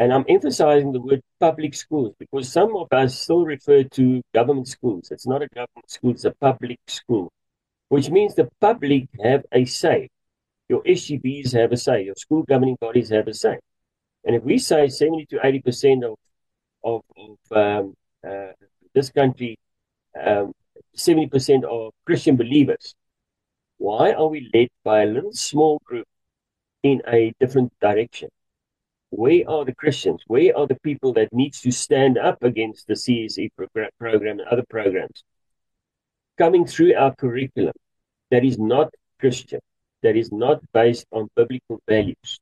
And 0.00 0.14
I'm 0.14 0.24
emphasizing 0.30 0.92
the 0.92 1.00
word 1.00 1.20
public 1.38 1.74
schools 1.74 2.14
because 2.18 2.50
some 2.50 2.74
of 2.74 2.88
us 2.90 3.20
still 3.20 3.44
refer 3.44 3.84
to 3.84 4.22
government 4.32 4.66
schools. 4.66 5.10
It's 5.10 5.26
not 5.26 5.42
a 5.42 5.48
government 5.48 5.90
school, 5.90 6.12
it's 6.12 6.24
a 6.24 6.30
public 6.40 6.78
school, 6.86 7.30
which 7.90 8.08
means 8.08 8.34
the 8.34 8.48
public 8.62 9.08
have 9.22 9.44
a 9.52 9.66
say. 9.66 10.08
Your 10.70 10.82
SGBs 10.84 11.52
have 11.52 11.72
a 11.72 11.76
say, 11.76 12.04
your 12.04 12.14
school 12.16 12.44
governing 12.44 12.78
bodies 12.80 13.10
have 13.10 13.28
a 13.28 13.34
say. 13.34 13.58
And 14.24 14.34
if 14.34 14.42
we 14.42 14.56
say 14.56 14.88
70 14.88 15.26
to 15.26 15.36
80% 15.36 16.10
of, 16.10 16.16
of, 16.82 17.02
of 17.18 17.56
um, 17.58 17.94
uh, 18.26 18.52
this 18.94 19.10
country, 19.10 19.58
um, 20.18 20.54
70% 20.96 21.70
are 21.70 21.90
Christian 22.06 22.36
believers, 22.36 22.94
why 23.76 24.12
are 24.12 24.28
we 24.28 24.48
led 24.54 24.68
by 24.82 25.02
a 25.02 25.06
little 25.06 25.34
small 25.34 25.78
group 25.84 26.06
in 26.82 27.02
a 27.06 27.34
different 27.38 27.70
direction? 27.82 28.30
Where 29.10 29.48
are 29.48 29.64
the 29.64 29.74
Christians? 29.74 30.22
Where 30.26 30.56
are 30.56 30.66
the 30.66 30.78
people 30.82 31.12
that 31.14 31.32
needs 31.32 31.60
to 31.62 31.72
stand 31.72 32.16
up 32.16 32.42
against 32.42 32.86
the 32.86 32.94
CSE 32.94 33.50
program 33.56 33.90
and 34.38 34.40
other 34.40 34.64
programs 34.68 35.24
coming 36.38 36.64
through 36.66 36.94
our 36.94 37.14
curriculum 37.14 37.74
that 38.30 38.44
is 38.44 38.58
not 38.58 38.94
Christian, 39.18 39.60
that 40.02 40.16
is 40.16 40.32
not 40.32 40.60
based 40.72 41.06
on 41.12 41.28
biblical 41.36 41.80
values? 41.88 42.40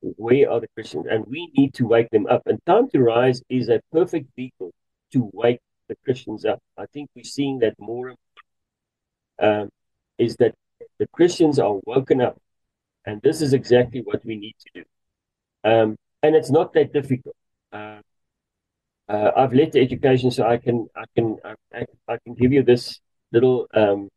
Where 0.00 0.50
are 0.50 0.60
the 0.60 0.68
Christians? 0.74 1.06
And 1.10 1.24
we 1.26 1.50
need 1.56 1.72
to 1.74 1.86
wake 1.86 2.10
them 2.10 2.26
up. 2.26 2.42
And 2.46 2.60
Time 2.66 2.90
to 2.90 3.00
Rise 3.00 3.42
is 3.48 3.70
a 3.70 3.80
perfect 3.90 4.28
vehicle 4.36 4.72
to 5.12 5.30
wake 5.32 5.60
the 5.88 5.96
Christians 6.04 6.44
up. 6.44 6.60
I 6.76 6.84
think 6.92 7.08
we're 7.16 7.24
seeing 7.24 7.60
that 7.60 7.74
more 7.78 8.08
and 8.08 8.18
more. 8.18 9.62
Um, 9.62 9.68
is 10.18 10.36
that 10.36 10.54
the 10.98 11.06
Christians 11.08 11.58
are 11.58 11.80
woken 11.86 12.20
up. 12.20 12.38
And 13.06 13.20
this 13.22 13.42
is 13.42 13.52
exactly 13.52 14.00
what 14.00 14.24
we 14.24 14.36
need 14.36 14.54
to 14.60 14.82
do. 14.82 14.84
Um, 15.64 15.96
and 16.22 16.36
it's 16.36 16.50
not 16.50 16.72
that 16.74 16.92
difficult. 16.92 17.36
Uh, 17.72 18.00
uh, 19.08 19.30
I've 19.36 19.52
led 19.52 19.72
the 19.72 19.80
education, 19.80 20.30
so 20.30 20.46
I 20.46 20.56
can 20.58 20.88
I 20.96 21.04
can 21.14 21.36
I, 21.44 21.84
I 22.08 22.16
can 22.24 22.34
give 22.34 22.52
you 22.52 22.62
this 22.62 23.00
little 23.32 23.66
um, 23.74 24.08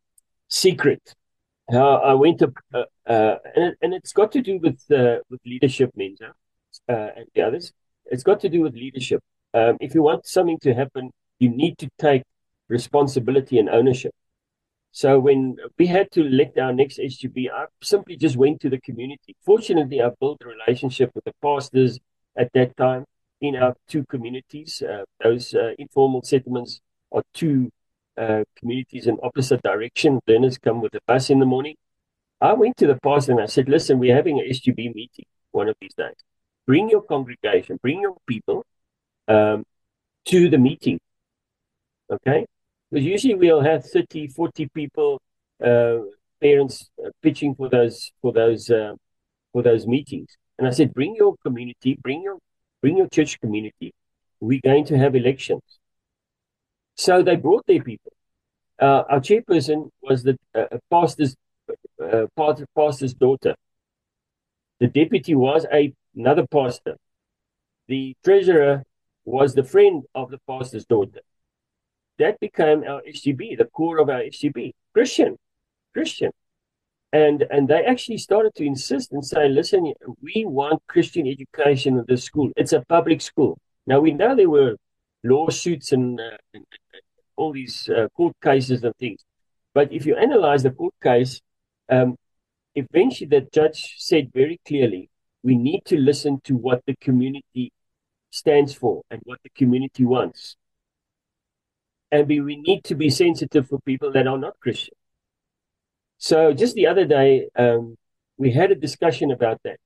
secret. 0.48 1.14
How 1.70 1.96
I 1.98 2.14
went 2.14 2.40
to, 2.40 2.54
uh, 2.74 2.84
uh, 3.06 3.36
and 3.56 3.66
it, 3.66 3.78
and 3.82 3.94
it's 3.94 4.14
got 4.14 4.32
to 4.34 4.42
do 4.42 4.60
with 4.60 4.80
uh, 4.92 5.18
with 5.30 5.42
leadership, 5.46 5.92
Menzo, 6.00 6.32
uh, 6.88 7.10
and 7.18 7.26
the 7.36 7.42
others. 7.42 7.74
It's 8.06 8.24
got 8.24 8.40
to 8.42 8.50
do 8.50 8.62
with 8.62 8.76
leadership. 8.76 9.22
Um, 9.54 9.76
if 9.82 9.94
you 9.94 10.02
want 10.02 10.26
something 10.26 10.60
to 10.60 10.74
happen, 10.74 11.12
you 11.40 11.50
need 11.50 11.78
to 11.80 11.90
take 12.00 12.24
responsibility 12.70 13.60
and 13.60 13.70
ownership. 13.70 14.14
So 14.98 15.20
when 15.20 15.58
we 15.78 15.86
had 15.86 16.10
to 16.14 16.26
elect 16.26 16.58
our 16.58 16.74
next 16.74 16.98
SGB, 16.98 17.52
I 17.54 17.66
simply 17.84 18.18
just 18.18 18.36
went 18.36 18.60
to 18.62 18.70
the 18.72 18.82
community. 18.82 19.36
Fortunately, 19.46 20.02
I 20.02 20.10
built 20.20 20.42
a 20.44 20.48
relationship 20.48 21.12
with 21.14 21.24
the 21.24 21.34
pastors 21.40 22.00
at 22.36 22.52
that 22.54 22.76
time 22.78 23.06
in 23.40 23.56
our 23.58 23.76
two 23.88 24.06
communities. 24.06 24.82
Uh, 24.82 25.04
those 25.24 25.54
uh, 25.54 25.74
informal 25.78 26.24
settlements 26.24 26.82
are 27.12 27.22
two 27.36 27.70
uh, 28.18 28.44
communities 28.56 29.06
in 29.06 29.20
opposite 29.22 29.62
direction. 29.62 30.20
Learners 30.28 30.58
come 30.58 30.82
with 30.82 30.94
the 30.94 31.02
bus 31.06 31.30
in 31.30 31.38
the 31.38 31.46
morning. 31.46 31.76
I 32.42 32.54
went 32.54 32.76
to 32.78 32.88
the 32.88 32.96
pastor 32.96 33.34
and 33.34 33.42
I 33.42 33.46
said, 33.46 33.70
listen, 33.70 34.00
we're 34.00 34.16
having 34.16 34.40
an 34.40 34.48
SGB 34.50 34.96
meeting 34.96 35.26
one 35.52 35.70
of 35.70 35.76
these 35.80 35.94
days. 35.94 36.16
Bring 36.66 36.90
your 36.90 37.04
congregation, 37.04 37.78
bring 37.84 38.02
your 38.02 38.18
people 38.26 38.66
um, 39.28 39.64
to 40.26 40.50
the 40.50 40.58
meeting. 40.58 41.00
Okay? 42.10 42.48
Because 42.90 43.06
usually 43.06 43.36
we'll 43.36 43.62
have 43.62 43.86
30, 43.86 44.28
40 44.28 44.68
people, 44.74 45.22
uh, 45.64 45.98
parents 46.42 46.90
uh, 47.04 47.10
pitching 47.22 47.56
for 47.56 47.70
those 47.70 48.12
for 48.22 48.32
those 48.32 48.70
uh, 48.70 48.94
for 49.52 49.64
those 49.64 49.86
meetings. 49.86 50.38
And 50.58 50.68
I 50.68 50.72
said, 50.72 50.94
bring 50.94 51.16
your 51.16 51.36
community, 51.44 51.98
bring 52.02 52.22
your 52.22 52.38
bring 52.82 52.98
your 52.98 53.08
church 53.08 53.40
community. 53.40 53.94
We're 54.40 54.62
going 54.64 54.86
to 54.86 54.98
have 54.98 55.16
elections. 55.16 55.64
So 56.96 57.24
they 57.24 57.36
brought 57.36 57.66
their 57.66 57.84
people. 57.84 58.14
Uh, 58.80 59.04
our 59.10 59.20
chairperson 59.20 59.90
was 60.02 60.24
the 60.24 60.38
uh, 60.56 60.78
pastor's 60.92 61.36
uh, 62.02 62.28
pastor's 62.76 63.14
daughter. 63.14 63.56
The 64.80 64.88
deputy 64.88 65.34
was 65.34 65.66
a, 65.74 65.94
another 66.16 66.46
pastor. 66.46 66.96
The 67.88 68.16
treasurer 68.24 68.84
was 69.26 69.56
the 69.56 69.64
friend 69.64 70.04
of 70.14 70.30
the 70.30 70.40
pastor's 70.48 70.86
daughter 70.86 71.22
that 72.20 72.40
became 72.40 72.84
our 72.84 73.02
SGB, 73.08 73.58
the 73.58 73.66
core 73.66 74.00
of 74.00 74.10
our 74.10 74.22
SGB, 74.22 74.74
Christian, 74.94 75.38
Christian. 75.94 76.32
And, 77.14 77.46
and 77.50 77.68
they 77.68 77.86
actually 77.86 78.18
started 78.18 78.54
to 78.56 78.66
insist 78.66 79.12
and 79.14 79.26
say, 79.26 79.48
listen, 79.48 79.94
we 80.22 80.46
want 80.46 80.82
Christian 80.88 81.28
education 81.28 81.98
in 81.98 82.06
this 82.08 82.24
school. 82.24 82.52
It's 82.58 82.74
a 82.74 82.82
public 82.82 83.22
school. 83.22 83.58
Now, 83.86 84.02
we 84.02 84.12
know 84.12 84.36
there 84.36 84.50
were 84.50 84.76
lawsuits 85.24 85.92
and, 85.94 86.20
uh, 86.20 86.38
and 86.54 86.66
all 87.38 87.54
these 87.54 87.90
uh, 87.90 88.08
court 88.16 88.36
cases 88.44 88.84
and 88.84 88.96
things. 88.98 89.24
But 89.74 89.94
if 89.94 90.06
you 90.06 90.16
analyze 90.16 90.64
the 90.64 90.72
court 90.72 90.96
case, 91.02 91.40
um, 91.90 92.18
eventually 92.76 93.28
the 93.28 93.48
judge 93.54 93.96
said 93.98 94.32
very 94.34 94.60
clearly, 94.68 95.10
we 95.44 95.56
need 95.56 95.84
to 95.86 95.98
listen 95.98 96.42
to 96.44 96.56
what 96.56 96.82
the 96.88 96.96
community 96.96 97.72
stands 98.32 98.74
for 98.74 99.04
and 99.10 99.22
what 99.24 99.40
the 99.44 99.50
community 99.52 100.04
wants 100.04 100.58
and 102.12 102.28
we, 102.28 102.40
we 102.40 102.56
need 102.56 102.84
to 102.86 102.96
be 102.96 103.10
sensitive 103.10 103.68
for 103.68 103.80
people 103.82 104.12
that 104.12 104.28
are 104.28 104.38
not 104.38 104.60
Christian. 104.60 104.94
So 106.18 106.54
just 106.54 106.76
the 106.76 106.88
other 106.88 107.06
day, 107.06 107.50
um, 107.56 107.96
we 108.38 108.52
had 108.52 108.72
a 108.72 108.76
discussion 108.76 109.32
about 109.32 109.62
that. 109.64 109.78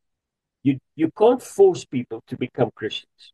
You 0.63 0.79
you 0.95 1.09
can't 1.17 1.41
force 1.41 1.85
people 1.85 2.23
to 2.27 2.37
become 2.37 2.69
Christians. 2.75 3.33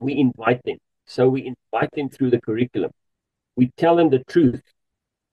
We 0.00 0.16
invite 0.16 0.62
them. 0.64 0.78
So 1.06 1.28
we 1.28 1.54
invite 1.54 1.90
them 1.92 2.08
through 2.08 2.30
the 2.30 2.40
curriculum. 2.40 2.90
We 3.54 3.70
tell 3.76 3.96
them 3.96 4.10
the 4.10 4.24
truth. 4.24 4.62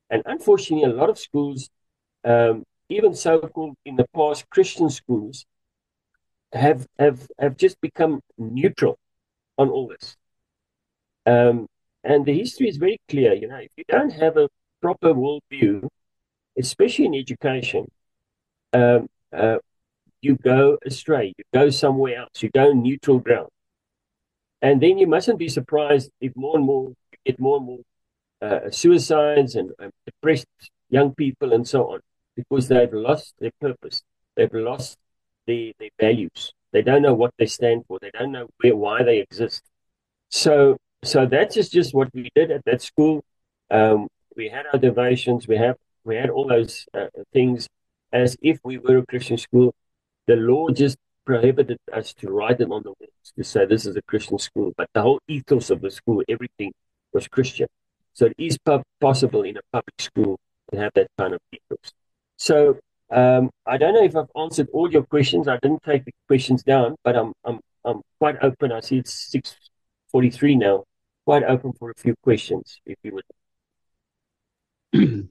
And 0.09 0.21
unfortunately, 0.25 0.89
a 0.89 0.93
lot 0.93 1.09
of 1.09 1.17
schools, 1.17 1.69
um, 2.23 2.63
even 2.89 3.15
so-called 3.15 3.75
in 3.85 3.95
the 3.95 4.05
past 4.13 4.47
Christian 4.49 4.89
schools, 4.89 5.45
have 6.51 6.85
have 6.99 7.27
have 7.39 7.57
just 7.57 7.79
become 7.81 8.21
neutral 8.37 8.99
on 9.57 9.69
all 9.69 9.87
this. 9.87 10.15
Um, 11.25 11.67
and 12.03 12.25
the 12.25 12.37
history 12.37 12.67
is 12.67 12.77
very 12.77 12.99
clear. 13.09 13.33
You 13.33 13.47
know, 13.47 13.57
if 13.57 13.71
you 13.77 13.83
don't 13.87 14.11
have 14.11 14.37
a 14.37 14.49
proper 14.81 15.13
worldview, 15.13 15.87
especially 16.57 17.05
in 17.05 17.15
education, 17.15 17.89
um, 18.73 19.07
uh, 19.31 19.57
you 20.21 20.35
go 20.35 20.77
astray. 20.85 21.33
You 21.37 21.43
go 21.53 21.69
somewhere 21.69 22.17
else. 22.17 22.41
You 22.41 22.49
go 22.49 22.71
neutral 22.73 23.19
ground. 23.19 23.49
And 24.61 24.81
then 24.81 24.97
you 24.97 25.07
mustn't 25.07 25.39
be 25.39 25.49
surprised 25.49 26.09
if 26.21 26.35
more 26.35 26.55
and 26.57 26.65
more 26.65 26.93
get 27.25 27.39
more 27.39 27.57
and 27.57 27.65
more 27.65 27.79
uh, 28.41 28.69
suicides 28.69 29.55
and 29.55 29.71
uh, 29.81 29.89
depressed 30.05 30.47
young 30.89 31.13
people 31.15 31.53
and 31.53 31.67
so 31.67 31.93
on 31.93 31.99
because 32.35 32.67
they've 32.67 32.93
lost 32.93 33.33
their 33.39 33.51
purpose. 33.59 34.03
They've 34.35 34.53
lost 34.53 34.97
their, 35.47 35.71
their 35.79 35.89
values. 35.99 36.53
They 36.71 36.81
don't 36.81 37.01
know 37.01 37.13
what 37.13 37.33
they 37.37 37.45
stand 37.45 37.85
for. 37.87 37.99
They 38.01 38.11
don't 38.11 38.31
know 38.31 38.47
where, 38.61 38.75
why 38.75 39.03
they 39.03 39.19
exist. 39.19 39.63
So 40.29 40.77
so 41.03 41.25
that 41.25 41.57
is 41.57 41.69
just 41.69 41.93
what 41.93 42.09
we 42.13 42.29
did 42.35 42.51
at 42.51 42.63
that 42.65 42.81
school. 42.81 43.23
Um, 43.69 44.07
we 44.35 44.49
had 44.49 44.65
our 44.71 44.79
devotions, 44.79 45.47
we 45.47 45.57
have 45.57 45.77
we 46.03 46.15
had 46.15 46.29
all 46.29 46.47
those 46.47 46.85
uh, 46.93 47.07
things 47.31 47.67
as 48.11 48.37
if 48.41 48.59
we 48.63 48.77
were 48.77 48.97
a 48.97 49.05
Christian 49.05 49.37
school. 49.37 49.73
The 50.27 50.35
law 50.35 50.69
just 50.69 50.97
prohibited 51.25 51.77
us 51.93 52.13
to 52.15 52.29
write 52.29 52.57
them 52.57 52.71
on 52.71 52.83
the 52.83 52.93
walls 52.99 53.33
to 53.37 53.43
say 53.43 53.65
this 53.65 53.85
is 53.85 53.95
a 53.95 54.01
Christian 54.03 54.37
school, 54.37 54.73
but 54.77 54.89
the 54.93 55.01
whole 55.01 55.19
ethos 55.27 55.69
of 55.69 55.81
the 55.81 55.91
school, 55.91 56.21
everything 56.27 56.73
was 57.13 57.27
Christian. 57.27 57.67
So 58.13 58.25
it 58.27 58.35
is 58.37 58.57
possible 58.99 59.43
in 59.43 59.57
a 59.57 59.61
public 59.71 59.99
school 59.99 60.39
to 60.71 60.79
have 60.79 60.91
that 60.95 61.07
kind 61.17 61.33
of 61.33 61.39
ethos. 61.51 61.93
So 62.37 62.79
um, 63.09 63.49
I 63.65 63.77
don't 63.77 63.93
know 63.93 64.03
if 64.03 64.15
I've 64.15 64.31
answered 64.35 64.67
all 64.73 64.91
your 64.91 65.03
questions. 65.03 65.47
I 65.47 65.57
didn't 65.61 65.83
take 65.83 66.05
the 66.05 66.11
questions 66.27 66.63
down, 66.63 66.95
but 67.03 67.15
I'm 67.15 67.33
I'm 67.45 67.59
I'm 67.85 68.01
quite 68.19 68.37
open. 68.41 68.71
I 68.71 68.81
see 68.81 68.97
it's 68.97 69.13
six 69.13 69.55
forty 70.11 70.29
three 70.29 70.55
now 70.55 70.83
quite 71.25 71.43
open 71.43 71.73
for 71.73 71.91
a 71.91 71.95
few 71.95 72.15
questions, 72.23 72.79
if 72.85 72.97
you 73.03 73.13
would. 73.15 73.25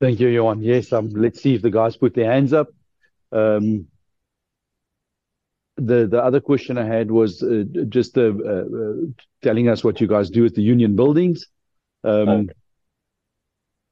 Thank 0.00 0.20
you, 0.20 0.28
Johan. 0.28 0.62
Yes, 0.62 0.92
um, 0.92 1.10
let's 1.10 1.42
see 1.42 1.54
if 1.54 1.62
the 1.62 1.70
guys 1.70 1.96
put 1.96 2.14
their 2.14 2.30
hands 2.30 2.52
up. 2.52 2.68
Um, 3.32 3.86
the 5.76 6.06
the 6.06 6.22
other 6.22 6.40
question 6.40 6.78
I 6.78 6.86
had 6.86 7.10
was 7.10 7.42
uh, 7.42 7.64
just 7.88 8.16
uh, 8.16 8.32
uh, 8.32 8.64
telling 9.42 9.68
us 9.68 9.82
what 9.82 10.00
you 10.00 10.06
guys 10.06 10.30
do 10.30 10.44
at 10.46 10.54
the 10.54 10.62
union 10.62 10.96
buildings. 10.96 11.46
Um. 12.02 12.50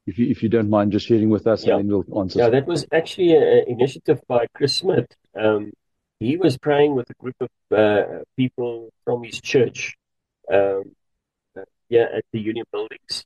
If 0.05 0.19
you 0.19 0.27
if 0.29 0.43
you 0.43 0.49
don't 0.49 0.69
mind 0.69 0.91
just 0.91 1.07
sharing 1.07 1.29
with 1.29 1.47
us, 1.47 1.63
and 1.63 1.79
then 1.79 1.87
we'll 1.87 2.19
answer. 2.19 2.39
Yeah, 2.39 2.49
that 2.49 2.67
was 2.67 2.85
actually 2.91 3.37
an 3.37 3.63
initiative 3.67 4.19
by 4.27 4.47
Chris 4.53 4.75
Smith. 4.75 5.07
Um, 5.33 5.71
he 6.19 6.35
was 6.35 6.57
praying 6.57 6.93
with 6.93 7.09
a 7.09 7.13
group 7.13 7.35
of 7.39 7.49
uh, 7.71 8.19
people 8.35 8.89
from 9.05 9.23
his 9.23 9.39
church. 9.39 9.95
Here 11.93 12.09
at 12.11 12.25
the 12.31 12.39
union 12.39 12.65
buildings. 12.71 13.23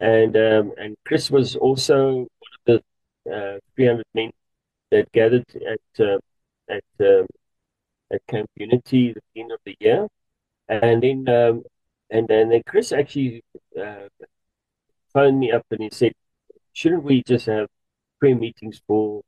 And 0.00 0.34
um, 0.36 0.72
and 0.78 0.96
Chris 1.06 1.30
was 1.30 1.54
also 1.54 2.26
one 2.44 2.54
of 2.58 2.62
the 2.66 2.76
uh, 3.30 3.58
300 3.76 4.06
men 4.14 4.30
that 4.90 5.12
gathered 5.12 5.44
at 5.54 6.00
uh, 6.00 6.18
at 6.70 6.84
um, 7.00 7.26
at 8.10 8.26
Camp 8.26 8.48
Unity 8.56 9.10
at 9.10 9.22
the 9.34 9.40
end 9.42 9.52
of 9.52 9.60
the 9.66 9.76
year, 9.80 10.08
and 10.68 11.02
then 11.02 11.28
um, 11.28 11.62
and, 12.10 12.30
and 12.30 12.52
then 12.52 12.62
Chris 12.66 12.90
actually 12.90 13.42
uh, 13.78 14.08
phoned 15.12 15.38
me 15.38 15.52
up 15.52 15.66
and 15.70 15.82
he 15.82 15.90
said, 15.92 16.12
"Shouldn't 16.72 17.04
we 17.04 17.22
just 17.22 17.46
have 17.46 17.68
prayer 18.18 18.36
meetings 18.36 18.80
for 18.86 19.22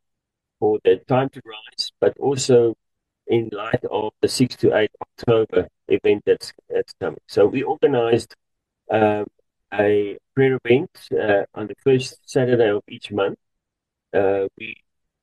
for 0.61 0.78
the 0.84 0.97
time 1.09 1.28
to 1.30 1.43
rise, 1.45 1.93
but 2.01 2.16
also 2.18 2.74
in 3.26 3.51
light 3.53 3.84
of 3.91 4.12
the 4.22 4.28
6 4.28 4.57
to 4.57 4.74
8 4.74 4.91
October 5.03 5.68
event 5.89 6.22
that's 6.24 6.55
that's 6.70 6.95
coming?" 7.01 7.20
So 7.26 7.47
we 7.47 7.62
organized 7.62 8.34
uh, 8.91 9.24
a 9.72 10.18
prayer 10.34 10.59
event 10.64 10.91
uh, 11.12 11.45
on 11.55 11.66
the 11.66 11.74
first 11.82 12.18
Saturday 12.26 12.70
of 12.70 12.82
each 12.89 13.12
month. 13.12 13.39
Uh, 14.14 14.47
we 14.59 14.76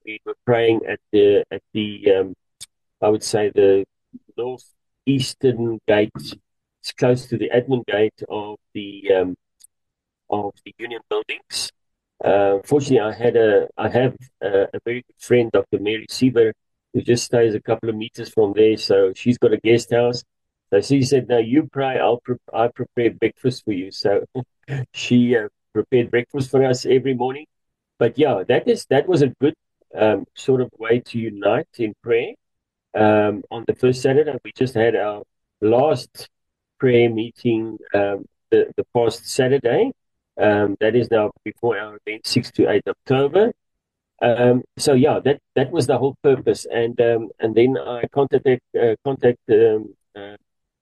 we 0.06 0.20
were 0.26 0.38
praying 0.46 0.82
at 0.88 1.00
the 1.12 1.44
at 1.52 1.62
the 1.74 2.12
um, 2.12 2.36
I 3.02 3.10
would 3.10 3.24
say 3.24 3.52
the 3.54 3.86
northeastern 4.38 5.80
gate. 5.88 6.12
It's 6.82 6.92
close 6.94 7.26
to 7.28 7.38
the 7.38 7.50
admin 7.50 7.86
gate 7.88 8.22
of 8.30 8.58
the 8.74 9.12
um, 9.14 9.36
of 10.30 10.54
the 10.66 10.74
union 10.78 11.02
buildings. 11.10 11.72
Uh, 12.24 12.60
fortunately, 12.64 13.00
I 13.00 13.14
had 13.14 13.36
a 13.36 13.68
I 13.78 13.90
have 13.90 14.16
a, 14.42 14.64
a, 14.74 14.80
very 14.86 15.02
good 15.02 15.20
friend, 15.20 15.52
Dr. 15.52 15.80
Mary 15.80 16.08
Sieber, 16.10 16.54
who 16.94 17.02
just 17.02 17.26
stays 17.26 17.56
a 17.56 17.60
couple 17.60 17.90
of 17.90 17.96
meters 17.96 18.30
from 18.30 18.54
there. 18.56 18.78
So 18.78 19.14
she's 19.16 19.38
got 19.38 19.54
a 19.54 19.58
guest 19.58 19.92
house. 19.92 20.24
So 20.72 20.82
she 20.82 21.04
said, 21.04 21.28
"No, 21.28 21.38
you 21.38 21.68
pray. 21.72 22.00
I'll 22.00 22.20
pre- 22.22 22.38
I 22.54 22.68
prepare 22.70 23.12
breakfast 23.12 23.64
for 23.66 23.74
you." 23.74 23.92
So 23.92 24.26
she 24.94 25.36
uh, 25.38 25.50
prepared 25.74 26.12
breakfast 26.12 26.52
for 26.52 26.64
us 26.66 26.86
every 26.86 27.14
morning. 27.14 27.46
But 28.00 28.18
yeah, 28.18 28.44
that 28.48 28.68
is 28.68 28.86
that 28.90 29.08
was 29.08 29.22
a 29.22 29.30
good 29.42 29.56
um, 29.96 30.26
sort 30.36 30.62
of 30.62 30.70
way 30.78 31.00
to 31.02 31.20
unite 31.20 31.68
in 31.80 31.94
prayer. 32.04 32.34
Um, 32.96 33.44
on 33.52 33.66
the 33.68 33.76
first 33.76 34.02
Saturday, 34.02 34.36
we 34.44 34.52
just 34.56 34.74
had 34.74 34.96
our 34.96 35.24
last 35.62 36.30
prayer 36.80 37.10
meeting 37.10 37.78
um, 37.94 38.26
the 38.52 38.72
the 38.78 38.86
past 38.94 39.28
Saturday. 39.28 39.92
Um, 40.38 40.76
that 40.82 40.96
is 40.96 41.10
now 41.12 41.32
before 41.46 41.78
our 41.80 41.98
event, 42.06 42.28
six 42.28 42.52
to 42.54 42.70
eight 42.70 42.84
October. 42.88 43.54
Um, 44.22 44.64
so 44.78 44.94
yeah, 44.94 45.20
that 45.26 45.40
that 45.56 45.72
was 45.72 45.88
the 45.88 45.98
whole 45.98 46.16
purpose, 46.24 46.66
and 46.66 47.00
um, 47.02 47.30
and 47.40 47.54
then 47.56 47.78
I 47.78 48.04
contacted 48.14 48.60
uh, 48.80 48.96
contact 49.04 49.40
um, 49.50 49.94
uh, 50.16 50.38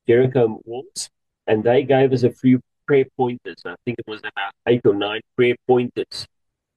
Jericho 0.07 0.59
Walls, 0.65 1.09
and 1.47 1.63
they 1.63 1.83
gave 1.83 2.13
us 2.13 2.23
a 2.23 2.31
few 2.31 2.59
prayer 2.87 3.05
pointers. 3.17 3.61
I 3.65 3.75
think 3.85 3.99
it 3.99 4.07
was 4.07 4.19
about 4.19 4.53
eight 4.67 4.81
or 4.85 4.93
nine 4.93 5.21
prayer 5.35 5.55
pointers 5.67 6.27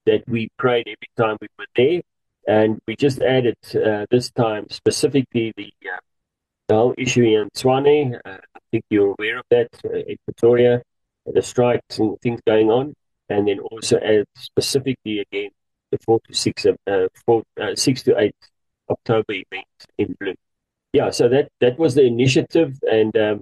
that 0.06 0.22
we 0.28 0.48
prayed 0.58 0.86
every 0.86 1.10
time 1.16 1.36
we 1.40 1.48
were 1.58 1.66
there. 1.74 2.00
And 2.48 2.78
we 2.86 2.94
just 2.94 3.20
added 3.22 3.56
uh, 3.74 4.06
this 4.10 4.30
time 4.30 4.66
specifically 4.70 5.52
the, 5.56 5.72
uh, 5.84 5.98
the 6.68 6.74
whole 6.74 6.94
issue 6.96 7.24
in 7.24 7.48
Tshwane. 7.50 8.20
Uh, 8.24 8.38
I 8.54 8.60
think 8.70 8.84
you're 8.88 9.14
aware 9.18 9.38
of 9.38 9.44
that 9.50 9.68
uh, 9.84 9.96
in 9.96 10.16
Pretoria, 10.24 10.80
the 11.26 11.42
strikes 11.42 11.98
and 11.98 12.16
things 12.20 12.40
going 12.46 12.70
on. 12.70 12.94
And 13.28 13.48
then 13.48 13.58
also 13.58 13.98
add 13.98 14.26
specifically 14.36 15.18
again 15.18 15.50
the 15.90 15.98
four 15.98 16.20
to 16.28 16.34
six, 16.34 16.64
uh, 16.64 17.08
four, 17.24 17.42
uh, 17.60 17.74
six 17.74 18.04
to 18.04 18.16
eight 18.16 18.36
October 18.88 19.32
event 19.32 19.66
in 19.98 20.14
Bloem. 20.22 20.36
Yeah, 20.96 21.10
so 21.10 21.24
that 21.28 21.46
that 21.60 21.78
was 21.78 21.94
the 21.94 22.04
initiative, 22.14 22.70
and 22.98 23.12
um, 23.26 23.36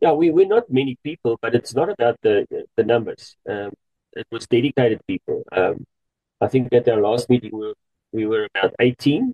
yeah, 0.00 0.12
we 0.20 0.30
we're 0.30 0.54
not 0.56 0.70
many 0.70 0.96
people, 1.04 1.38
but 1.42 1.54
it's 1.54 1.74
not 1.74 1.88
about 1.96 2.16
the 2.22 2.36
the 2.76 2.84
numbers. 2.84 3.36
Um, 3.48 3.72
it 4.14 4.26
was 4.32 4.46
dedicated 4.48 5.00
people. 5.06 5.44
Um, 5.52 5.76
I 6.40 6.48
think 6.48 6.72
at 6.74 6.88
our 6.88 7.00
last 7.08 7.30
meeting 7.30 7.52
we 7.54 7.66
were, 7.68 7.78
we 8.12 8.26
were 8.26 8.48
about 8.54 8.74
eighteen, 8.80 9.32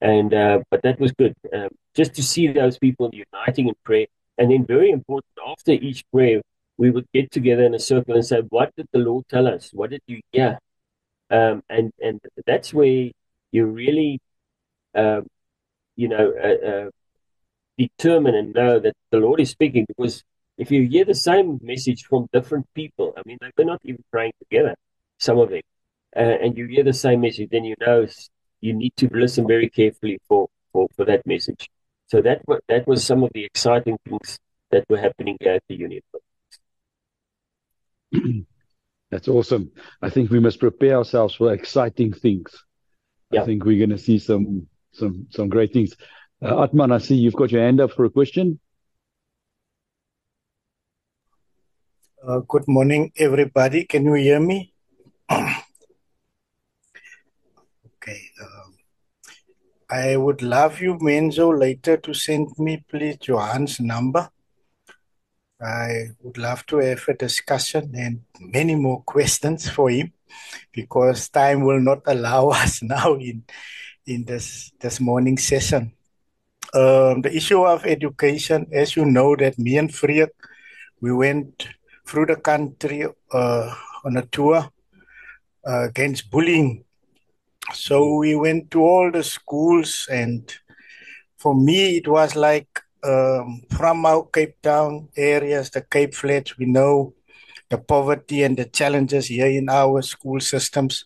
and 0.00 0.34
uh, 0.34 0.58
but 0.70 0.82
that 0.84 1.00
was 1.00 1.12
good. 1.12 1.34
Um, 1.52 1.70
just 1.96 2.14
to 2.16 2.22
see 2.22 2.48
those 2.48 2.78
people 2.78 3.10
uniting 3.12 3.68
in 3.68 3.74
prayer, 3.84 4.06
and 4.38 4.50
then 4.50 4.66
very 4.66 4.90
important 4.90 5.34
after 5.52 5.72
each 5.72 6.04
prayer, 6.12 6.40
we 6.78 6.90
would 6.90 7.06
get 7.14 7.30
together 7.32 7.64
in 7.64 7.74
a 7.74 7.80
circle 7.92 8.14
and 8.16 8.26
say, 8.26 8.42
"What 8.50 8.74
did 8.76 8.88
the 8.92 9.00
Lord 9.00 9.24
tell 9.28 9.46
us? 9.48 9.70
What 9.74 9.90
did 9.90 10.02
you 10.08 10.20
hear?" 10.32 10.58
Um, 11.30 11.62
and 11.68 11.92
and 12.02 12.20
that's 12.46 12.74
where 12.74 13.10
you 13.52 13.66
really, 13.66 14.20
uh, 14.94 15.22
you 15.98 16.08
know, 16.08 16.32
uh, 16.48 16.68
uh, 16.70 16.90
determine 17.76 18.36
and 18.36 18.54
know 18.54 18.78
that 18.78 18.94
the 19.10 19.18
Lord 19.18 19.40
is 19.40 19.50
speaking. 19.50 19.84
Because 19.88 20.22
if 20.56 20.70
you 20.70 20.86
hear 20.86 21.04
the 21.04 21.14
same 21.14 21.58
message 21.60 22.04
from 22.04 22.28
different 22.32 22.66
people, 22.72 23.12
I 23.16 23.22
mean, 23.26 23.38
they're 23.40 23.66
not 23.66 23.80
even 23.84 24.04
praying 24.12 24.32
together, 24.38 24.76
some 25.18 25.38
of 25.38 25.50
them, 25.50 25.62
uh, 26.16 26.20
and 26.20 26.56
you 26.56 26.66
hear 26.66 26.84
the 26.84 26.92
same 26.92 27.20
message, 27.20 27.50
then 27.50 27.64
you 27.64 27.74
know 27.80 28.06
you 28.60 28.74
need 28.74 28.92
to 28.96 29.08
listen 29.12 29.46
very 29.46 29.68
carefully 29.68 30.18
for 30.28 30.48
for, 30.72 30.86
for 30.96 31.04
that 31.04 31.26
message. 31.26 31.68
So 32.06 32.22
that 32.22 32.42
that 32.68 32.86
was 32.86 33.04
some 33.04 33.24
of 33.24 33.30
the 33.34 33.44
exciting 33.44 33.98
things 34.08 34.38
that 34.70 34.84
were 34.88 34.98
happening 34.98 35.36
at 35.44 35.62
the 35.68 35.74
union. 35.74 36.02
That's 39.10 39.26
awesome. 39.28 39.72
I 40.00 40.10
think 40.10 40.30
we 40.30 40.38
must 40.38 40.60
prepare 40.60 40.96
ourselves 40.96 41.34
for 41.34 41.52
exciting 41.52 42.12
things. 42.12 42.52
Yeah. 43.30 43.42
I 43.42 43.46
think 43.46 43.64
we're 43.64 43.78
going 43.84 43.98
to 43.98 44.02
see 44.02 44.18
some 44.18 44.68
some 44.92 45.26
some 45.30 45.48
great 45.48 45.72
things. 45.72 45.96
Uh, 46.42 46.62
Atman, 46.62 46.92
I 46.92 46.98
see 46.98 47.16
you've 47.16 47.34
got 47.34 47.50
your 47.50 47.62
hand 47.62 47.80
up 47.80 47.92
for 47.92 48.04
a 48.04 48.10
question. 48.10 48.60
Uh, 52.26 52.40
good 52.40 52.66
morning, 52.66 53.12
everybody. 53.16 53.84
Can 53.84 54.04
you 54.04 54.14
hear 54.14 54.40
me? 54.40 54.72
okay. 55.30 55.56
Um, 58.42 58.76
I 59.90 60.16
would 60.16 60.42
love 60.42 60.80
you, 60.80 60.94
Menzo, 60.98 61.58
later 61.58 61.96
to 61.96 62.12
send 62.12 62.48
me, 62.58 62.84
please, 62.88 63.16
Johan's 63.18 63.80
number 63.80 64.30
I 65.60 66.10
would 66.22 66.38
love 66.38 66.64
to 66.66 66.76
have 66.78 67.02
a 67.08 67.14
discussion 67.14 67.92
and 67.96 68.22
many 68.38 68.76
more 68.76 69.02
questions 69.06 69.68
for 69.68 69.90
him 69.90 70.12
because 70.72 71.28
time 71.28 71.64
will 71.64 71.80
not 71.80 72.02
allow 72.06 72.48
us 72.62 72.82
now 72.82 73.14
in 73.14 73.44
in 74.08 74.24
this 74.24 74.72
this 74.80 75.00
morning 75.00 75.36
session. 75.36 75.92
Um, 76.74 77.20
the 77.20 77.32
issue 77.32 77.62
of 77.64 77.84
education, 77.84 78.66
as 78.72 78.96
you 78.96 79.04
know, 79.04 79.36
that 79.36 79.58
me 79.58 79.76
and 79.76 79.94
Fried, 79.94 80.30
we 81.00 81.12
went 81.12 81.68
through 82.06 82.26
the 82.26 82.36
country 82.36 83.06
uh, 83.32 83.74
on 84.04 84.16
a 84.16 84.24
tour 84.26 84.68
uh, 85.66 85.84
against 85.84 86.30
bullying. 86.30 86.84
So 87.74 88.16
we 88.16 88.34
went 88.34 88.70
to 88.72 88.80
all 88.80 89.12
the 89.12 89.22
schools, 89.22 90.08
and 90.10 90.48
for 91.36 91.54
me, 91.54 91.98
it 91.98 92.08
was 92.08 92.34
like 92.34 92.80
um, 93.04 93.62
from 93.70 94.06
our 94.06 94.24
Cape 94.32 94.56
Town 94.62 95.08
areas, 95.16 95.70
the 95.70 95.82
Cape 95.82 96.14
Flats, 96.14 96.56
we 96.56 96.64
know 96.64 97.14
the 97.68 97.76
poverty 97.76 98.42
and 98.42 98.56
the 98.56 98.64
challenges 98.64 99.26
here 99.26 99.46
in 99.48 99.68
our 99.68 100.00
school 100.00 100.40
systems. 100.40 101.04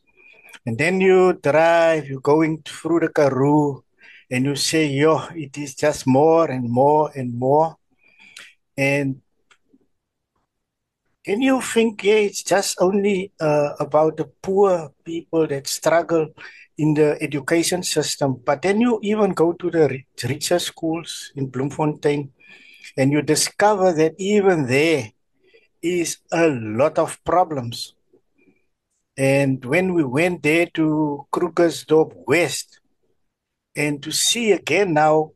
And 0.65 0.79
then 0.79 1.01
you 1.01 1.33
drive, 1.35 2.07
you're 2.07 2.21
going 2.21 2.63
through 2.63 3.01
the 3.01 3.09
Karoo, 3.09 3.83
and 4.31 4.45
you 4.45 4.57
say, 4.57 4.87
yo, 4.87 5.27
it 5.35 5.59
is 5.59 5.75
just 5.75 6.07
more 6.07 6.51
and 6.51 6.71
more 6.71 7.11
and 7.15 7.39
more. 7.39 7.77
And 8.77 9.21
can 11.25 11.43
you 11.43 11.61
think, 11.61 12.03
yeah, 12.05 12.15
it's 12.15 12.43
just 12.43 12.81
only 12.81 13.33
uh, 13.41 13.75
about 13.79 14.17
the 14.17 14.25
poor 14.43 14.93
people 15.05 15.47
that 15.47 15.67
struggle 15.67 16.29
in 16.79 16.95
the 16.95 17.17
education 17.23 17.83
system. 17.83 18.41
But 18.45 18.63
then 18.63 18.81
you 18.81 18.99
even 19.03 19.33
go 19.33 19.53
to 19.53 19.71
the 19.71 20.03
richer 20.25 20.59
schools 20.59 21.33
in 21.37 21.47
Bloemfontein 21.47 22.33
and 22.97 23.13
you 23.13 23.23
discover 23.23 23.93
that 23.93 24.15
even 24.19 24.67
there 24.67 25.13
is 25.81 26.19
a 26.33 26.49
lot 26.49 26.99
of 26.99 27.23
problems. 27.25 27.95
And 29.17 29.65
when 29.65 29.93
we 29.93 30.05
went 30.05 30.43
there 30.43 30.67
to 30.75 31.27
Krugersdorp 31.33 32.15
West, 32.27 32.81
and 33.75 34.03
to 34.03 34.13
see 34.13 34.53
again 34.53 34.95
now 34.95 35.33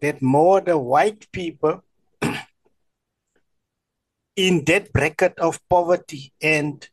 that 0.00 0.22
more 0.22 0.60
the 0.60 0.78
white 0.78 1.30
people 1.32 1.82
in 4.36 4.64
that 4.64 4.92
bracket 4.92 5.38
of 5.38 5.60
poverty 5.68 6.32
and 6.40 6.88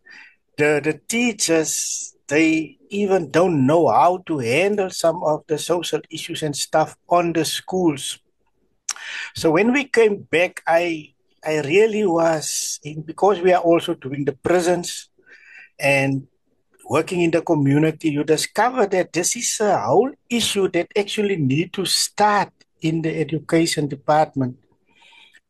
the, 0.58 0.82
the 0.84 1.00
teachers, 1.08 2.16
they 2.28 2.78
even 2.90 3.30
don't 3.30 3.66
know 3.66 3.88
how 3.88 4.18
to 4.26 4.40
handle 4.40 4.90
some 4.90 5.24
of 5.24 5.44
the 5.48 5.58
social 5.58 6.02
issues 6.10 6.42
and 6.42 6.56
stuff 6.56 6.96
on 7.10 7.34
the 7.34 7.46
schools. 7.46 8.20
So 9.36 9.52
when 9.52 9.74
we 9.74 9.86
came 9.86 10.24
back, 10.24 10.64
I 10.66 11.14
I 11.46 11.62
really 11.62 12.08
was 12.08 12.80
in, 12.84 13.04
because 13.04 13.40
we 13.40 13.54
are 13.54 13.62
also 13.62 13.94
doing 13.94 14.26
the 14.26 14.34
prisons 14.34 15.10
and 15.80 16.28
working 16.86 17.22
in 17.22 17.32
the 17.32 17.42
community. 17.42 18.10
You 18.10 18.24
discover 18.24 18.86
that 18.88 19.14
this 19.14 19.36
is 19.36 19.60
a 19.60 19.80
whole 19.80 20.12
issue 20.30 20.68
that 20.70 20.88
actually 20.98 21.38
need 21.38 21.74
to 21.74 21.86
start 21.86 22.52
in 22.82 23.02
the 23.02 23.20
education 23.20 23.88
department. 23.88 24.58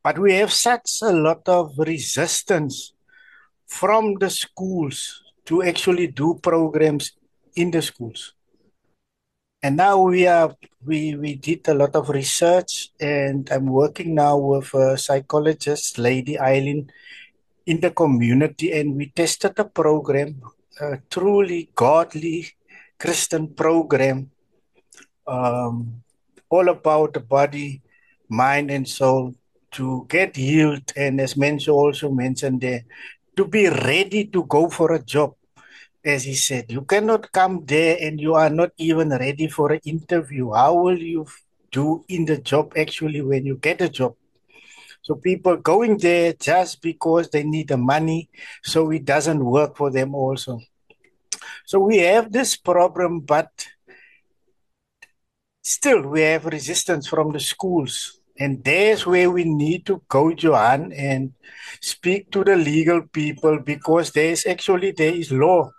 But 0.04 0.20
we 0.20 0.34
have 0.36 0.54
such 0.54 1.02
a 1.02 1.12
lot 1.12 1.48
of 1.50 1.74
resistance 1.78 2.94
from 3.68 4.16
the 4.16 4.30
schools 4.30 5.24
to 5.46 5.64
actually 5.64 6.08
do 6.08 6.40
programs 6.42 7.12
in 7.56 7.72
the 7.72 7.82
schools. 7.82 8.34
And 9.64 9.78
now 9.78 10.00
we 10.00 10.28
are 10.28 10.56
we 10.86 11.16
we 11.16 11.36
did 11.36 11.68
a 11.68 11.74
lot 11.74 11.96
of 11.96 12.10
research, 12.10 12.90
and 13.00 13.50
I'm 13.50 13.66
working 13.66 14.14
now 14.14 14.38
with 14.38 14.72
a 14.76 14.96
psychologist, 14.96 15.98
Lady 15.98 16.40
Eileen, 16.40 16.92
in 17.66 17.80
the 17.80 17.92
community, 17.92 18.72
and 18.72 18.96
we 18.96 19.08
tested 19.08 19.58
a 19.60 19.66
program, 19.66 20.42
a 20.80 20.98
truly 21.10 21.70
godly 21.76 22.48
Christian 22.98 23.48
program, 23.48 24.30
um, 25.28 26.02
all 26.50 26.70
about 26.70 27.14
the 27.14 27.20
body, 27.20 27.82
mind, 28.30 28.72
and 28.72 28.88
soul 28.88 29.34
to 29.72 30.06
get 30.10 30.36
healed, 30.36 30.94
and 30.96 31.20
as 31.20 31.34
Menzo 31.34 31.74
also 31.74 32.10
mentioned 32.10 32.62
there, 32.62 32.86
to 33.36 33.46
be 33.46 33.68
ready 33.68 34.26
to 34.26 34.44
go 34.46 34.70
for 34.70 34.94
a 34.94 35.04
job 35.04 35.36
as 36.06 36.24
he 36.24 36.36
said, 36.36 36.72
you 36.72 36.82
cannot 36.82 37.32
come 37.32 37.66
there 37.66 37.98
and 38.00 38.22
you 38.22 38.36
are 38.36 38.50
not 38.50 38.72
even 38.78 39.10
ready 39.10 39.48
for 39.48 39.72
an 39.72 39.82
interview. 39.84 40.52
How 40.54 40.76
will 40.76 41.02
you 41.02 41.26
do 41.72 42.06
in 42.08 42.26
the 42.26 42.38
job 42.38 42.74
actually 42.78 43.22
when 43.22 43.46
you 43.46 43.58
get 43.58 43.82
a 43.82 43.90
job? 43.90 44.16
So 45.06 45.14
people 45.14 45.58
going 45.58 46.00
there 46.00 46.34
just 46.34 46.82
because 46.82 47.30
they 47.30 47.44
need 47.44 47.68
the 47.68 47.78
money, 47.78 48.28
so 48.64 48.90
it 48.90 49.06
doesn't 49.06 49.46
work 49.46 49.78
for 49.78 49.92
them 49.92 50.16
also. 50.16 50.60
So 51.68 51.78
we 51.78 52.00
have 52.00 52.32
this 52.32 52.56
problem, 52.56 53.20
but 53.20 53.68
still 55.62 56.02
we 56.10 56.22
have 56.22 56.46
resistance 56.46 57.06
from 57.06 57.34
the 57.34 57.40
schools. 57.40 58.20
And 58.40 58.64
there's 58.64 59.06
where 59.06 59.30
we 59.30 59.44
need 59.44 59.86
to 59.86 60.02
go, 60.10 60.30
Johan, 60.30 60.92
and 60.92 61.34
speak 61.82 62.32
to 62.32 62.44
the 62.44 62.56
legal 62.56 63.04
people 63.04 63.60
because 63.60 64.10
there's 64.12 64.48
actually 64.48 64.90
there 64.90 65.14
is 65.14 65.32
law 65.32 65.70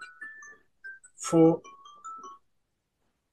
for 1.17 1.63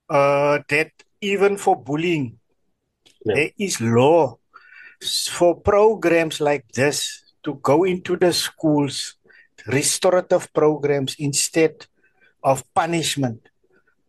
uh, 0.09 0.57
that 0.69 0.89
even 1.21 1.55
for 1.55 1.75
bullying, 1.75 2.39
yeah. 3.25 3.35
there 3.35 3.51
is 3.59 3.79
law 3.79 4.39
for 5.27 5.59
programs 5.59 6.39
like 6.39 6.71
this 6.73 7.23
to 7.43 7.55
go 7.61 7.83
into 7.83 8.15
the 8.15 8.31
schools, 8.33 9.15
restorative 9.67 10.51
programs 10.53 11.15
instead 11.19 11.85
of 12.43 12.63
punishment. 12.73 13.49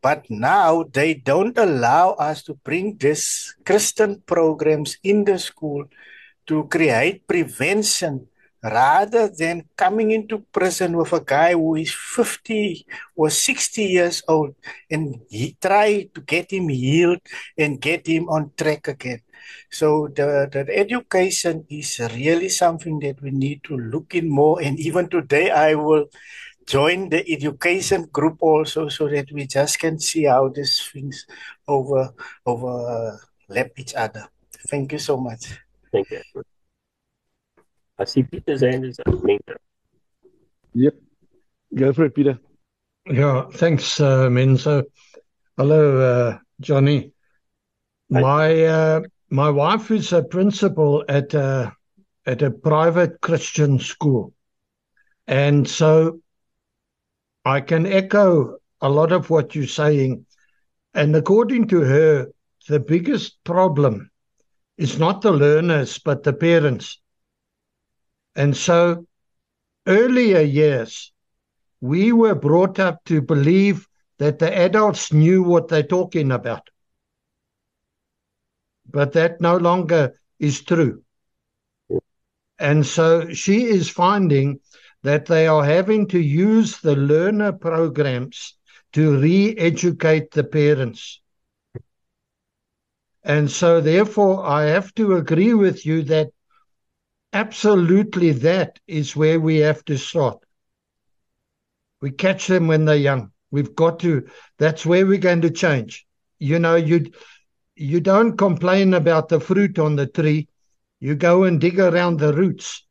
But 0.02 0.28
now 0.28 0.84
they 0.84 1.14
don't 1.14 1.56
allow 1.56 2.12
us 2.20 2.42
to 2.44 2.54
bring 2.54 2.96
this 2.96 3.54
Christian 3.64 4.22
programs 4.26 4.98
in 5.02 5.24
the 5.24 5.38
school 5.38 5.86
to 6.46 6.68
create 6.68 7.26
prevention 7.26 8.28
rather 8.64 9.28
than 9.28 9.68
coming 9.76 10.10
into 10.10 10.40
prison 10.52 10.96
with 10.96 11.12
a 11.12 11.20
guy 11.20 11.52
who 11.52 11.76
is 11.76 11.92
50 11.92 12.86
or 13.16 13.28
60 13.28 13.82
years 13.84 14.22
old 14.26 14.54
and 14.90 15.20
he 15.28 15.56
try 15.60 16.08
to 16.14 16.20
get 16.20 16.50
him 16.50 16.68
healed 16.68 17.20
and 17.58 17.80
get 17.80 18.06
him 18.06 18.28
on 18.28 18.52
track 18.56 18.88
again. 18.88 19.20
So 19.70 20.08
the, 20.08 20.48
the 20.50 20.66
education 20.76 21.64
is 21.68 22.00
really 22.14 22.48
something 22.48 22.98
that 23.00 23.20
we 23.22 23.30
need 23.30 23.62
to 23.64 23.76
look 23.76 24.14
in 24.14 24.28
more. 24.28 24.62
And 24.62 24.78
even 24.78 25.08
today, 25.08 25.50
I 25.50 25.74
will 25.74 26.06
join 26.66 27.08
the 27.10 27.28
education 27.30 28.06
group 28.06 28.38
also 28.40 28.88
so 28.88 29.08
that 29.08 29.30
we 29.32 29.46
just 29.46 29.78
can 29.78 29.98
see 29.98 30.24
how 30.24 30.48
these 30.48 30.80
things 30.92 31.26
over 31.68 32.12
overlap 32.46 33.70
each 33.76 33.94
other. 33.94 34.28
Thank 34.68 34.92
you 34.92 34.98
so 34.98 35.16
much. 35.16 35.58
Thank 35.92 36.10
you. 36.10 36.22
I 37.98 38.04
see 38.04 38.22
Peter's 38.22 38.62
hand 38.62 38.84
is 38.84 38.98
up. 39.00 39.14
Yep. 40.74 40.94
Go 41.74 41.92
for 41.92 42.04
it, 42.06 42.14
Peter. 42.14 42.38
Yeah, 43.06 43.46
thanks, 43.52 44.00
uh, 44.00 44.28
Menzo. 44.28 44.84
Hello, 45.56 46.00
uh, 46.00 46.38
Johnny. 46.60 47.12
My 48.08 48.64
uh, 48.64 49.00
my 49.34 49.50
wife 49.50 49.90
is 49.90 50.12
a 50.12 50.22
principal 50.22 51.04
at 51.08 51.34
a 51.34 51.74
at 52.24 52.40
a 52.40 52.52
private 52.52 53.20
Christian 53.20 53.80
school, 53.80 54.32
and 55.26 55.68
so 55.68 56.20
I 57.44 57.60
can 57.60 57.84
echo 57.84 58.58
a 58.80 58.88
lot 58.88 59.10
of 59.10 59.30
what 59.30 59.56
you're 59.56 59.66
saying. 59.66 60.24
And 60.94 61.16
according 61.16 61.66
to 61.68 61.80
her, 61.80 62.28
the 62.68 62.78
biggest 62.78 63.42
problem 63.42 64.08
is 64.78 65.00
not 65.00 65.20
the 65.20 65.32
learners, 65.32 65.98
but 65.98 66.22
the 66.22 66.32
parents. 66.32 67.00
And 68.36 68.56
so, 68.56 69.04
earlier 69.88 70.42
years, 70.42 71.12
we 71.80 72.12
were 72.12 72.36
brought 72.36 72.78
up 72.78 73.02
to 73.06 73.20
believe 73.20 73.88
that 74.18 74.38
the 74.38 74.56
adults 74.56 75.12
knew 75.12 75.42
what 75.42 75.66
they're 75.66 75.82
talking 75.82 76.30
about. 76.30 76.70
But 78.94 79.12
that 79.12 79.42
no 79.42 79.58
longer 79.58 80.14
is 80.38 80.62
true. 80.62 81.02
And 82.58 82.86
so 82.86 83.30
she 83.34 83.64
is 83.64 83.90
finding 83.90 84.60
that 85.02 85.26
they 85.26 85.46
are 85.46 85.64
having 85.64 86.08
to 86.08 86.18
use 86.18 86.80
the 86.80 86.96
learner 86.96 87.52
programs 87.52 88.54
to 88.94 89.20
re 89.20 89.54
educate 89.58 90.30
the 90.30 90.44
parents. 90.44 91.20
And 93.24 93.50
so, 93.50 93.80
therefore, 93.80 94.46
I 94.46 94.64
have 94.66 94.94
to 94.94 95.16
agree 95.16 95.54
with 95.54 95.84
you 95.84 96.02
that 96.04 96.30
absolutely 97.32 98.30
that 98.32 98.78
is 98.86 99.16
where 99.16 99.40
we 99.40 99.56
have 99.58 99.84
to 99.86 99.98
start. 99.98 100.38
We 102.00 102.12
catch 102.12 102.46
them 102.46 102.68
when 102.68 102.84
they're 102.84 102.96
young. 102.96 103.32
We've 103.50 103.74
got 103.74 104.00
to, 104.00 104.28
that's 104.58 104.86
where 104.86 105.06
we're 105.06 105.18
going 105.18 105.40
to 105.42 105.50
change. 105.50 106.06
You 106.38 106.58
know, 106.58 106.76
you 106.76 107.10
you 107.76 108.00
don't 108.00 108.36
complain 108.36 108.94
about 108.94 109.28
the 109.28 109.40
fruit 109.40 109.78
on 109.78 109.96
the 109.96 110.06
tree. 110.06 110.48
You 111.00 111.14
go 111.14 111.44
and 111.44 111.60
dig 111.60 111.80
around 111.80 112.18
the 112.18 112.32
roots 112.32 112.84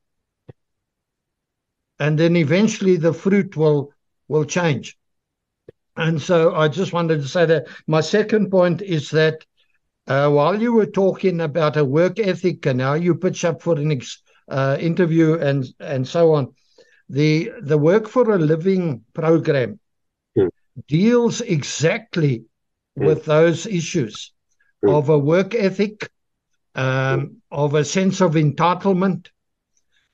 and 2.04 2.20
then 2.20 2.36
eventually 2.36 2.98
the 2.98 3.14
fruit 3.14 3.56
will 3.56 3.94
will 4.28 4.44
change. 4.44 4.98
And 5.96 6.22
so 6.22 6.54
I 6.56 6.68
just 6.68 6.92
wanted 6.92 7.22
to 7.22 7.28
say 7.28 7.46
that 7.46 7.68
my 7.88 8.02
second 8.02 8.50
point 8.50 8.82
is 8.82 9.12
that 9.12 9.46
uh, 10.08 10.30
while 10.30 10.60
you 10.62 10.74
were 10.74 10.88
talking 10.88 11.40
about 11.40 11.78
a 11.78 11.86
work 11.86 12.20
ethic 12.20 12.66
and 12.66 12.82
how 12.82 12.96
you 12.96 13.16
pitch 13.16 13.46
up 13.46 13.62
for 13.62 13.78
an 13.78 13.92
ex, 13.92 14.22
uh, 14.50 14.76
interview 14.80 15.36
and 15.36 15.66
and 15.80 16.06
so 16.06 16.34
on, 16.34 16.54
the 17.10 17.52
the 17.62 17.78
work 17.78 18.10
for 18.10 18.32
a 18.32 18.38
living 18.38 19.04
program 19.14 19.80
mm. 20.38 20.50
deals 20.88 21.40
exactly 21.42 22.44
mm. 23.00 23.06
with 23.06 23.24
those 23.24 23.66
issues 23.66 24.33
of 24.86 25.10
a 25.10 25.18
work 25.18 25.56
ethic, 25.56 26.10
um, 26.76 27.38
of 27.52 27.74
a 27.74 27.86
sense 27.86 28.22
of 28.22 28.34
entitlement, 28.34 29.28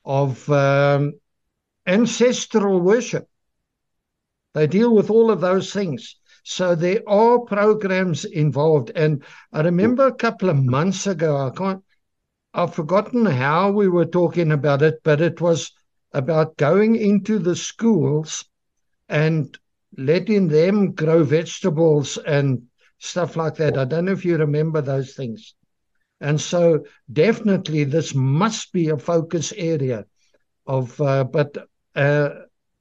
of 0.04 0.48
um, 0.50 1.14
ancestral 1.86 2.80
worship. 2.80 3.28
They 4.54 4.66
deal 4.66 4.94
with 4.94 5.10
all 5.10 5.30
of 5.30 5.40
those 5.40 5.72
things. 5.72 6.16
So 6.42 6.74
there 6.74 7.02
are 7.06 7.38
programs 7.40 8.24
involved. 8.24 8.90
And 8.94 9.22
I 9.52 9.62
remember 9.62 10.06
a 10.06 10.14
couple 10.14 10.48
of 10.48 10.64
months 10.64 11.06
ago, 11.06 11.36
I 11.36 11.50
can't, 11.50 11.84
I've 12.52 12.74
forgotten 12.74 13.26
how 13.26 13.70
we 13.70 13.88
were 13.88 14.06
talking 14.06 14.50
about 14.50 14.82
it, 14.82 15.00
but 15.04 15.20
it 15.20 15.40
was 15.40 15.72
about 16.12 16.56
going 16.56 16.96
into 16.96 17.38
the 17.38 17.54
schools 17.54 18.44
and 19.08 19.56
letting 19.96 20.48
them 20.48 20.92
grow 20.92 21.22
vegetables 21.22 22.16
and 22.18 22.62
stuff 23.00 23.34
like 23.34 23.56
that. 23.56 23.76
I 23.76 23.84
don't 23.84 24.04
know 24.04 24.12
if 24.12 24.24
you 24.24 24.36
remember 24.36 24.80
those 24.80 25.14
things. 25.14 25.54
And 26.20 26.40
so 26.40 26.84
definitely 27.10 27.84
this 27.84 28.14
must 28.14 28.72
be 28.72 28.90
a 28.90 28.98
focus 28.98 29.52
area 29.56 30.04
of, 30.66 31.00
uh, 31.00 31.24
but 31.24 31.56
uh, 31.96 32.28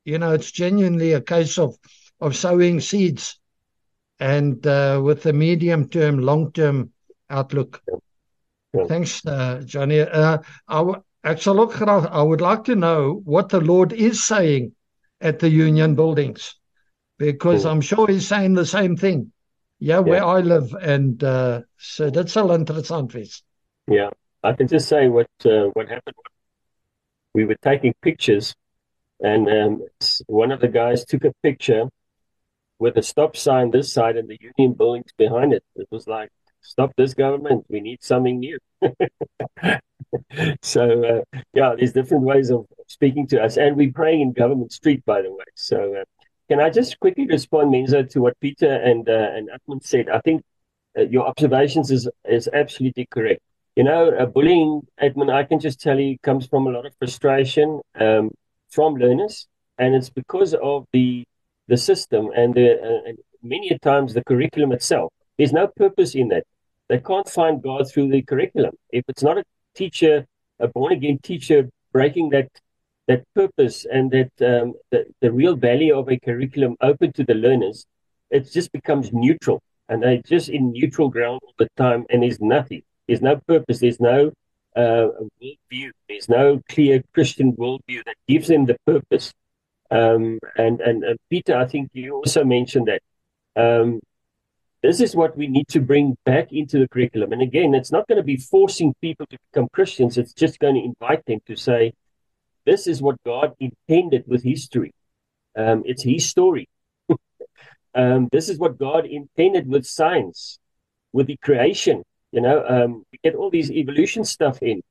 you 0.06 0.18
know, 0.20 0.34
it's 0.34 0.52
genuinely 0.52 1.14
a 1.14 1.22
case 1.22 1.58
of 1.58 1.76
of 2.22 2.36
sowing 2.36 2.82
seeds, 2.82 3.40
and 4.20 4.66
uh, 4.68 5.00
with 5.02 5.24
the 5.24 5.32
medium 5.32 5.88
term, 5.88 6.20
long 6.20 6.52
term 6.52 6.92
outlook. 7.30 7.82
Yeah. 8.74 8.86
Thanks, 8.86 9.26
uh, 9.26 9.62
Johnny. 9.66 10.02
Uh, 10.02 10.40
I, 10.68 10.94
actually, 11.24 11.74
I 11.88 12.22
would 12.22 12.42
like 12.42 12.66
to 12.66 12.76
know 12.76 13.22
what 13.24 13.50
the 13.50 13.62
Lord 13.62 13.94
is 13.94 14.24
saying 14.24 14.74
at 15.22 15.40
the 15.40 15.50
union 15.50 15.96
buildings, 15.96 16.56
because 17.18 17.66
I'm 17.66 17.82
sure 17.82 18.08
He's 18.08 18.28
saying 18.28 18.54
the 18.54 18.66
same 18.66 18.98
thing. 18.98 19.32
Yeah, 19.80 20.00
where. 20.00 20.24
I 20.24 20.42
live, 20.42 20.74
and 20.74 21.24
uh, 21.24 21.62
so 21.78 22.10
that's 22.10 22.36
all 22.36 22.50
interessant 22.50 23.16
is. 23.16 23.44
Yeah, 23.88 24.10
I 24.44 24.54
can 24.54 24.68
just 24.68 24.90
say 24.90 25.08
what 25.08 25.30
uh, 25.46 25.68
what 25.74 25.88
happened. 25.88 26.16
We 27.34 27.46
were 27.46 27.58
taking 27.62 27.94
pictures 28.02 28.56
and 29.22 29.50
um, 29.50 29.86
one 30.28 30.52
of 30.52 30.62
the 30.62 30.68
guys 30.68 31.04
took 31.04 31.26
a 31.26 31.34
picture 31.44 31.86
with 32.80 32.98
a 32.98 33.04
stop 33.04 33.36
sign 33.36 33.72
this 33.72 33.92
side 33.92 34.16
and 34.16 34.30
the 34.30 34.38
union 34.40 34.74
buildings 34.74 35.12
behind 35.18 35.54
it. 35.54 35.64
It 35.76 35.88
was 35.92 36.08
like, 36.08 36.30
stop 36.62 36.92
this 36.96 37.14
government. 37.14 37.66
We 37.70 37.82
need 37.82 38.02
something 38.02 38.40
new. 38.40 38.58
so, 40.62 41.04
uh, 41.04 41.40
yeah, 41.54 41.76
there's 41.78 41.92
different 41.92 42.24
ways 42.24 42.50
of 42.50 42.66
speaking 42.88 43.28
to 43.28 43.44
us. 43.44 43.58
And 43.58 43.76
we're 43.76 43.92
praying 43.92 44.22
in 44.22 44.32
Government 44.32 44.72
Street, 44.72 45.04
by 45.06 45.22
the 45.22 45.32
way. 45.32 45.44
So, 45.56 45.96
uh, 45.96 46.06
can 46.50 46.60
I 46.60 46.70
just 46.70 47.00
quickly 47.00 47.28
respond, 47.28 47.74
Menzo, 47.74 48.10
to 48.10 48.22
what 48.22 48.40
Peter 48.40 48.72
and 48.72 49.08
uh, 49.08 49.30
and 49.36 49.50
Edmund 49.54 49.84
said? 49.84 50.10
I 50.10 50.20
think 50.20 50.44
uh, 50.98 51.04
your 51.04 51.28
observations 51.28 51.92
is, 51.92 52.10
is 52.26 52.50
absolutely 52.52 53.08
correct. 53.12 53.42
You 53.76 53.84
know, 53.84 54.10
uh, 54.10 54.26
bullying, 54.26 54.82
Edmund, 54.98 55.32
I 55.32 55.44
can 55.44 55.60
just 55.60 55.80
tell 55.80 56.00
you, 56.00 56.18
comes 56.20 56.48
from 56.48 56.68
a 56.68 56.72
lot 56.72 56.86
of 56.86 56.94
frustration. 57.00 57.80
Um, 57.96 58.32
from 58.70 58.96
learners, 58.96 59.48
and 59.78 59.96
it's 59.96 60.10
because 60.10 60.54
of 60.54 60.86
the 60.94 61.26
the 61.68 61.78
system 61.78 62.30
and 62.36 62.54
the 62.54 62.72
uh, 62.74 63.10
and 63.10 63.18
many 63.42 63.78
times 63.80 64.14
the 64.14 64.24
curriculum 64.24 64.72
itself. 64.72 65.12
There's 65.38 65.54
no 65.54 65.68
purpose 65.68 66.16
in 66.16 66.30
that. 66.30 66.44
They 66.88 67.00
can't 67.00 67.30
find 67.30 67.62
God 67.62 67.90
through 67.90 68.10
the 68.10 68.22
curriculum. 68.22 68.74
If 68.90 69.06
it's 69.08 69.24
not 69.24 69.38
a 69.38 69.44
teacher, 69.76 70.26
a 70.60 70.68
born 70.68 70.94
again 70.94 71.20
teacher, 71.22 71.70
breaking 71.92 72.30
that 72.30 72.50
that 73.10 73.24
purpose 73.34 73.86
and 73.92 74.12
that 74.12 74.32
um, 74.42 74.74
the, 74.92 75.04
the 75.20 75.32
real 75.32 75.56
value 75.56 75.98
of 75.98 76.08
a 76.10 76.20
curriculum 76.20 76.78
open 76.80 77.12
to 77.14 77.24
the 77.24 77.34
learners, 77.34 77.88
it 78.30 78.52
just 78.52 78.72
becomes 78.72 79.12
neutral. 79.12 79.62
And 79.90 80.04
they're 80.04 80.22
just 80.22 80.50
in 80.50 80.72
neutral 80.72 81.10
ground 81.10 81.40
all 81.44 81.56
the 81.58 81.68
time, 81.76 82.06
and 82.12 82.22
there's 82.22 82.40
nothing. 82.40 82.84
There's 83.08 83.24
no 83.24 83.38
purpose. 83.48 83.80
There's 83.80 84.00
no 84.00 84.32
uh, 84.76 85.08
worldview. 85.42 85.90
There's 86.08 86.30
no 86.30 86.62
clear 86.70 87.04
Christian 87.16 87.54
worldview 87.54 88.06
that 88.06 88.16
gives 88.28 88.48
them 88.48 88.68
the 88.68 88.78
purpose. 88.86 89.34
Um, 89.90 90.38
and, 90.56 90.80
and, 90.80 91.04
Peter, 91.32 91.58
I 91.58 91.66
think 91.66 91.90
you 91.94 92.18
also 92.18 92.46
mentioned 92.46 92.88
that. 92.88 93.02
Um, 93.60 94.00
this 94.82 95.02
is 95.02 95.14
what 95.14 95.36
we 95.36 95.48
need 95.48 95.68
to 95.70 95.82
bring 95.82 96.16
back 96.26 96.54
into 96.54 96.80
the 96.80 96.88
curriculum. 96.88 97.34
And 97.34 97.42
again, 97.42 97.74
it's 97.74 97.92
not 97.92 98.08
going 98.08 98.18
to 98.18 98.24
be 98.24 98.38
forcing 98.38 98.94
people 99.02 99.26
to 99.26 99.38
become 99.52 99.68
Christians. 99.74 100.18
It's 100.18 100.32
just 100.32 100.58
going 100.60 100.76
to 100.76 100.82
invite 100.82 101.26
them 101.26 101.40
to 101.48 101.58
say, 101.58 101.92
this 102.70 102.86
is 102.86 103.02
what 103.02 103.18
God 103.24 103.56
intended 103.60 104.24
with 104.28 104.44
history. 104.44 104.94
Um, 105.58 105.82
it's 105.86 106.04
his 106.04 106.30
story. 106.30 106.70
um, 107.96 108.30
this 108.32 108.48
is 108.48 108.60
what 108.60 108.78
God 108.78 109.08
intended 109.08 109.68
with 109.68 109.88
science, 109.88 110.60
with 111.12 111.28
the 111.28 111.38
creation. 111.38 112.04
You 112.32 112.42
know, 112.42 112.58
um, 112.76 112.92
we 113.12 113.18
get 113.24 113.34
all 113.34 113.50
these 113.50 113.72
evolution 113.72 114.24
stuff 114.24 114.62
in, 114.62 114.84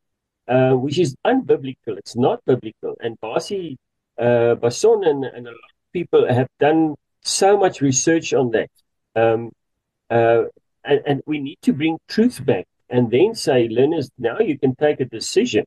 uh, 0.48 0.72
which 0.72 0.98
is 0.98 1.14
unbiblical. 1.24 1.94
It's 2.02 2.16
not 2.16 2.44
biblical. 2.46 2.96
And 3.00 3.16
Basi, 3.20 3.76
uh, 4.18 4.56
Bason 4.62 5.06
and, 5.10 5.24
and 5.24 5.46
a 5.46 5.50
lot 5.50 5.70
of 5.74 5.92
people 5.92 6.22
have 6.28 6.48
done 6.58 6.96
so 7.22 7.56
much 7.56 7.80
research 7.80 8.34
on 8.34 8.50
that. 8.56 8.70
Um, 9.14 9.52
uh, 10.10 10.44
and, 10.84 11.00
and 11.06 11.22
we 11.26 11.38
need 11.38 11.58
to 11.62 11.72
bring 11.72 11.98
truth 12.08 12.44
back 12.44 12.66
and 12.90 13.08
then 13.08 13.36
say, 13.36 13.68
learners, 13.68 14.10
now 14.18 14.38
you 14.40 14.58
can 14.58 14.74
take 14.74 14.98
a 14.98 15.04
decision 15.04 15.64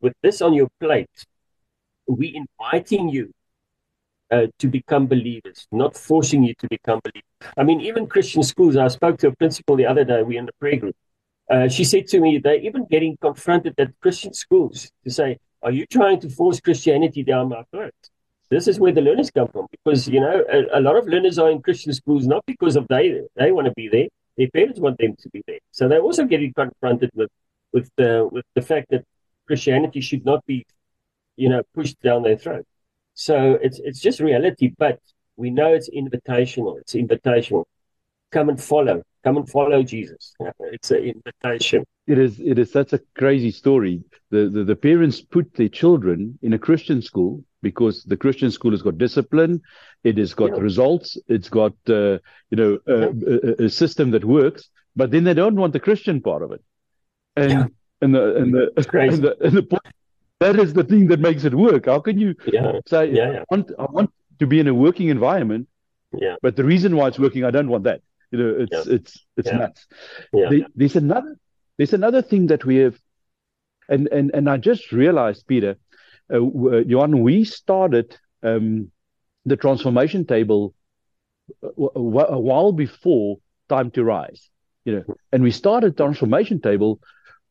with 0.00 0.14
this 0.22 0.42
on 0.42 0.54
your 0.54 0.68
plate, 0.80 1.08
we 2.06 2.34
inviting 2.34 3.08
you 3.08 3.32
uh, 4.30 4.46
to 4.58 4.68
become 4.68 5.06
believers, 5.06 5.66
not 5.72 5.96
forcing 5.96 6.42
you 6.42 6.54
to 6.58 6.68
become 6.68 7.00
believers. 7.04 7.54
I 7.56 7.62
mean, 7.62 7.80
even 7.80 8.06
Christian 8.06 8.42
schools. 8.42 8.76
I 8.76 8.88
spoke 8.88 9.18
to 9.18 9.28
a 9.28 9.36
principal 9.36 9.76
the 9.76 9.86
other 9.86 10.04
day. 10.04 10.22
We 10.22 10.36
in 10.36 10.46
the 10.46 10.52
prayer 10.60 10.76
group. 10.76 10.96
Uh, 11.50 11.68
she 11.68 11.84
said 11.84 12.06
to 12.08 12.20
me, 12.20 12.38
they're 12.38 12.60
even 12.68 12.86
getting 12.90 13.16
confronted 13.20 13.74
at 13.78 13.92
Christian 14.00 14.32
schools 14.32 14.90
to 15.04 15.10
say, 15.10 15.38
"Are 15.62 15.70
you 15.70 15.84
trying 15.86 16.20
to 16.20 16.30
force 16.30 16.58
Christianity 16.60 17.22
down 17.22 17.50
my 17.50 17.62
throat?" 17.70 17.94
This 18.50 18.66
is 18.68 18.80
where 18.80 18.92
the 18.92 19.02
learners 19.02 19.30
come 19.30 19.48
from, 19.48 19.66
because 19.70 20.08
you 20.08 20.20
know 20.20 20.44
a, 20.50 20.78
a 20.78 20.80
lot 20.80 20.96
of 20.96 21.06
learners 21.06 21.38
are 21.38 21.50
in 21.50 21.60
Christian 21.60 21.92
schools 21.92 22.26
not 22.26 22.44
because 22.46 22.76
of 22.76 22.86
they 22.88 23.20
they 23.36 23.52
want 23.52 23.66
to 23.66 23.74
be 23.76 23.88
there. 23.88 24.08
Their 24.36 24.48
parents 24.50 24.80
want 24.80 24.98
them 24.98 25.14
to 25.16 25.28
be 25.30 25.42
there. 25.46 25.60
So 25.70 25.86
they're 25.88 26.06
also 26.08 26.24
getting 26.24 26.52
confronted 26.52 27.10
with 27.14 27.30
with 27.72 27.90
the 27.96 28.28
with 28.30 28.46
the 28.54 28.62
fact 28.62 28.86
that 28.90 29.04
Christianity 29.46 30.00
should 30.00 30.24
not 30.24 30.44
be, 30.46 30.66
you 31.36 31.48
know, 31.48 31.62
pushed 31.74 32.00
down 32.02 32.22
their 32.22 32.36
throat. 32.36 32.66
So 33.14 33.58
it's 33.62 33.78
it's 33.78 34.00
just 34.00 34.20
reality, 34.20 34.72
but 34.76 34.98
we 35.36 35.50
know 35.50 35.72
it's 35.72 35.90
invitational. 35.90 36.78
It's 36.80 36.94
invitational. 36.94 37.64
Come 38.32 38.48
and 38.48 38.60
follow. 38.60 39.02
Come 39.22 39.36
and 39.36 39.48
follow 39.48 39.82
Jesus. 39.82 40.34
It's 40.60 40.90
an 40.90 41.14
invitation. 41.14 41.84
It 42.06 42.18
is. 42.18 42.40
It 42.40 42.58
is 42.58 42.72
such 42.72 42.92
a 42.92 43.00
crazy 43.16 43.50
story. 43.50 44.02
The, 44.30 44.48
the 44.48 44.64
the 44.64 44.76
parents 44.76 45.20
put 45.20 45.54
their 45.54 45.68
children 45.68 46.38
in 46.42 46.52
a 46.52 46.58
Christian 46.58 47.00
school 47.00 47.44
because 47.62 48.04
the 48.04 48.16
Christian 48.16 48.50
school 48.50 48.72
has 48.72 48.82
got 48.82 48.98
discipline, 48.98 49.62
it 50.04 50.18
has 50.18 50.34
got 50.34 50.50
yeah. 50.50 50.60
results, 50.60 51.16
it's 51.26 51.48
got 51.48 51.72
uh, 51.88 52.18
you 52.50 52.56
know 52.60 52.78
a, 52.86 53.62
a, 53.62 53.64
a, 53.64 53.68
system 53.70 54.10
that 54.12 54.24
works, 54.24 54.68
but 54.94 55.10
then 55.10 55.24
they 55.24 55.34
don't 55.34 55.56
want 55.56 55.72
the 55.72 55.80
Christian 55.80 56.20
part 56.20 56.42
of 56.42 56.52
it, 56.52 56.62
and 57.34 57.50
yeah. 57.52 57.66
And 58.04 58.14
the 58.14 58.36
and 58.36 58.54
the, 58.54 58.64
and 58.76 59.22
the, 59.26 59.36
and 59.40 59.56
the 59.56 59.80
that 60.40 60.58
is 60.58 60.74
the 60.74 60.84
thing 60.84 61.06
that 61.08 61.20
makes 61.20 61.44
it 61.44 61.54
work. 61.54 61.86
How 61.86 62.00
can 62.00 62.18
you 62.18 62.34
yeah. 62.46 62.80
say 62.86 63.10
yeah, 63.12 63.40
I 63.40 63.44
want 63.50 63.70
I 63.78 63.86
want 63.90 64.10
to 64.38 64.46
be 64.46 64.60
in 64.60 64.68
a 64.68 64.74
working 64.74 65.08
environment, 65.08 65.68
yeah, 66.12 66.36
but 66.42 66.56
the 66.56 66.64
reason 66.64 66.96
why 66.96 67.08
it's 67.08 67.18
working, 67.18 67.44
I 67.44 67.50
don't 67.50 67.68
want 67.68 67.84
that. 67.84 68.02
You 68.30 68.38
know, 68.38 68.54
it's 68.64 68.86
it's 68.86 69.26
it's 69.36 69.52
nuts. 69.52 69.86
Yeah. 70.32 70.50
There, 70.50 70.60
there's 70.74 70.96
another 70.96 71.36
there's 71.78 71.94
another 71.94 72.22
thing 72.22 72.48
that 72.48 72.64
we 72.64 72.76
have, 72.76 72.96
and 73.88 74.08
and 74.08 74.30
and 74.34 74.50
I 74.50 74.58
just 74.58 74.92
realized, 74.92 75.46
Peter, 75.46 75.76
uh, 76.32 76.36
uh 76.36 76.82
Johan, 76.86 77.22
we 77.22 77.44
started 77.44 78.16
um, 78.42 78.90
the 79.46 79.56
transformation 79.56 80.26
table 80.26 80.74
a, 81.62 81.90
a 82.38 82.40
while 82.48 82.72
before 82.72 83.38
time 83.68 83.90
to 83.92 84.04
rise. 84.04 84.50
You 84.84 84.96
know, 84.96 85.16
and 85.32 85.42
we 85.42 85.50
started 85.50 85.96
transformation 85.96 86.60
table 86.60 87.00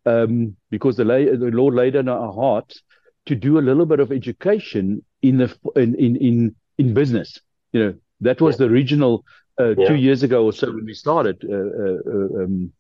um, 0.06 0.56
because 0.70 0.96
the, 0.98 1.06
lay, 1.06 1.26
the 1.26 1.52
Lord 1.52 1.74
laid 1.74 1.96
on 1.96 2.10
our 2.10 2.32
hearts 2.34 2.82
to 3.26 3.36
do 3.36 3.58
a 3.58 3.62
little 3.62 3.86
bit 3.86 4.00
of 4.00 4.12
education 4.12 5.04
in 5.22 5.38
the 5.38 5.56
in 5.76 5.96
in 5.96 6.16
in, 6.18 6.56
in 6.78 6.94
business. 6.94 7.40
You 7.72 7.80
know, 7.84 7.94
that 8.22 8.42
was 8.42 8.56
yeah. 8.56 8.68
the 8.68 8.74
original 8.74 9.24
uh, 9.60 9.76
yeah. 9.78 9.88
two 9.88 9.96
years 9.96 10.24
ago 10.24 10.46
or 10.46 10.54
so 10.54 10.72
when 10.72 10.86
we 10.86 10.94
started, 10.94 11.44
uh, 11.50 11.54
uh, 11.54 12.42
uh, 12.42 12.44
um, 12.44 12.72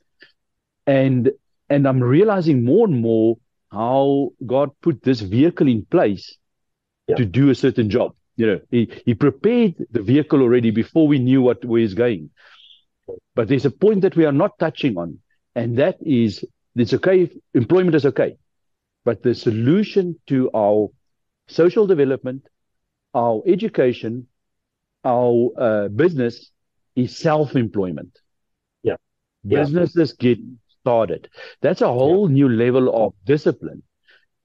and 0.85 1.31
and 1.69 1.87
I'm 1.87 2.01
realizing 2.03 2.63
more 2.63 2.87
and 2.87 3.01
more 3.01 3.37
how 3.71 4.31
God 4.45 4.69
put 4.81 5.01
this 5.01 5.21
vehicle 5.21 5.67
in 5.67 5.85
place 5.85 6.37
yeah. 7.07 7.15
to 7.15 7.25
do 7.25 7.49
a 7.49 7.55
certain 7.55 7.89
job. 7.89 8.13
You 8.35 8.47
know, 8.47 8.59
he, 8.71 8.91
he 9.05 9.13
prepared 9.13 9.75
the 9.91 10.01
vehicle 10.01 10.41
already 10.41 10.71
before 10.71 11.07
we 11.07 11.19
knew 11.19 11.41
what 11.41 11.63
where 11.63 11.81
he's 11.81 11.93
going. 11.93 12.31
But 13.35 13.47
there's 13.47 13.65
a 13.65 13.71
point 13.71 14.01
that 14.01 14.15
we 14.15 14.25
are 14.25 14.31
not 14.31 14.57
touching 14.59 14.97
on, 14.97 15.19
and 15.55 15.77
that 15.77 15.97
is 16.01 16.43
it's 16.75 16.93
okay. 16.93 17.29
Employment 17.53 17.95
is 17.95 18.05
okay. 18.05 18.37
But 19.05 19.21
the 19.21 19.35
solution 19.35 20.19
to 20.27 20.49
our 20.55 20.89
social 21.47 21.87
development, 21.87 22.47
our 23.13 23.41
education, 23.45 24.27
our 25.03 25.51
uh, 25.57 25.87
business 25.89 26.51
is 26.95 27.17
self-employment. 27.17 28.17
Yeah. 28.81 28.95
Businesses 29.45 30.15
yeah. 30.19 30.35
get 30.35 30.39
started. 30.81 31.29
That's 31.61 31.81
a 31.81 31.87
whole 31.87 32.29
yeah. 32.29 32.33
new 32.33 32.49
level 32.49 33.05
of 33.05 33.13
discipline. 33.25 33.83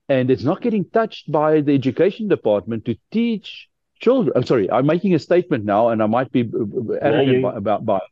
And 0.09 0.31
it's 0.31 0.43
not 0.43 0.63
getting 0.63 0.87
touched 0.87 1.31
by 1.31 1.61
the 1.61 1.75
education 1.75 2.29
department 2.29 2.87
to 2.87 2.97
teach 3.13 3.69
children. 4.01 4.33
I'm 4.35 4.45
sorry, 4.45 4.71
I'm 4.71 4.87
making 4.87 5.15
a 5.15 5.19
statement 5.19 5.65
now, 5.65 5.91
and 5.91 6.03
I 6.03 6.07
might 6.07 6.33
be 6.33 6.43
uh, 6.43 6.59
uh, 6.59 6.99
arrogant 7.01 7.45
about, 7.57 7.83
about 7.83 8.03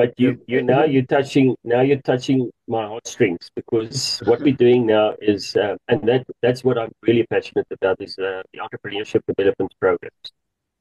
but 0.00 0.14
you, 0.22 0.30
you 0.46 0.62
now 0.62 0.82
you're 0.92 1.10
touching 1.16 1.54
now 1.62 1.82
you're 1.82 2.04
touching 2.12 2.50
my 2.66 2.84
heartstrings 2.86 3.50
because 3.54 4.22
what 4.24 4.40
we're 4.40 4.62
doing 4.66 4.86
now 4.86 5.06
is 5.20 5.42
uh, 5.56 5.76
and 5.88 6.00
that 6.08 6.22
that's 6.40 6.62
what 6.64 6.78
I'm 6.78 6.92
really 7.06 7.26
passionate 7.34 7.66
about 7.70 7.96
is 8.00 8.12
uh, 8.18 8.42
the 8.52 8.60
entrepreneurship 8.66 9.22
development 9.30 9.72
programs, 9.78 10.26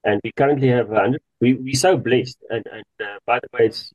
and 0.05 0.21
we 0.23 0.31
currently 0.31 0.69
have 0.69 0.87
hundred. 0.87 1.21
We 1.41 1.49
we're 1.65 1.83
so 1.89 1.97
blessed, 1.97 2.37
and 2.49 2.63
and 2.75 2.89
uh, 3.07 3.17
by 3.25 3.37
the 3.43 3.49
way, 3.53 3.65
it's 3.65 3.91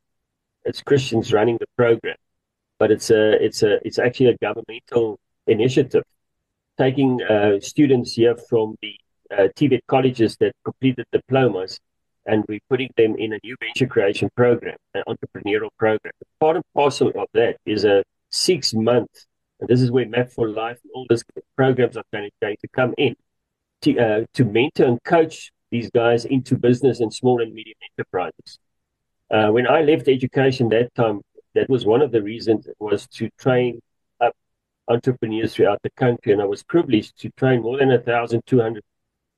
it's 0.63 0.81
Christians 0.83 1.33
running 1.33 1.57
the 1.57 1.69
program, 1.75 2.19
but 2.77 2.91
it's 2.91 3.09
a 3.09 3.23
it's 3.43 3.63
a 3.63 3.71
it's 3.87 3.97
actually 3.97 4.29
a 4.35 4.37
governmental 4.47 5.19
initiative, 5.47 6.03
taking 6.77 7.11
uh, 7.23 7.59
students 7.61 8.13
here 8.13 8.35
from 8.49 8.75
the 8.83 8.93
uh, 9.31 9.47
TVET 9.57 9.81
colleges 9.87 10.37
that 10.41 10.53
completed 10.63 11.07
diplomas 11.11 11.79
and 12.25 12.43
we're 12.47 12.59
putting 12.69 12.89
them 12.97 13.15
in 13.17 13.33
a 13.33 13.39
new 13.43 13.55
venture 13.59 13.87
creation 13.87 14.29
program, 14.35 14.77
an 14.93 15.03
entrepreneurial 15.07 15.69
program. 15.77 16.13
Part 16.39 16.57
and 16.57 16.65
parcel 16.73 17.09
of 17.09 17.27
that 17.33 17.57
is 17.65 17.85
a 17.85 18.03
six 18.29 18.73
month, 18.73 19.11
and 19.59 19.69
this 19.69 19.81
is 19.81 19.91
where 19.91 20.07
Map 20.07 20.31
for 20.31 20.49
Life 20.49 20.79
and 20.83 20.91
all 20.93 21.05
these 21.09 21.23
programs 21.55 21.97
are 21.97 22.03
going 22.11 22.29
to 22.41 22.67
come 22.73 22.93
in 22.97 23.15
to, 23.81 23.97
uh, 23.99 24.25
to 24.33 24.43
mentor 24.43 24.85
and 24.85 25.03
coach 25.03 25.51
these 25.71 25.89
guys 25.91 26.25
into 26.25 26.57
business 26.57 26.99
and 26.99 27.13
small 27.13 27.41
and 27.41 27.53
medium 27.53 27.77
enterprises. 27.97 28.59
Uh, 29.31 29.49
when 29.49 29.67
I 29.67 29.81
left 29.81 30.07
education 30.07 30.69
that 30.69 30.93
time, 30.95 31.21
that 31.53 31.69
was 31.69 31.85
one 31.85 32.01
of 32.01 32.11
the 32.11 32.21
reasons 32.21 32.67
was 32.79 33.07
to 33.07 33.29
train 33.39 33.81
up 34.19 34.33
entrepreneurs 34.87 35.55
throughout 35.55 35.81
the 35.83 35.89
country, 35.91 36.33
and 36.33 36.41
I 36.41 36.45
was 36.45 36.63
privileged 36.63 37.17
to 37.19 37.29
train 37.37 37.61
more 37.61 37.77
than 37.77 37.89
1,200 37.89 38.83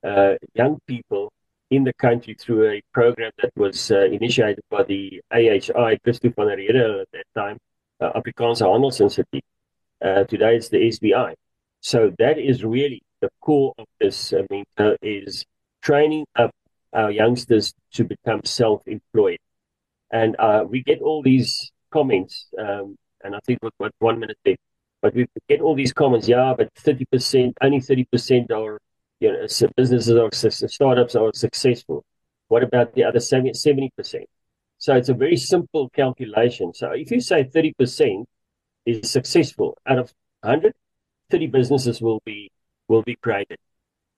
uh, 0.04 0.36
young 0.54 0.80
people 0.88 1.32
in 1.70 1.84
the 1.84 1.94
country 1.94 2.34
through 2.34 2.70
a 2.70 2.82
program 2.94 3.32
that 3.42 3.52
was 3.56 3.92
uh, 3.92 4.06
initiated 4.06 4.64
by 4.70 4.84
the 4.84 5.22
AHI, 5.32 5.98
Christo 6.04 6.30
van 6.30 6.50
at 6.50 7.08
that 7.12 7.26
time, 7.36 7.58
uh, 8.00 8.12
Afrikaanse 8.14 8.62
Handelsinstituut. 8.62 9.42
Uh, 10.04 10.24
today 10.26 10.56
it's 10.56 10.70
the 10.70 10.78
SBI. 10.78 11.34
So 11.82 12.14
that 12.20 12.38
is 12.38 12.64
really 12.64 13.02
the 13.22 13.30
core 13.42 13.74
of 13.78 13.86
this, 14.00 14.34
I 14.34 14.46
mean, 14.50 14.66
uh, 14.78 14.94
is 15.02 15.46
training 15.82 16.26
up 16.36 16.52
our 16.94 17.12
youngsters 17.12 17.74
to 17.94 18.04
become 18.04 18.42
self-employed. 18.46 19.40
And 20.12 20.36
uh, 20.40 20.64
we 20.68 20.84
get 20.84 21.02
all 21.02 21.22
these 21.22 21.72
comments, 21.92 22.48
um, 22.58 22.96
and 23.24 23.36
I 23.36 23.40
think 23.46 23.60
what 23.78 23.92
one 24.00 24.20
minute 24.20 24.38
there, 24.46 24.56
but 25.02 25.14
we 25.14 25.28
get 25.50 25.62
all 25.62 25.76
these 25.76 25.94
comments, 25.94 26.28
yeah, 26.28 26.54
but 26.58 26.74
30%, 26.76 27.54
only 27.62 27.80
30% 27.80 28.52
are 28.52 28.80
you 29.20 29.32
know, 29.32 29.48
businesses 29.76 30.10
or 30.10 30.30
startups 30.32 31.16
are 31.16 31.32
successful. 31.34 32.04
What 32.48 32.64
about 32.64 32.94
the 32.94 33.04
other 33.04 33.20
70%? 33.20 34.24
So 34.78 34.96
it's 34.96 35.10
a 35.10 35.14
very 35.14 35.38
simple 35.38 35.90
calculation. 35.90 36.74
So 36.74 36.92
if 36.92 37.12
you 37.12 37.20
say 37.20 37.44
30% 37.44 38.26
is 38.86 39.12
successful 39.12 39.78
out 39.86 39.98
of 39.98 40.14
100, 40.42 40.74
30 41.30 41.48
businesses 41.48 42.02
will 42.02 42.22
be 42.26 42.52
will 42.88 43.02
be 43.02 43.16
created. 43.16 43.58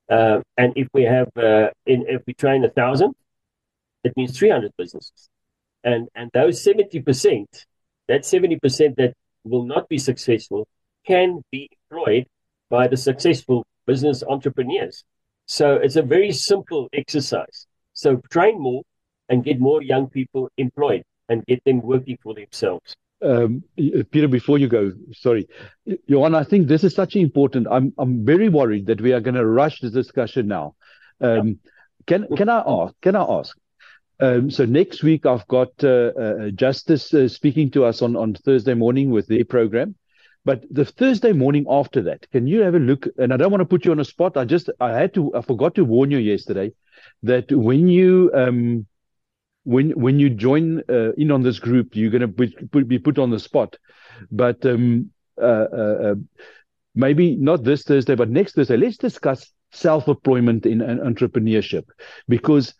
Uh, 0.09 0.41
and 0.57 0.73
if 0.75 0.87
we 0.93 1.03
have 1.03 1.29
uh, 1.37 1.69
in, 1.85 2.05
if 2.07 2.21
we 2.27 2.33
train 2.33 2.63
a 2.63 2.69
thousand, 2.69 3.13
it 4.03 4.13
means 4.15 4.37
300 4.37 4.71
businesses. 4.77 5.29
And 5.83 6.09
and 6.13 6.29
those 6.33 6.63
70%, 6.63 7.45
that 8.07 8.21
70% 8.21 8.95
that 8.97 9.13
will 9.43 9.65
not 9.65 9.87
be 9.87 9.97
successful 9.97 10.67
can 11.05 11.41
be 11.51 11.69
employed 11.89 12.27
by 12.69 12.87
the 12.87 12.97
successful 12.97 13.65
business 13.91 14.23
entrepreneurs. 14.35 15.03
So 15.57 15.65
it's 15.85 15.97
a 16.03 16.05
very 16.15 16.31
simple 16.31 16.81
exercise. 16.93 17.57
So 17.93 18.09
train 18.35 18.55
more 18.69 18.83
and 19.29 19.43
get 19.43 19.59
more 19.59 19.81
young 19.81 20.05
people 20.17 20.43
employed 20.57 21.03
and 21.29 21.45
get 21.45 21.63
them 21.65 21.81
working 21.81 22.17
for 22.23 22.33
themselves. 22.35 22.95
Um, 23.21 23.63
Peter, 24.11 24.29
before 24.39 24.57
you 24.59 24.67
go, 24.67 24.93
sorry, 25.11 25.43
Johan, 26.05 26.35
I 26.35 26.43
think 26.43 26.67
this 26.67 26.83
is 26.83 26.93
such 27.01 27.15
important. 27.15 27.67
I'm 27.69 27.87
I'm 27.97 28.13
very 28.33 28.49
worried 28.59 28.85
that 28.85 29.01
we 29.01 29.11
are 29.15 29.23
going 29.27 29.39
to 29.41 29.45
rush 29.61 29.81
this 29.81 29.91
discussion 29.91 30.47
now. 30.47 30.75
Um, 31.19 31.47
yeah. 31.47 31.53
Can 32.09 32.21
can 32.37 32.49
I 32.49 32.63
ask? 32.65 32.93
Can 33.01 33.15
I 33.15 33.25
ask? 33.39 33.57
Um, 34.21 34.49
so 34.51 34.65
next 34.65 35.03
week 35.03 35.25
I've 35.25 35.47
got 35.47 35.71
uh, 35.83 36.11
uh, 36.23 36.49
Justice 36.63 37.13
uh, 37.13 37.27
speaking 37.27 37.71
to 37.71 37.85
us 37.89 38.01
on 38.01 38.15
on 38.15 38.35
Thursday 38.45 38.75
morning 38.75 39.11
with 39.15 39.27
their 39.27 39.45
program. 39.45 39.95
But 40.49 40.65
the 40.71 40.83
Thursday 40.83 41.31
morning 41.31 41.67
after 41.69 42.01
that, 42.01 42.27
can 42.31 42.47
you 42.47 42.61
have 42.61 42.73
a 42.73 42.79
look? 42.79 43.05
And 43.19 43.31
I 43.31 43.37
don't 43.37 43.51
want 43.51 43.61
to 43.61 43.67
put 43.67 43.85
you 43.85 43.91
on 43.91 43.99
a 43.99 44.03
spot. 44.03 44.35
I 44.35 44.45
just 44.45 44.67
I 44.79 44.89
had 44.93 45.13
to 45.13 45.31
I 45.35 45.41
forgot 45.41 45.75
to 45.75 45.85
warn 45.85 46.09
you 46.09 46.17
yesterday 46.17 46.71
that 47.21 47.51
when 47.51 47.87
you 47.87 48.31
um 48.33 48.87
when 49.63 49.91
when 49.91 50.17
you 50.17 50.31
join 50.31 50.81
uh, 50.89 51.11
in 51.17 51.29
on 51.29 51.43
this 51.43 51.59
group, 51.59 51.95
you're 51.95 52.09
going 52.09 52.27
to 52.27 52.83
be, 52.83 52.97
put 52.97 53.19
on 53.19 53.29
the 53.29 53.37
spot. 53.37 53.77
But 54.31 54.65
um 54.65 55.11
uh, 55.39 55.67
uh, 55.81 55.97
uh 56.07 56.15
maybe 56.95 57.35
not 57.35 57.63
this 57.63 57.83
Thursday, 57.83 58.15
but 58.15 58.31
next 58.31 58.55
Thursday, 58.55 58.77
let's 58.77 58.97
discuss 58.97 59.51
self-employment 59.71 60.65
in, 60.65 60.81
in 60.81 60.97
entrepreneurship 60.97 61.83
because 62.27 62.73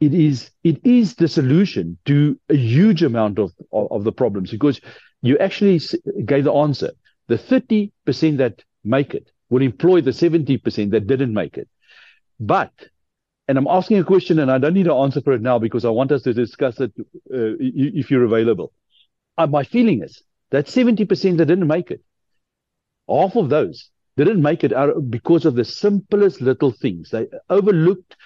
it 0.00 0.12
is 0.12 0.50
it 0.64 0.84
is 0.84 1.14
the 1.14 1.28
solution 1.28 1.96
to 2.04 2.38
a 2.50 2.56
huge 2.56 3.02
amount 3.02 3.38
of, 3.38 3.54
of, 3.72 3.90
of 3.90 4.04
the 4.04 4.12
problems 4.12 4.50
because 4.50 4.82
you 5.22 5.38
actually 5.38 5.80
gave 6.26 6.44
the 6.44 6.52
answer. 6.52 6.90
The 7.28 7.36
30% 7.36 8.36
that 8.38 8.62
make 8.84 9.14
it 9.14 9.30
will 9.50 9.62
employ 9.62 10.00
the 10.00 10.10
70% 10.10 10.90
that 10.90 11.06
didn't 11.06 11.34
make 11.34 11.56
it. 11.56 11.68
But, 12.38 12.72
and 13.48 13.58
I'm 13.58 13.66
asking 13.66 13.98
a 13.98 14.04
question 14.04 14.38
and 14.38 14.50
I 14.50 14.58
don't 14.58 14.74
need 14.74 14.86
an 14.86 14.96
answer 14.96 15.20
for 15.20 15.32
it 15.32 15.42
now 15.42 15.58
because 15.58 15.84
I 15.84 15.90
want 15.90 16.12
us 16.12 16.22
to 16.22 16.34
discuss 16.34 16.80
it 16.80 16.92
uh, 16.98 17.56
if 17.60 18.10
you're 18.10 18.24
available. 18.24 18.72
Uh, 19.38 19.46
my 19.46 19.64
feeling 19.64 20.02
is 20.02 20.22
that 20.50 20.66
70% 20.66 21.36
that 21.36 21.46
didn't 21.46 21.66
make 21.66 21.90
it, 21.90 22.02
half 23.08 23.36
of 23.36 23.48
those 23.48 23.90
didn't 24.16 24.40
make 24.40 24.64
it 24.64 24.72
out 24.72 25.10
because 25.10 25.44
of 25.44 25.54
the 25.54 25.64
simplest 25.64 26.40
little 26.40 26.72
things. 26.72 27.10
They 27.10 27.26
overlooked, 27.50 28.16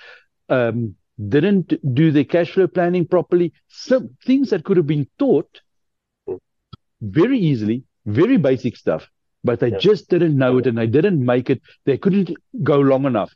um, 0.48 0.94
didn't 1.28 1.74
do 1.94 2.12
their 2.12 2.24
cash 2.24 2.52
flow 2.52 2.66
planning 2.66 3.06
properly, 3.06 3.52
some 3.68 4.16
things 4.24 4.50
that 4.50 4.64
could 4.64 4.76
have 4.76 4.86
been 4.86 5.08
taught 5.18 5.60
very 7.00 7.38
easily, 7.38 7.84
very 8.10 8.36
basic 8.36 8.76
stuff, 8.76 9.08
but 9.42 9.60
they 9.60 9.70
yeah. 9.70 9.78
just 9.78 10.08
didn't 10.08 10.36
know 10.36 10.58
it 10.58 10.66
and 10.66 10.76
they 10.76 10.86
didn't 10.86 11.24
make 11.24 11.50
it. 11.50 11.60
They 11.84 11.98
couldn't 11.98 12.30
go 12.62 12.78
long 12.78 13.04
enough 13.04 13.32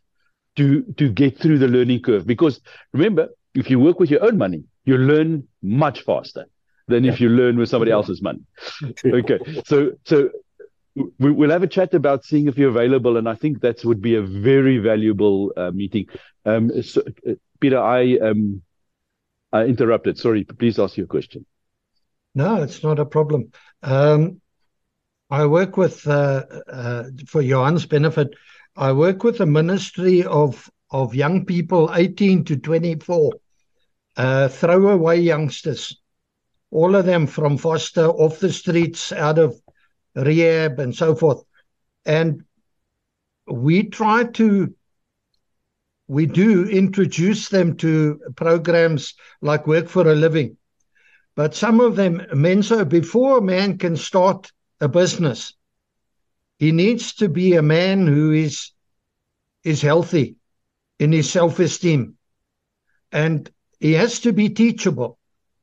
to 0.56 0.82
to 0.96 1.08
get 1.10 1.38
through 1.38 1.58
the 1.58 1.68
learning 1.68 2.02
curve. 2.02 2.26
Because 2.26 2.60
remember, 2.92 3.28
if 3.54 3.70
you 3.70 3.78
work 3.80 4.00
with 4.00 4.10
your 4.10 4.24
own 4.24 4.38
money, 4.38 4.64
you 4.84 4.98
learn 4.98 5.48
much 5.62 6.02
faster 6.02 6.46
than 6.88 7.04
yeah. 7.04 7.12
if 7.12 7.20
you 7.20 7.28
learn 7.28 7.56
with 7.56 7.68
somebody 7.68 7.90
else's 7.90 8.20
money. 8.20 8.40
okay, 9.04 9.38
so 9.64 9.92
so 10.04 10.30
we, 11.18 11.32
will 11.32 11.50
have 11.50 11.62
a 11.62 11.66
chat 11.66 11.94
about 11.94 12.24
seeing 12.24 12.46
if 12.46 12.56
you're 12.56 12.68
available, 12.68 13.16
and 13.16 13.28
I 13.28 13.34
think 13.34 13.60
that 13.62 13.84
would 13.84 14.00
be 14.00 14.14
a 14.14 14.22
very 14.22 14.78
valuable 14.78 15.52
uh, 15.56 15.70
meeting. 15.70 16.06
Um, 16.44 16.82
so, 16.82 17.02
uh, 17.28 17.32
Peter, 17.60 17.78
I 17.78 18.18
um, 18.18 18.62
I 19.52 19.64
interrupted. 19.64 20.18
Sorry, 20.18 20.44
please 20.44 20.78
ask 20.78 20.96
your 20.96 21.06
question. 21.06 21.46
No, 22.34 22.62
it's 22.62 22.82
not 22.82 22.98
a 22.98 23.06
problem. 23.06 23.52
Um, 23.82 24.40
I 25.34 25.46
work 25.46 25.76
with, 25.76 26.06
uh, 26.06 26.44
uh, 26.70 27.04
for 27.26 27.42
Johan's 27.42 27.86
benefit, 27.86 28.34
I 28.76 28.92
work 28.92 29.24
with 29.24 29.38
the 29.38 29.46
Ministry 29.46 30.22
of, 30.22 30.70
of 30.92 31.12
Young 31.12 31.44
People 31.44 31.90
18 31.92 32.44
to 32.44 32.56
24, 32.56 33.32
uh, 34.16 34.46
throwaway 34.46 35.20
youngsters, 35.20 36.00
all 36.70 36.94
of 36.94 37.04
them 37.04 37.26
from 37.26 37.58
foster, 37.58 38.06
off 38.06 38.38
the 38.38 38.52
streets, 38.52 39.10
out 39.10 39.40
of 39.40 39.60
rehab, 40.14 40.78
and 40.78 40.94
so 40.94 41.16
forth. 41.16 41.42
And 42.06 42.44
we 43.48 43.88
try 43.88 44.24
to, 44.24 44.72
we 46.06 46.26
do 46.26 46.68
introduce 46.68 47.48
them 47.48 47.76
to 47.78 48.20
programs 48.36 49.14
like 49.40 49.66
Work 49.66 49.88
for 49.88 50.08
a 50.08 50.14
Living 50.14 50.58
but 51.36 51.52
some 51.52 51.80
of 51.80 51.96
them, 51.96 52.22
Menzo, 52.32 52.88
before 52.88 53.38
a 53.38 53.42
man 53.42 53.76
can 53.76 53.96
start 53.96 54.52
a 54.84 54.88
business, 54.88 55.54
he 56.58 56.70
needs 56.72 57.14
to 57.14 57.28
be 57.28 57.54
a 57.54 57.62
man 57.62 58.06
who 58.06 58.32
is 58.32 58.70
is 59.64 59.80
healthy 59.80 60.36
in 60.98 61.10
his 61.10 61.30
self-esteem. 61.30 62.16
And 63.10 63.50
he 63.80 63.92
has 63.92 64.20
to 64.20 64.32
be 64.32 64.50
teachable 64.50 65.18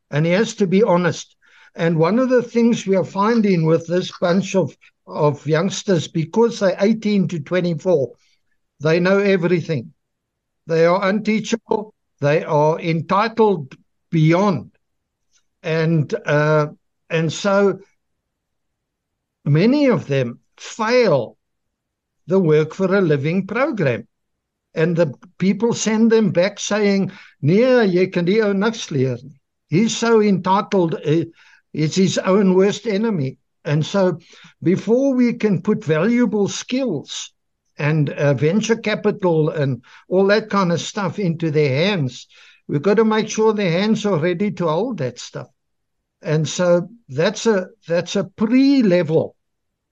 and 0.10 0.26
he 0.26 0.32
has 0.32 0.56
to 0.56 0.68
be 0.68 0.82
honest. 0.82 1.36
And 1.76 1.98
one 1.98 2.18
of 2.18 2.30
the 2.30 2.42
things 2.42 2.88
we 2.88 2.96
are 2.96 3.06
finding 3.06 3.66
with 3.66 3.88
this 3.88 4.12
bunch 4.20 4.56
of, 4.56 4.76
of 5.06 5.46
youngsters, 5.46 6.08
because 6.08 6.60
they're 6.60 6.76
18 6.80 7.28
to 7.30 7.40
24, 7.40 8.12
they 8.80 9.00
know 9.00 9.20
everything. 9.20 9.94
They 10.66 10.86
are 10.86 11.08
unteachable. 11.08 11.94
They 12.20 12.44
are 12.44 12.80
entitled 12.80 13.76
beyond 14.10 14.72
and 15.64 16.14
uh, 16.26 16.68
and 17.10 17.32
so 17.32 17.80
many 19.46 19.88
of 19.88 20.08
them 20.08 20.40
fail 20.58 21.38
the 22.28 22.40
work 22.40 22.74
for 22.74 22.96
a 22.96 23.02
living 23.02 23.48
program. 23.48 24.08
And 24.74 24.96
the 24.96 25.14
people 25.38 25.74
send 25.74 26.12
them 26.12 26.32
back 26.32 26.60
saying 26.60 27.12
jy 27.42 28.08
kan 28.08 28.26
die 28.26 28.40
ou 28.40 28.54
niks 28.54 28.90
leer 28.92 29.18
he's 29.68 29.96
so 29.98 30.22
entitled 30.22 30.96
uh, 30.96 31.26
it's 31.74 31.96
his 31.96 32.18
own 32.18 32.54
worst 32.54 32.88
enemy. 32.88 33.38
And 33.66 33.86
so 33.86 34.20
before 34.64 35.14
we 35.14 35.34
can 35.34 35.62
put 35.62 35.84
valuable 35.84 36.48
skills 36.48 37.34
and 37.78 38.10
uh, 38.10 38.34
venture 38.34 38.76
capital 38.78 39.50
and 39.50 39.84
all 40.08 40.28
that 40.28 40.50
kind 40.50 40.72
of 40.72 40.82
stuff 40.82 41.20
into 41.20 41.52
their 41.52 41.88
hands 41.88 42.28
We've 42.72 42.82
got 42.82 42.96
to 42.96 43.04
make 43.04 43.28
sure 43.28 43.52
their 43.52 43.70
hands 43.70 44.06
are 44.06 44.18
ready 44.18 44.50
to 44.52 44.66
hold 44.66 45.00
that 45.00 45.20
stuff. 45.20 45.50
And 46.22 46.48
so 46.48 46.88
that's 47.10 47.46
a 47.46 47.70
that's 47.88 48.16
a 48.16 48.24
pre-level 48.24 49.36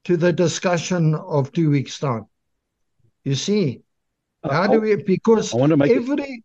to 0.03 0.15
the 0.17 0.31
discussion 0.31 1.15
of 1.15 1.51
two 1.51 1.69
weeks 1.69 1.99
time. 1.99 2.27
You 3.23 3.35
see, 3.35 3.81
uh, 4.43 4.53
how 4.53 4.67
do 4.67 4.79
we 4.79 4.95
because 4.95 5.53
every 5.53 6.23
it... 6.23 6.43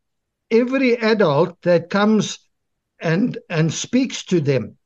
every 0.50 0.94
adult 0.96 1.60
that 1.62 1.90
comes 1.90 2.38
and 3.00 3.36
and 3.50 3.72
speaks 3.72 4.24
to 4.26 4.40
them 4.40 4.76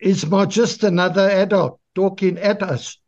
is 0.00 0.28
not 0.28 0.50
just 0.50 0.82
another 0.84 1.28
adult 1.28 1.78
talking 1.94 2.38
at 2.38 2.62
us, 2.62 2.98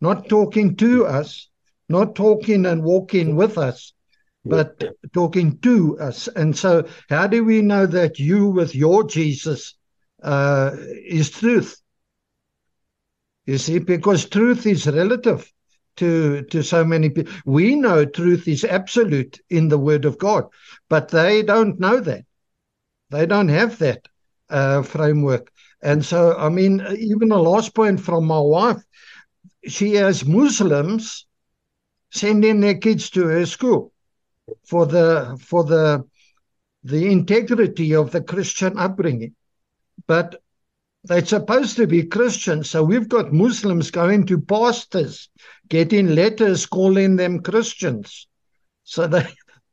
not 0.00 0.28
talking 0.28 0.76
to 0.76 1.06
us, 1.06 1.48
not 1.88 2.14
talking 2.14 2.64
and 2.64 2.82
walking 2.82 3.36
with 3.36 3.58
us, 3.58 3.92
but 4.44 4.84
talking 5.12 5.58
to 5.58 5.98
us. 5.98 6.28
And 6.28 6.56
so, 6.56 6.88
how 7.08 7.26
do 7.26 7.44
we 7.44 7.62
know 7.62 7.86
that 7.86 8.18
you, 8.18 8.48
with 8.48 8.74
your 8.74 9.04
Jesus, 9.04 9.74
uh, 10.22 10.72
is 11.06 11.30
truth? 11.30 11.80
You 13.46 13.58
see, 13.58 13.78
because 13.78 14.28
truth 14.28 14.66
is 14.66 14.86
relative 14.86 15.50
to 15.96 16.42
to 16.42 16.62
so 16.62 16.84
many 16.84 17.10
people. 17.10 17.32
We 17.44 17.76
know 17.76 18.04
truth 18.04 18.48
is 18.48 18.64
absolute 18.64 19.40
in 19.50 19.68
the 19.68 19.78
Word 19.78 20.04
of 20.04 20.18
God, 20.18 20.46
but 20.88 21.08
they 21.08 21.42
don't 21.42 21.78
know 21.78 22.00
that. 22.00 22.24
They 23.10 23.26
don't 23.26 23.48
have 23.48 23.78
that 23.78 24.08
uh, 24.48 24.82
framework. 24.82 25.50
And 25.82 26.04
so, 26.04 26.36
I 26.36 26.48
mean, 26.48 26.84
even 26.96 27.32
a 27.32 27.38
last 27.38 27.74
point 27.74 28.00
from 28.00 28.24
my 28.24 28.38
wife, 28.38 28.80
she 29.66 29.94
has 29.94 30.24
Muslims 30.24 31.26
sending 32.10 32.60
their 32.60 32.76
kids 32.78 33.10
to 33.10 33.24
her 33.26 33.44
school 33.46 33.91
for 34.64 34.86
the 34.86 35.38
for 35.40 35.64
the 35.64 36.04
the 36.84 37.10
integrity 37.10 37.94
of 37.94 38.10
the 38.10 38.22
Christian 38.22 38.78
upbringing. 38.78 39.34
But 40.06 40.42
they're 41.04 41.24
supposed 41.24 41.76
to 41.76 41.86
be 41.86 42.04
Christians, 42.04 42.70
so 42.70 42.82
we've 42.82 43.08
got 43.08 43.32
Muslims 43.32 43.90
going 43.90 44.26
to 44.26 44.40
pastors, 44.40 45.28
getting 45.68 46.14
letters 46.14 46.66
calling 46.66 47.16
them 47.16 47.42
Christians. 47.42 48.28
So 48.84 49.06
they 49.06 49.26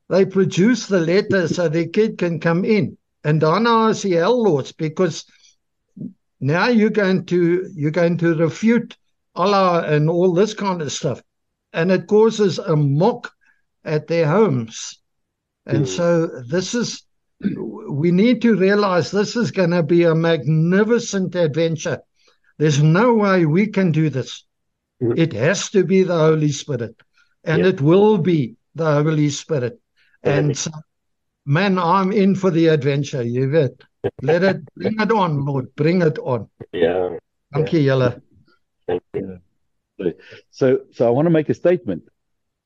they 0.09 0.25
produce 0.25 0.87
the 0.87 0.99
letter 0.99 1.47
so 1.47 1.69
their 1.69 1.87
kid 1.87 2.17
can 2.17 2.39
come 2.39 2.65
in. 2.65 2.97
And 3.23 3.43
I 3.43 3.59
know 3.59 3.93
the 3.93 4.11
hell 4.13 4.43
laws 4.43 4.71
because 4.71 5.25
now 6.39 6.67
you're 6.67 6.89
going 6.89 7.25
to 7.25 7.69
you're 7.75 7.91
going 7.91 8.17
to 8.19 8.35
refute 8.35 8.97
Allah 9.35 9.83
and 9.83 10.09
all 10.09 10.33
this 10.33 10.53
kind 10.53 10.81
of 10.81 10.91
stuff. 10.91 11.21
And 11.73 11.91
it 11.91 12.07
causes 12.07 12.57
a 12.57 12.75
mock 12.75 13.31
at 13.83 14.07
their 14.07 14.27
homes. 14.27 14.99
And 15.65 15.85
mm. 15.85 15.87
so 15.87 16.27
this 16.47 16.73
is, 16.73 17.03
we 17.89 18.11
need 18.11 18.41
to 18.41 18.55
realize 18.55 19.11
this 19.11 19.35
is 19.35 19.51
going 19.51 19.71
to 19.71 19.83
be 19.83 20.03
a 20.03 20.15
magnificent 20.15 21.35
adventure. 21.35 21.99
There's 22.57 22.81
no 22.81 23.13
way 23.13 23.45
we 23.45 23.67
can 23.67 23.91
do 23.91 24.09
this. 24.09 24.45
Mm. 25.01 25.17
It 25.17 25.33
has 25.33 25.69
to 25.71 25.83
be 25.83 26.03
the 26.03 26.17
Holy 26.17 26.51
Spirit, 26.51 26.95
and 27.43 27.63
yeah. 27.63 27.69
it 27.69 27.81
will 27.81 28.17
be 28.17 28.55
the 28.75 28.91
Holy 29.03 29.29
Spirit. 29.29 29.79
And 30.23 30.57
so, 30.57 30.71
man, 31.45 31.79
I'm 31.79 32.11
in 32.11 32.35
for 32.35 32.51
the 32.51 32.67
adventure. 32.67 33.23
You 33.23 33.49
get, 33.49 33.81
let 34.21 34.43
it 34.43 34.73
bring 34.75 34.99
it 34.99 35.11
on, 35.11 35.45
Lord, 35.45 35.73
bring 35.75 36.01
it 36.01 36.19
on. 36.19 36.49
Yeah. 36.73 37.17
Thank 37.53 37.71
yeah. 37.71 37.79
you, 37.79 37.85
Yella. 37.85 38.21
Thank 38.87 39.03
you. 39.13 39.39
So, 40.51 40.79
so 40.91 41.07
I 41.07 41.09
want 41.09 41.25
to 41.27 41.29
make 41.29 41.49
a 41.49 41.53
statement. 41.53 42.03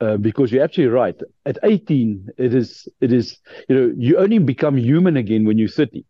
Uh, 0.03 0.17
because 0.17 0.51
you're 0.51 0.63
absolutely 0.63 0.93
right. 0.93 1.15
At 1.45 1.57
18, 1.63 2.27
it 2.37 2.53
is 2.53 2.89
it 2.99 3.13
is 3.13 3.37
you 3.69 3.75
know 3.75 3.93
you 3.95 4.17
only 4.17 4.39
become 4.39 4.75
human 4.75 5.15
again 5.15 5.45
when 5.45 5.57
you're 5.57 5.69
30. 5.69 6.05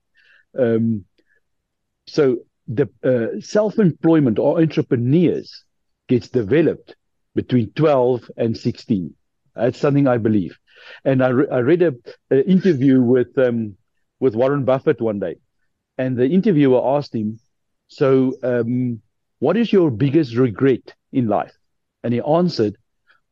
Um, 0.57 1.05
so 2.07 2.37
the 2.67 2.89
uh, 3.03 3.39
self-employment 3.39 4.39
or 4.39 4.59
entrepreneurs 4.59 5.63
gets 6.07 6.27
developed 6.29 6.95
between 7.35 7.71
12 7.73 8.31
and 8.35 8.57
16. 8.57 9.13
That's 9.55 9.77
something 9.77 10.07
I 10.07 10.17
believe. 10.17 10.57
And 11.05 11.23
I, 11.23 11.29
re- 11.29 11.51
I 11.51 11.59
read 11.59 11.83
a, 11.83 11.93
a 12.31 12.49
interview 12.49 12.99
with 12.99 13.37
um, 13.37 13.77
with 14.19 14.33
Warren 14.33 14.65
Buffett 14.65 15.01
one 15.01 15.19
day, 15.19 15.35
and 15.99 16.17
the 16.17 16.27
interviewer 16.27 16.81
asked 16.97 17.13
him, 17.13 17.39
"So 17.89 18.33
um, 18.41 19.01
what 19.37 19.55
is 19.55 19.71
your 19.71 19.91
biggest 19.91 20.35
regret 20.35 20.95
in 21.11 21.27
life? 21.27 21.53
And 22.03 22.11
he 22.11 22.21
answered, 22.21 22.75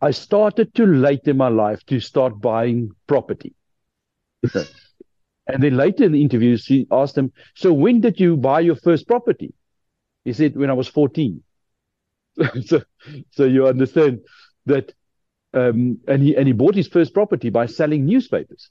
I 0.01 0.11
started 0.11 0.73
too 0.73 0.87
late 0.87 1.27
in 1.27 1.37
my 1.37 1.49
life 1.49 1.85
to 1.85 1.99
start 1.99 2.41
buying 2.41 2.91
property. 3.07 3.53
and 5.47 5.61
then 5.63 5.77
later 5.77 6.03
in 6.05 6.11
the 6.11 6.21
interview, 6.21 6.57
she 6.57 6.87
asked 6.91 7.17
him, 7.17 7.31
So 7.55 7.71
when 7.71 8.01
did 8.01 8.19
you 8.19 8.37
buy 8.37 8.61
your 8.61 8.75
first 8.75 9.07
property? 9.07 9.53
He 10.25 10.33
said, 10.33 10.55
When 10.55 10.69
I 10.69 10.73
was 10.73 10.87
14. 10.87 11.43
so, 12.65 12.81
so 13.31 13.43
you 13.43 13.67
understand 13.67 14.21
that, 14.65 14.93
um, 15.53 15.99
and 16.07 16.23
he 16.23 16.35
and 16.35 16.47
he 16.47 16.53
bought 16.53 16.75
his 16.75 16.87
first 16.87 17.13
property 17.13 17.49
by 17.49 17.65
selling 17.65 18.05
newspapers 18.05 18.69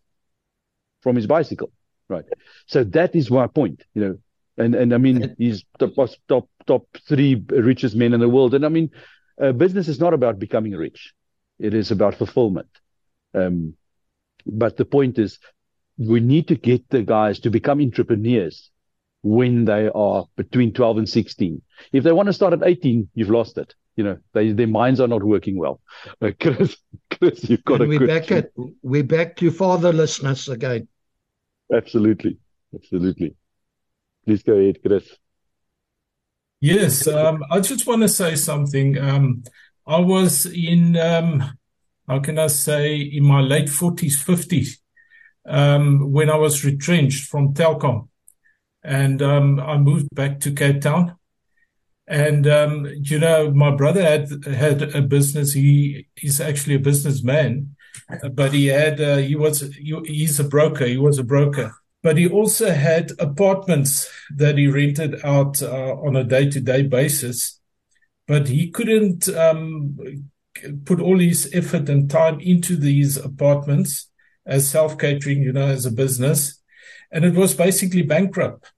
from 1.03 1.15
his 1.15 1.27
bicycle, 1.27 1.71
right? 2.09 2.25
So 2.67 2.85
that 2.85 3.15
is 3.15 3.31
my 3.31 3.47
point, 3.47 3.85
you 3.95 4.03
know. 4.03 4.19
And 4.57 4.75
and 4.75 4.95
I 4.95 4.99
mean, 4.99 5.35
he's 5.39 5.65
top 5.79 5.93
top 6.27 6.49
top 6.67 6.87
three 7.07 7.43
richest 7.51 7.95
men 7.95 8.15
in 8.15 8.21
the 8.21 8.29
world. 8.29 8.55
And 8.55 8.65
I 8.65 8.69
mean, 8.71 8.91
uh, 9.41 9.53
business 9.53 9.89
is 9.89 10.01
not 10.01 10.15
about 10.15 10.39
becoming 10.39 10.73
rich; 10.73 11.13
it 11.61 11.75
is 11.75 11.91
about 11.91 12.17
fulfillment. 12.17 12.69
Um, 13.35 13.75
but 14.47 14.77
the 14.77 14.85
point 14.85 15.19
is, 15.19 15.39
we 15.99 16.21
need 16.21 16.49
to 16.49 16.57
get 16.57 16.89
the 16.89 17.03
guys 17.03 17.41
to 17.41 17.51
become 17.51 17.81
entrepreneurs 17.81 18.71
when 19.23 19.67
they 19.67 19.91
are 19.95 20.25
between 20.37 20.73
12 20.73 20.99
and 20.99 21.09
16. 21.09 21.61
If 21.93 22.05
they 22.05 22.13
want 22.13 22.29
to 22.29 22.33
start 22.33 22.55
at 22.55 22.67
18, 22.67 23.11
you've 23.15 23.31
lost 23.31 23.59
it. 23.59 23.75
You 23.97 24.05
know, 24.05 24.19
they, 24.33 24.53
their 24.53 24.67
minds 24.67 24.99
are 25.01 25.09
not 25.09 25.23
working 25.23 25.59
well. 25.59 25.81
Uh, 26.23 26.31
Chris, 26.41 26.77
Chris, 27.11 27.49
you've 27.51 27.65
got 27.65 27.83
and 27.83 27.93
a 27.93 27.99
we're 27.99 28.07
back 28.07 28.33
at 28.33 28.51
we're 28.83 29.05
back 29.05 29.37
to 29.37 29.51
fatherlessness 29.51 30.49
again. 30.49 30.89
Absolutely, 31.73 32.39
absolutely. 32.75 33.35
Please 34.25 34.43
go 34.43 34.55
ahead, 34.55 34.79
Chris. 34.85 35.07
Yes, 36.61 37.07
um, 37.07 37.43
I 37.51 37.61
just 37.61 37.87
want 37.87 38.03
to 38.03 38.09
say 38.09 38.37
something. 38.37 38.97
Um, 38.99 39.43
I 39.91 39.99
was 39.99 40.47
in, 40.47 40.97
um, 40.97 41.43
how 42.07 42.21
can 42.21 42.39
I 42.39 42.47
say, 42.47 43.01
in 43.01 43.25
my 43.25 43.41
late 43.41 43.67
40s, 43.67 44.25
50s, 44.25 44.79
um, 45.47 46.13
when 46.13 46.31
I 46.31 46.37
was 46.37 46.65
retrenched 46.65 47.29
from 47.29 47.55
Telkom 47.55 48.09
and 48.85 49.21
um, 49.21 49.59
I 49.59 49.79
moved 49.79 50.15
back 50.15 50.39
to 50.41 50.53
Cape 50.53 50.81
Town. 50.81 51.17
And 52.07 52.47
um, 52.47 52.87
you 53.03 53.19
know, 53.19 53.51
my 53.53 53.75
brother 53.75 54.03
had 54.03 54.45
had 54.45 54.95
a 54.95 55.03
business. 55.03 55.53
He 55.53 56.07
is 56.23 56.41
actually 56.41 56.75
a 56.77 56.81
businessman, 56.81 57.77
but 58.33 58.53
he 58.53 58.67
had 58.67 59.01
uh, 59.01 59.19
he 59.19 59.37
was 59.37 59.61
he, 59.75 59.97
he's 60.07 60.41
a 60.41 60.45
broker. 60.45 60.87
He 60.87 60.99
was 60.99 61.21
a 61.21 61.25
broker, 61.25 61.73
but 62.03 62.17
he 62.17 62.29
also 62.29 62.73
had 62.73 63.13
apartments 63.21 64.11
that 64.37 64.59
he 64.59 64.67
rented 64.67 65.25
out 65.25 65.63
uh, 65.63 65.95
on 66.03 66.17
a 66.17 66.25
day 66.25 66.51
to 66.51 66.61
day 66.61 66.83
basis. 66.83 67.60
But 68.31 68.47
he 68.47 68.71
couldn't 68.71 69.29
um, 69.31 69.99
put 70.85 71.01
all 71.01 71.19
his 71.19 71.51
effort 71.53 71.89
and 71.89 72.09
time 72.09 72.39
into 72.39 72.77
these 72.77 73.17
apartments 73.17 74.09
as 74.47 74.71
self 74.71 74.97
catering, 74.99 75.43
you 75.43 75.53
know, 75.53 75.67
as 75.67 75.85
a 75.85 75.91
business 75.91 76.61
and 77.11 77.25
it 77.25 77.35
was 77.35 77.55
basically 77.55 78.03
bankrupt. 78.03 78.73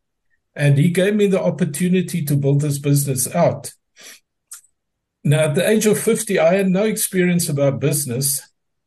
And 0.54 0.78
he 0.78 0.90
gave 0.90 1.14
me 1.14 1.26
the 1.26 1.42
opportunity 1.42 2.24
to 2.24 2.36
build 2.36 2.60
this 2.60 2.78
business 2.78 3.32
out. 3.34 3.72
Now, 5.24 5.44
at 5.44 5.54
the 5.54 5.68
age 5.68 5.86
of 5.86 5.98
50, 5.98 6.38
I 6.38 6.54
had 6.54 6.68
no 6.68 6.84
experience 6.84 7.48
about 7.48 7.80
business. 7.80 8.42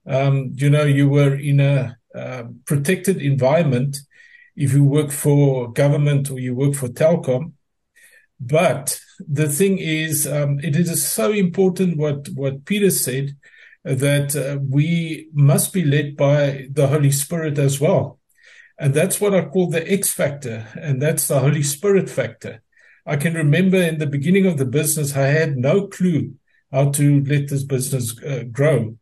Um, 0.05 0.51
you 0.55 0.69
know, 0.69 0.83
you 0.83 1.09
were 1.09 1.35
in 1.35 1.59
a 1.59 1.97
uh, 2.13 2.43
protected 2.65 3.21
environment 3.21 3.97
if 4.55 4.73
you 4.73 4.83
work 4.83 5.11
for 5.11 5.71
government 5.71 6.29
or 6.29 6.39
you 6.39 6.53
work 6.53 6.75
for 6.75 6.87
Telkom. 6.87 7.53
But 8.39 8.99
the 9.19 9.49
thing 9.49 9.77
is, 9.77 10.27
um, 10.27 10.59
it 10.59 10.75
is 10.75 11.07
so 11.07 11.31
important 11.31 11.97
what, 11.97 12.27
what 12.29 12.65
Peter 12.65 12.89
said 12.89 13.35
that 13.83 14.35
uh, 14.35 14.59
we 14.59 15.29
must 15.33 15.71
be 15.73 15.83
led 15.83 16.17
by 16.17 16.67
the 16.71 16.87
Holy 16.87 17.11
Spirit 17.11 17.57
as 17.59 17.79
well. 17.79 18.19
And 18.77 18.93
that's 18.93 19.21
what 19.21 19.33
I 19.33 19.45
call 19.45 19.69
the 19.69 19.89
X 19.89 20.11
factor, 20.11 20.67
and 20.75 21.01
that's 21.01 21.27
the 21.27 21.39
Holy 21.39 21.63
Spirit 21.63 22.09
factor. 22.09 22.61
I 23.05 23.15
can 23.15 23.35
remember 23.35 23.77
in 23.77 23.99
the 23.99 24.07
beginning 24.07 24.47
of 24.47 24.57
the 24.57 24.65
business, 24.65 25.15
I 25.15 25.27
had 25.27 25.55
no 25.55 25.87
clue 25.87 26.33
how 26.71 26.91
to 26.91 27.23
let 27.23 27.47
this 27.47 27.63
business 27.63 28.21
uh, 28.21 28.43
grow. 28.51 28.97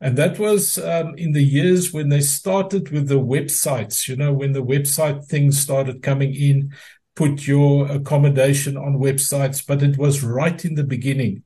And 0.00 0.16
that 0.16 0.38
was 0.38 0.78
um, 0.78 1.14
in 1.16 1.32
the 1.32 1.42
years 1.42 1.92
when 1.92 2.08
they 2.08 2.20
started 2.20 2.90
with 2.90 3.08
the 3.08 3.18
websites, 3.18 4.06
you 4.06 4.14
know, 4.14 4.32
when 4.32 4.52
the 4.52 4.62
website 4.62 5.26
things 5.26 5.60
started 5.60 6.02
coming 6.02 6.34
in, 6.34 6.72
put 7.18 7.48
your 7.48 7.90
accommodation 7.90 8.76
on 8.76 9.02
websites, 9.08 9.58
but 9.66 9.82
it 9.82 9.98
was 9.98 10.22
right 10.22 10.64
in 10.64 10.74
the 10.76 10.84
beginning. 10.84 11.42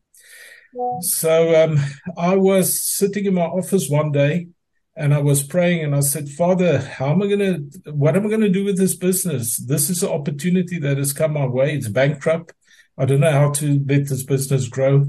So 1.00 1.32
um, 1.62 1.78
I 2.16 2.36
was 2.36 2.82
sitting 2.98 3.24
in 3.24 3.34
my 3.34 3.48
office 3.60 3.88
one 3.88 4.12
day 4.12 4.48
and 4.94 5.14
I 5.14 5.20
was 5.30 5.42
praying 5.42 5.82
and 5.82 5.94
I 5.94 6.00
said, 6.00 6.28
Father, 6.28 6.78
how 6.78 7.12
am 7.12 7.22
I 7.22 7.26
going 7.26 7.38
to, 7.38 7.92
what 7.92 8.14
am 8.16 8.26
I 8.26 8.28
going 8.28 8.48
to 8.48 8.58
do 8.58 8.66
with 8.66 8.76
this 8.76 8.94
business? 8.94 9.56
This 9.56 9.88
is 9.88 10.02
an 10.02 10.10
opportunity 10.10 10.78
that 10.80 10.98
has 10.98 11.14
come 11.14 11.32
my 11.32 11.46
way. 11.46 11.74
It's 11.74 11.88
bankrupt. 11.88 12.52
I 12.98 13.06
don't 13.06 13.20
know 13.20 13.38
how 13.40 13.50
to 13.52 13.66
let 13.86 14.08
this 14.08 14.24
business 14.24 14.68
grow. 14.68 15.06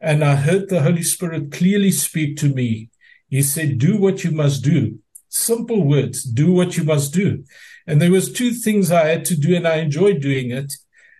And 0.00 0.24
I 0.24 0.36
heard 0.36 0.68
the 0.68 0.82
Holy 0.82 1.02
Spirit 1.02 1.50
clearly 1.50 1.90
speak 1.90 2.36
to 2.38 2.48
me. 2.48 2.90
He 3.28 3.42
said, 3.42 3.78
do 3.78 3.96
what 3.96 4.22
you 4.22 4.30
must 4.30 4.62
do. 4.62 5.00
Simple 5.28 5.82
words, 5.84 6.22
do 6.22 6.52
what 6.52 6.76
you 6.76 6.84
must 6.84 7.12
do. 7.12 7.44
And 7.90 8.00
there 8.00 8.12
was 8.12 8.32
two 8.32 8.52
things 8.52 8.92
I 8.92 9.08
had 9.08 9.24
to 9.24 9.36
do 9.36 9.56
and 9.56 9.66
I 9.66 9.78
enjoyed 9.78 10.20
doing 10.20 10.52
it. 10.52 10.74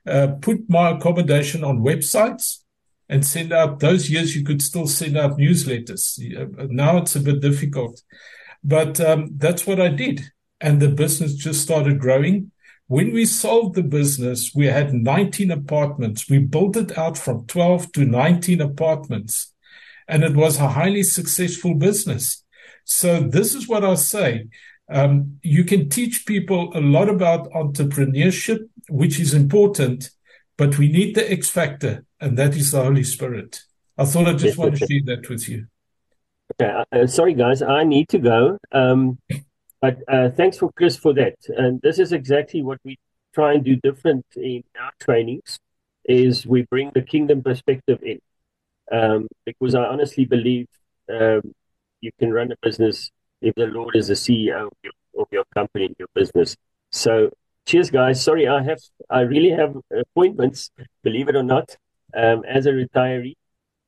Uh, 0.07 0.29
put 0.41 0.71
my 0.71 0.91
accommodation 0.91 1.65
on 1.65 1.81
websites 1.81 2.59
and 3.09 3.27
send 3.27 3.53
out 3.53 3.81
those 3.81 4.09
years 4.09 4.37
you 4.37 4.45
could 4.45 4.63
still 4.63 4.87
send 4.87 5.19
out 5.19 5.37
newsletters. 5.37 6.17
Now 6.71 6.99
it's 6.99 7.17
a 7.17 7.21
bit 7.21 7.41
difficult, 7.41 8.01
but 8.63 9.01
um, 9.01 9.31
that's 9.37 9.67
what 9.67 9.81
I 9.81 9.89
did. 9.89 10.31
And 10.61 10.81
the 10.81 10.89
business 10.89 11.35
just 11.35 11.61
started 11.61 11.99
growing. 11.99 12.53
When 12.87 13.13
we 13.13 13.25
sold 13.27 13.75
the 13.75 13.83
business, 13.83 14.55
we 14.55 14.67
had 14.67 14.95
19 14.95 15.51
apartments. 15.51 16.31
We 16.31 16.39
built 16.39 16.77
it 16.77 16.97
out 16.97 17.19
from 17.19 17.47
12 17.47 17.91
to 17.95 18.05
19 18.05 18.61
apartments, 18.61 19.53
and 20.07 20.23
it 20.23 20.37
was 20.37 20.61
a 20.61 20.69
highly 20.69 21.03
successful 21.03 21.75
business. 21.75 22.45
So 22.85 23.21
this 23.21 23.57
is 23.57 23.67
what 23.67 23.85
I 23.85 23.97
say. 23.97 24.47
Um, 24.91 25.39
you 25.43 25.65
can 25.65 25.89
teach 25.89 26.27
people 26.27 26.73
a 26.75 26.81
lot 26.81 27.09
about 27.09 27.51
entrepreneurship, 27.53 28.69
which 28.89 29.21
is 29.21 29.35
important, 29.35 30.11
but 30.57 30.79
we 30.79 30.89
need 30.89 31.15
the 31.15 31.31
X 31.31 31.49
factor 31.49 32.05
and 32.21 32.37
that 32.37 32.55
is 32.55 32.73
the 32.73 32.83
Holy 32.83 33.05
Spirit. 33.05 33.63
I 33.97 34.05
thought 34.05 34.27
I 34.27 34.33
just 34.33 34.45
yes, 34.45 34.57
want 34.57 34.77
to 34.77 34.87
share 34.87 35.01
that 35.07 35.29
with 35.29 35.49
you. 35.49 35.67
Okay, 36.61 36.71
uh, 36.71 36.85
uh, 36.93 37.07
sorry 37.07 37.35
guys, 37.35 37.63
I 37.63 37.85
need 37.85 38.09
to 38.09 38.19
go. 38.19 38.59
Um, 38.73 39.19
but 39.81 39.99
uh, 40.09 40.31
thanks 40.31 40.59
for 40.59 40.73
Chris 40.73 40.97
for 40.97 41.15
that. 41.15 41.37
And 41.49 41.81
this 41.83 41.99
is 41.99 42.13
exactly 42.13 42.63
what 42.63 42.79
we 42.85 42.99
try 43.35 43.55
and 43.55 43.65
do 43.65 43.77
different 43.77 44.27
in 44.37 44.65
our 44.81 44.93
trainings. 45.01 45.59
Is 46.05 46.47
we 46.47 46.63
bring 46.63 46.91
the 46.95 47.03
kingdom 47.03 47.43
perspective 47.43 48.01
in, 48.03 48.21
um, 48.91 49.29
because 49.45 49.75
I 49.75 49.85
honestly 49.85 50.25
believe 50.25 50.67
um, 51.09 51.55
you 52.01 52.11
can 52.19 52.33
run 52.33 52.51
a 52.51 52.57
business 52.63 53.11
if 53.41 53.55
the 53.55 53.67
Lord 53.67 53.97
is 53.97 54.09
the 54.09 54.15
CEO 54.15 54.67
of 54.67 54.73
your, 54.83 54.93
of 55.19 55.29
your 55.31 55.45
company, 55.55 55.95
your 55.99 56.09
business. 56.15 56.57
So 56.91 57.31
cheers 57.67 57.91
guys 57.91 58.25
sorry 58.25 58.49
i 58.49 58.63
have 58.63 58.81
i 59.11 59.21
really 59.21 59.51
have 59.51 59.77
appointments 59.93 60.71
believe 61.05 61.29
it 61.29 61.37
or 61.37 61.43
not 61.43 61.77
um, 62.17 62.45
as 62.49 62.67
a 62.67 62.71
retiree. 62.71 63.35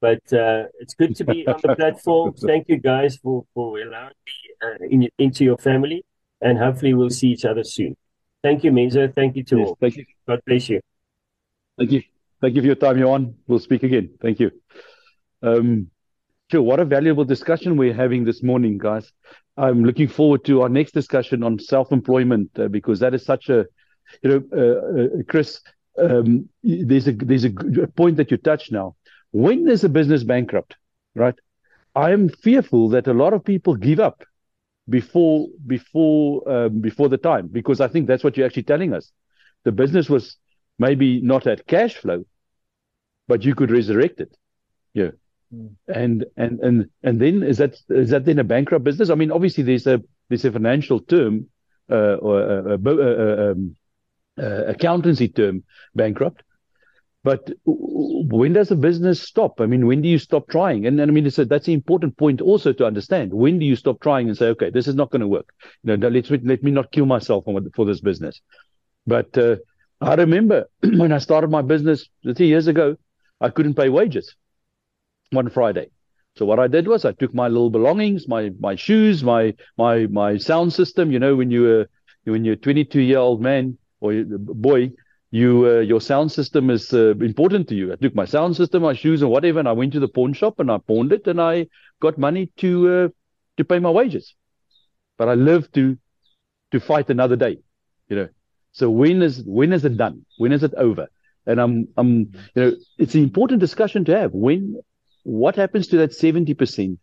But 0.01 0.33
uh, 0.33 0.65
it's 0.81 0.95
good 0.95 1.15
to 1.17 1.25
be 1.25 1.47
on 1.47 1.61
the 1.63 1.77
platform. 1.77 2.35
Thank 2.47 2.69
you 2.69 2.79
guys 2.79 3.17
for, 3.17 3.45
for 3.55 3.79
allowing 3.79 4.15
me 4.27 4.33
uh, 4.65 4.87
in, 4.91 5.09
into 5.19 5.45
your 5.45 5.59
family, 5.59 6.05
and 6.41 6.59
hopefully 6.59 6.93
we'll 6.95 7.11
see 7.11 7.29
each 7.29 7.45
other 7.45 7.63
soon. 7.63 7.97
Thank 8.43 8.65
you, 8.65 8.73
Menzo. 8.73 9.15
Thank 9.15 9.37
you 9.37 9.45
to 9.45 9.59
yes, 9.59 9.69
all. 9.69 9.79
Thank 9.81 9.97
you. 9.97 10.05
God 10.27 10.41
bless 10.45 10.69
you. 10.69 10.81
Thank 11.79 11.93
you. 11.93 12.03
Thank 12.41 12.57
you 12.57 12.63
for 12.63 12.67
your 12.67 12.75
time, 12.75 12.99
Johan. 12.99 13.35
We'll 13.47 13.61
speak 13.61 13.85
again. 13.85 14.11
Thank 14.21 14.41
you. 14.41 14.51
Um, 15.41 15.89
sure. 16.51 16.63
What 16.63 16.81
a 16.81 16.85
valuable 16.85 17.25
discussion 17.25 17.77
we're 17.77 17.95
having 17.95 18.25
this 18.25 18.43
morning, 18.43 18.79
guys. 18.79 19.13
I'm 19.57 19.85
looking 19.85 20.09
forward 20.09 20.45
to 20.47 20.63
our 20.63 20.69
next 20.69 20.93
discussion 20.93 21.43
on 21.43 21.59
self-employment 21.59 22.59
uh, 22.59 22.69
because 22.69 23.01
that 23.01 23.15
is 23.15 23.25
such 23.25 23.49
a, 23.49 23.67
you 24.23 24.31
know, 24.31 24.43
uh, 24.53 25.21
uh 25.21 25.23
Chris, 25.29 25.61
um, 25.99 26.49
there's 26.63 27.07
a 27.09 27.13
there's 27.13 27.45
a 27.45 27.51
point 27.97 28.17
that 28.17 28.31
you 28.31 28.37
touch 28.39 28.71
now. 28.71 28.97
When 29.33 29.69
is 29.69 29.85
a 29.85 29.89
business 29.89 30.25
bankrupt, 30.25 30.77
right? 31.15 31.35
I 31.95 32.13
am 32.13 32.29
fearful 32.29 32.89
that 32.91 33.07
a 33.07 33.13
lot 33.13 33.35
of 33.35 33.45
people 33.45 33.77
give 33.77 34.01
up 34.01 34.25
before 34.89 35.49
before 35.67 36.51
um, 36.51 36.81
before 36.81 37.09
the 37.09 37.19
time 37.19 37.49
because 37.49 37.81
I 37.81 37.89
think 37.89 38.07
that's 38.07 38.25
what 38.25 38.37
you're 38.37 38.47
actually 38.47 38.65
telling 38.65 38.95
us. 38.95 39.13
The 39.65 39.73
business 39.73 40.09
was 40.09 40.37
maybe 40.79 41.21
not 41.21 41.47
at 41.47 41.67
cash 41.67 41.97
flow, 41.97 42.25
but 43.29 43.45
you 43.45 43.55
could 43.55 43.71
resurrect 43.71 44.21
it. 44.21 44.37
Yeah. 44.95 45.11
And 45.89 46.25
and 46.37 46.61
and 46.61 46.91
and 47.03 47.21
then 47.21 47.43
is 47.43 47.59
that 47.59 47.77
is 47.91 48.11
that 48.11 48.25
then 48.25 48.39
a 48.39 48.45
bankrupt 48.45 48.85
business? 48.85 49.11
I 49.11 49.15
mean, 49.15 49.31
obviously 49.31 49.63
there's 49.65 49.87
a 49.87 50.03
there's 50.29 50.45
a 50.45 50.53
financial 50.53 51.01
term 51.01 51.49
uh, 51.91 52.15
or 52.15 52.41
a, 52.41 52.73
a, 52.73 52.79
a, 52.79 53.53
um, 53.53 53.77
uh, 54.39 54.65
accountancy 54.67 55.29
term 55.29 55.63
bankrupt. 55.95 56.43
But 57.25 57.51
when 57.65 58.55
does 58.55 58.71
a 58.73 58.77
business 58.77 59.23
stop? 59.23 59.61
I 59.61 59.67
mean, 59.67 59.87
when 59.87 60.03
do 60.03 60.09
you 60.09 60.19
stop 60.19 60.49
trying? 60.49 60.87
And, 60.87 60.99
and 61.01 61.09
I 61.09 61.15
mean, 61.15 61.27
it's 61.27 61.39
a, 61.39 61.45
that's 61.45 61.69
an 61.69 61.75
important 61.75 62.17
point 62.17 62.41
also 62.41 62.73
to 62.73 62.85
understand. 62.85 63.33
When 63.33 63.61
do 63.61 63.67
you 63.67 63.77
stop 63.77 64.01
trying 64.01 64.29
and 64.29 64.37
say, 64.37 64.47
okay, 64.47 64.71
this 64.71 64.89
is 64.89 64.97
not 64.97 65.11
going 65.11 65.21
to 65.21 65.29
work? 65.29 65.53
You 65.85 65.97
know, 65.97 66.09
let's 66.09 66.31
let 66.31 66.65
me 66.65 66.73
not 66.73 66.91
kill 66.91 67.07
myself 67.07 67.45
for, 67.45 67.61
for 67.75 67.85
this 67.85 68.01
business. 68.01 68.41
But 69.07 69.39
uh, 69.39 69.57
I 70.01 70.15
remember 70.15 70.69
when 70.83 71.13
I 71.13 71.19
started 71.19 71.51
my 71.51 71.63
business 71.63 72.09
three 72.37 72.49
years 72.49 72.67
ago, 72.67 72.97
I 73.41 73.51
couldn't 73.51 73.75
pay 73.75 73.89
wages 73.89 74.35
one 75.33 75.49
Friday. 75.51 75.91
So 76.37 76.47
what 76.47 76.59
I 76.59 76.67
did 76.67 76.89
was 76.89 77.05
I 77.05 77.13
took 77.13 77.35
my 77.35 77.49
little 77.49 77.71
belongings, 77.71 78.27
my 78.29 78.53
my 78.59 78.75
shoes, 78.75 79.23
my 79.23 79.55
my 79.77 80.07
my 80.07 80.39
sound 80.39 80.73
system. 80.73 81.13
You 81.13 81.19
know, 81.19 81.37
when 81.37 81.51
you 81.51 81.63
were 81.63 81.89
when 82.25 82.45
you're 82.45 82.55
a 82.55 82.57
22 82.57 83.01
year 83.01 83.19
old 83.19 83.41
man 83.43 83.77
or 84.01 84.25
boy, 84.25 84.93
you 85.31 85.67
uh, 85.67 85.81
your 85.81 86.01
sound 86.01 86.33
system 86.33 86.71
is 86.71 86.93
uh, 86.95 87.15
important 87.21 87.69
to 87.69 87.75
you. 87.75 87.93
I 87.93 87.97
took 87.97 88.15
my 88.15 88.25
sound 88.25 88.57
system, 88.57 88.83
my 88.83 88.95
shoes, 88.95 89.23
and 89.23 89.31
whatever, 89.31 89.59
and 89.59 89.69
I 89.69 89.73
went 89.73 89.93
to 89.93 90.01
the 90.01 90.09
pawn 90.09 90.33
shop 90.33 90.59
and 90.59 90.71
I 90.71 90.79
pawned 90.79 91.13
it, 91.13 91.27
and 91.27 91.41
I 91.41 91.67
got 92.01 92.19
money 92.19 92.47
to 92.59 92.71
uh, 92.95 93.09
to 93.59 93.65
pay 93.65 93.79
my 93.79 93.91
wages. 93.91 94.35
But 95.19 95.29
I 95.29 95.35
live 95.35 95.71
to 95.73 95.99
to 96.73 96.81
fight 96.81 97.11
another 97.11 97.37
day, 97.37 97.59
you 98.09 98.17
know. 98.17 98.29
So 98.73 98.89
when 98.91 99.23
is 99.23 99.43
when 99.47 99.73
is 99.73 99.85
it 99.85 99.97
done? 99.97 100.25
When 100.39 100.53
is 100.53 100.63
it 100.63 100.75
over? 100.75 101.09
And 101.47 101.61
I'm 101.61 101.89
I'm 101.97 102.33
you 102.55 102.63
know 102.63 102.73
it's 102.99 103.15
an 103.15 103.23
important 103.23 103.61
discussion 103.61 104.05
to 104.07 104.19
have. 104.19 104.33
When 104.33 104.81
what 105.23 105.57
happens 105.57 105.87
to 105.89 105.97
that 105.99 106.13
seventy 106.15 106.55
percent 106.55 106.99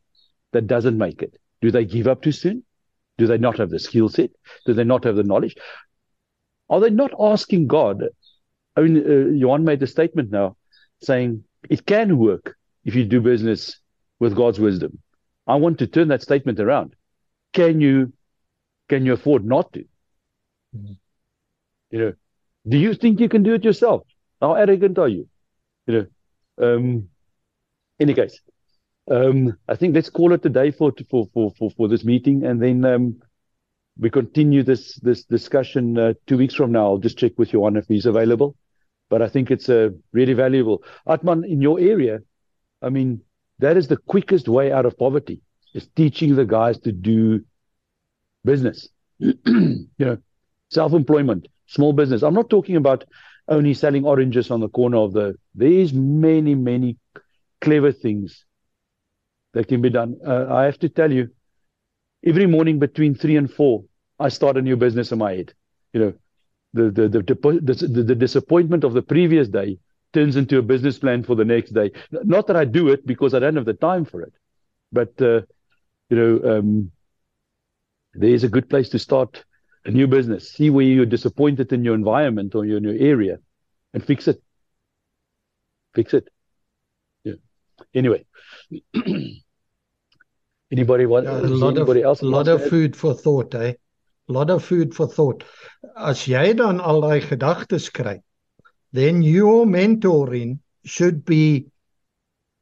that 0.52 0.68
doesn't 0.68 0.98
make 0.98 1.22
it? 1.22 1.38
Do 1.62 1.72
they 1.72 1.86
give 1.86 2.08
up 2.08 2.22
too 2.22 2.32
soon? 2.32 2.64
Do 3.18 3.28
they 3.28 3.38
not 3.38 3.58
have 3.58 3.70
the 3.70 3.80
skill 3.80 4.10
set? 4.10 4.32
Do 4.66 4.74
they 4.74 4.84
not 4.84 5.04
have 5.04 5.16
the 5.16 5.24
knowledge? 5.24 5.56
Are 6.70 6.80
they 6.80 6.90
not 6.90 7.12
asking 7.20 7.68
God? 7.68 8.04
I 8.76 8.82
mean, 8.82 8.98
uh, 8.98 9.32
Johan 9.32 9.66
made 9.66 9.84
a 9.84 9.88
statement 9.88 10.32
now 10.32 10.56
saying 11.02 11.44
it 11.70 11.86
can 11.86 12.18
work 12.18 12.56
if 12.86 12.96
you 12.96 13.06
do 13.06 13.20
business 13.20 13.80
with 14.20 14.36
God's 14.36 14.60
wisdom. 14.60 15.00
I 15.48 15.56
want 15.56 15.80
to 15.80 15.88
turn 15.88 16.08
that 16.10 16.22
statement 16.22 16.60
around. 16.60 16.96
Can 17.54 17.82
you, 17.82 18.14
can 18.88 19.06
you 19.06 19.14
afford 19.14 19.44
not 19.46 19.74
to? 19.74 19.80
Mm-hmm. 20.76 20.94
You 21.92 22.00
know, 22.00 22.14
do 22.68 22.78
you 22.78 22.94
think 22.94 23.20
you 23.20 23.30
can 23.30 23.44
do 23.44 23.54
it 23.56 23.64
yourself? 23.64 24.04
How 24.40 24.54
arrogant 24.54 24.98
are 25.00 25.08
you? 25.08 25.28
You 25.88 26.08
know, 26.58 26.76
um, 26.76 27.10
any 28.00 28.14
case, 28.14 28.40
um, 29.10 29.58
I 29.68 29.76
think 29.76 29.96
let's 29.96 30.10
call 30.10 30.34
it 30.34 30.46
a 30.46 30.50
day 30.50 30.72
for, 30.72 30.94
for, 31.10 31.28
for, 31.34 31.54
for, 31.58 31.72
for 31.72 31.88
this 31.88 32.04
meeting 32.04 32.46
and 32.46 32.62
then, 32.62 32.86
um, 32.86 33.22
we 34.00 34.10
continue 34.10 34.64
this 34.64 34.96
this 35.02 35.26
discussion 35.26 35.98
uh, 35.98 36.14
two 36.26 36.38
weeks 36.38 36.56
from 36.56 36.72
now. 36.72 36.86
I'll 36.86 36.98
just 36.98 37.18
check 37.18 37.34
with 37.38 37.52
Johan 37.52 37.76
if 37.76 37.86
he's 37.88 38.06
available. 38.06 38.56
But 39.10 39.22
I 39.22 39.28
think 39.28 39.52
it's 39.52 39.70
uh, 39.70 39.90
really 40.14 40.34
valuable. 40.34 40.84
Atman, 41.08 41.44
in 41.44 41.62
your 41.62 41.80
area, 41.80 42.20
I 42.82 42.90
mean, 42.90 43.22
that 43.58 43.76
is 43.76 43.88
the 43.88 43.98
quickest 43.98 44.48
way 44.48 44.72
out 44.72 44.86
of 44.86 44.98
poverty 44.98 45.42
is 45.74 45.88
teaching 45.96 46.36
the 46.36 46.46
guys 46.46 46.80
to 46.80 46.92
do 46.92 47.44
business. 48.46 48.88
you 49.20 49.88
know, 49.98 50.18
self-employment, 50.70 51.48
small 51.68 51.92
business. 51.92 52.22
I'm 52.22 52.36
not 52.36 52.50
talking 52.50 52.76
about 52.76 53.04
only 53.48 53.74
selling 53.74 54.06
oranges 54.06 54.52
on 54.52 54.60
the 54.60 54.70
corner 54.70 54.98
of 54.98 55.14
the. 55.14 55.36
There's 55.56 55.92
many, 55.92 56.56
many 56.56 56.98
clever 57.62 57.92
things 57.92 58.46
that 59.54 59.68
can 59.68 59.82
be 59.82 59.90
done. 59.90 60.18
Uh, 60.26 60.48
I 60.50 60.66
have 60.66 60.80
to 60.80 60.90
tell 60.90 61.12
you, 61.12 61.30
every 62.26 62.46
morning 62.46 62.80
between 62.80 63.16
three 63.16 63.36
and 63.36 63.52
four, 63.52 63.84
I 64.20 64.30
start 64.30 64.58
a 64.58 64.62
new 64.62 64.76
business 64.76 65.12
in 65.12 65.20
my 65.20 65.34
head. 65.34 65.54
You 65.94 66.00
know, 66.00 66.14
the 66.74 66.92
the 66.92 67.10
the, 67.10 67.88
the, 67.88 68.04
the, 68.04 68.16
disappointment 68.16 68.84
of 68.84 68.94
the 68.94 69.02
previous 69.02 69.48
day 69.48 69.80
turns 70.14 70.36
into 70.36 70.58
a 70.58 70.62
business 70.62 71.00
plan 71.00 71.24
for 71.24 71.36
the 71.36 71.46
next 71.46 71.72
day. 71.72 71.92
Not 72.12 72.48
that 72.48 72.56
I 72.56 72.66
do 72.66 72.90
it 72.90 73.06
because 73.06 73.34
I 73.34 73.40
don't 73.40 73.56
have 73.56 73.66
the 73.66 73.74
time 73.74 74.06
for 74.06 74.22
it, 74.22 74.34
but 74.92 75.20
uh, 75.22 75.42
you 76.10 76.18
know, 76.18 76.58
um, 76.58 76.92
there's 78.14 78.44
a 78.44 78.50
good 78.50 78.70
place 78.70 78.90
to 78.90 79.00
start 79.00 79.44
a 79.86 79.92
new 79.92 80.08
business. 80.08 80.52
See 80.52 80.70
where 80.70 80.86
you're 80.86 81.06
disappointed 81.06 81.72
in 81.72 81.84
your 81.84 81.96
environment 81.96 82.54
or 82.56 82.66
your 82.66 82.80
new 82.80 82.98
area, 82.98 83.40
and 83.94 84.04
fix 84.04 84.28
it. 84.28 84.44
Fix 85.96 86.14
it. 86.14 86.30
Anyway. 87.94 88.26
Anybody 90.72 91.06
want? 91.08 91.26
Yeah, 91.26 91.40
a 91.40 91.42
lot 91.42 91.76
anybody 91.76 92.02
of, 92.02 92.06
else? 92.06 92.22
A 92.22 92.26
lot 92.26 92.48
of 92.48 92.68
food 92.70 92.96
for 92.96 93.14
thought, 93.14 93.56
eh? 93.56 93.74
A 94.28 94.32
lot 94.32 94.52
of 94.52 94.64
food 94.64 94.94
for 94.94 95.08
thought. 95.08 95.44
As 95.98 96.28
jy 96.28 96.54
dan 96.54 96.80
al 96.80 97.02
daai 97.02 97.22
gedagtes 97.22 97.92
kry, 97.92 98.22
then 98.92 99.24
your 99.24 99.66
mentoring 99.66 100.60
should 100.86 101.26
be 101.26 101.72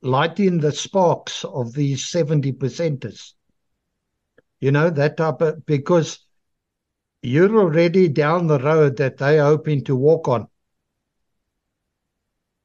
lighting 0.02 0.60
the 0.60 0.72
sparks 0.72 1.44
of 1.44 1.74
these 1.74 2.08
70 2.08 2.54
percenters. 2.54 3.34
You 4.62 4.72
know, 4.72 4.90
that 4.90 5.18
type 5.18 5.42
of, 5.42 5.66
because 5.66 6.20
you're 7.22 7.60
already 7.60 8.08
down 8.08 8.48
the 8.48 8.60
road 8.60 8.98
that 8.98 9.18
they're 9.18 9.44
hoping 9.44 9.84
to 9.84 9.96
walk 9.96 10.30
on. 10.30 10.48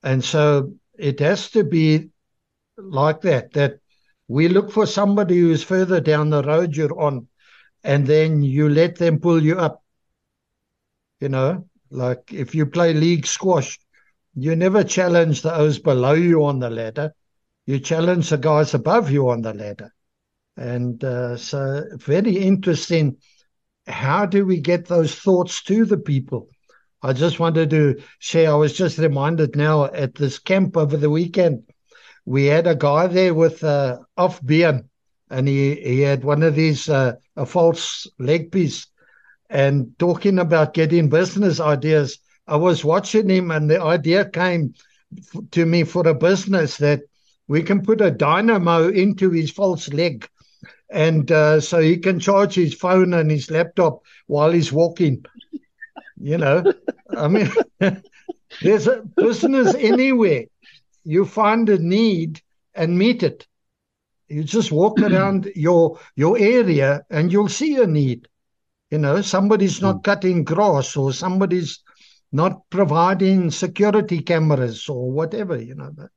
And 0.04 0.24
so 0.24 0.74
it 0.96 1.18
has 1.18 1.50
to 1.50 1.64
be 1.64 2.11
like 2.76 3.20
that, 3.22 3.52
that 3.52 3.78
we 4.28 4.48
look 4.48 4.70
for 4.70 4.86
somebody 4.86 5.40
who's 5.40 5.62
further 5.62 6.00
down 6.00 6.30
the 6.30 6.42
road 6.42 6.76
you're 6.76 6.98
on, 6.98 7.28
and 7.84 8.06
then 8.06 8.42
you 8.42 8.68
let 8.68 8.96
them 8.96 9.18
pull 9.18 9.42
you 9.42 9.58
up. 9.58 9.82
You 11.20 11.28
know, 11.28 11.68
like 11.90 12.32
if 12.32 12.54
you 12.54 12.66
play 12.66 12.94
league 12.94 13.26
squash, 13.26 13.78
you 14.34 14.56
never 14.56 14.82
challenge 14.82 15.42
those 15.42 15.78
below 15.78 16.14
you 16.14 16.44
on 16.44 16.58
the 16.58 16.70
ladder. 16.70 17.14
You 17.66 17.78
challenge 17.78 18.30
the 18.30 18.38
guys 18.38 18.74
above 18.74 19.10
you 19.10 19.28
on 19.28 19.42
the 19.42 19.54
ladder. 19.54 19.92
And 20.56 21.02
uh, 21.04 21.36
so, 21.36 21.84
very 21.94 22.36
interesting. 22.38 23.18
How 23.86 24.26
do 24.26 24.44
we 24.44 24.60
get 24.60 24.86
those 24.86 25.14
thoughts 25.14 25.62
to 25.64 25.84
the 25.84 25.98
people? 25.98 26.48
I 27.02 27.12
just 27.12 27.40
wanted 27.40 27.70
to 27.70 28.00
share. 28.18 28.50
I 28.50 28.54
was 28.54 28.76
just 28.76 28.98
reminded 28.98 29.56
now 29.56 29.84
at 29.84 30.14
this 30.14 30.38
camp 30.38 30.76
over 30.76 30.96
the 30.96 31.10
weekend 31.10 31.64
we 32.24 32.46
had 32.46 32.66
a 32.66 32.74
guy 32.74 33.06
there 33.06 33.34
with 33.34 33.62
uh, 33.64 33.98
off 34.16 34.44
beam, 34.44 34.88
and 35.30 35.48
he, 35.48 35.74
he 35.76 36.00
had 36.00 36.24
one 36.24 36.42
of 36.42 36.54
these 36.54 36.88
uh, 36.88 37.14
a 37.36 37.46
false 37.46 38.06
leg 38.18 38.52
piece, 38.52 38.86
and 39.50 39.92
talking 39.98 40.38
about 40.38 40.74
getting 40.74 41.08
business 41.08 41.60
ideas. 41.60 42.18
I 42.46 42.56
was 42.56 42.84
watching 42.84 43.28
him, 43.28 43.50
and 43.50 43.70
the 43.70 43.80
idea 43.80 44.28
came 44.28 44.74
to 45.52 45.66
me 45.66 45.84
for 45.84 46.06
a 46.06 46.14
business 46.14 46.76
that 46.78 47.02
we 47.48 47.62
can 47.62 47.82
put 47.82 48.00
a 48.00 48.10
dynamo 48.10 48.88
into 48.88 49.30
his 49.30 49.50
false 49.50 49.88
leg, 49.92 50.28
and 50.90 51.30
uh, 51.30 51.60
so 51.60 51.80
he 51.80 51.96
can 51.96 52.20
charge 52.20 52.54
his 52.54 52.74
phone 52.74 53.14
and 53.14 53.30
his 53.30 53.50
laptop 53.50 54.02
while 54.26 54.50
he's 54.50 54.72
walking. 54.72 55.24
You 56.18 56.38
know, 56.38 56.62
I 57.10 57.26
mean, 57.26 57.50
there's 58.62 58.86
a 58.86 59.02
business 59.16 59.74
anywhere 59.74 60.44
you 61.04 61.24
find 61.24 61.68
a 61.68 61.78
need 61.78 62.40
and 62.74 62.98
meet 62.98 63.22
it. 63.22 63.46
You 64.28 64.44
just 64.44 64.72
walk 64.72 64.98
around 65.02 65.50
your 65.54 65.98
your 66.16 66.38
area 66.38 67.04
and 67.10 67.32
you'll 67.32 67.48
see 67.48 67.76
a 67.76 67.86
need. 67.86 68.28
You 68.90 68.98
know, 68.98 69.22
somebody's 69.22 69.80
not 69.80 69.96
mm. 69.96 70.04
cutting 70.04 70.44
grass 70.44 70.96
or 70.96 71.12
somebody's 71.12 71.80
not 72.30 72.62
providing 72.70 73.50
security 73.50 74.22
cameras 74.22 74.88
or 74.88 75.10
whatever, 75.10 75.60
you 75.60 75.74
know. 75.74 75.90
But 75.94 76.10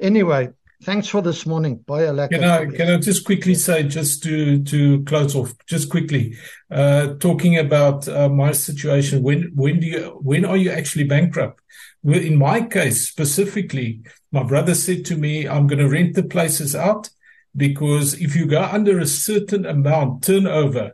anyway, 0.00 0.50
thanks 0.82 1.08
for 1.08 1.22
this 1.22 1.46
morning. 1.46 1.76
Bye, 1.76 2.06
Can 2.28 2.44
I 2.44 2.66
can 2.66 2.90
I 2.90 2.96
just 2.98 3.24
quickly 3.24 3.54
say, 3.54 3.82
just 3.82 4.22
to 4.24 4.62
to 4.64 5.02
close 5.04 5.34
off, 5.34 5.54
just 5.66 5.90
quickly, 5.90 6.36
uh, 6.70 7.14
talking 7.14 7.58
about 7.58 8.08
uh, 8.08 8.28
my 8.28 8.52
situation. 8.52 9.22
When 9.22 9.52
when 9.54 9.80
do 9.80 9.86
you 9.86 10.18
when 10.22 10.44
are 10.44 10.56
you 10.56 10.70
actually 10.70 11.04
bankrupt? 11.04 11.60
in 12.04 12.36
my 12.36 12.60
case 12.60 13.08
specifically, 13.08 14.00
my 14.30 14.44
brother 14.44 14.76
said 14.76 15.04
to 15.06 15.16
me, 15.16 15.48
I'm 15.48 15.66
going 15.66 15.80
to 15.80 15.88
rent 15.88 16.14
the 16.14 16.22
places 16.22 16.76
out 16.76 17.10
because 17.56 18.14
if 18.14 18.36
you 18.36 18.46
go 18.46 18.62
under 18.62 19.00
a 19.00 19.06
certain 19.06 19.66
amount 19.66 20.22
turnover, 20.22 20.92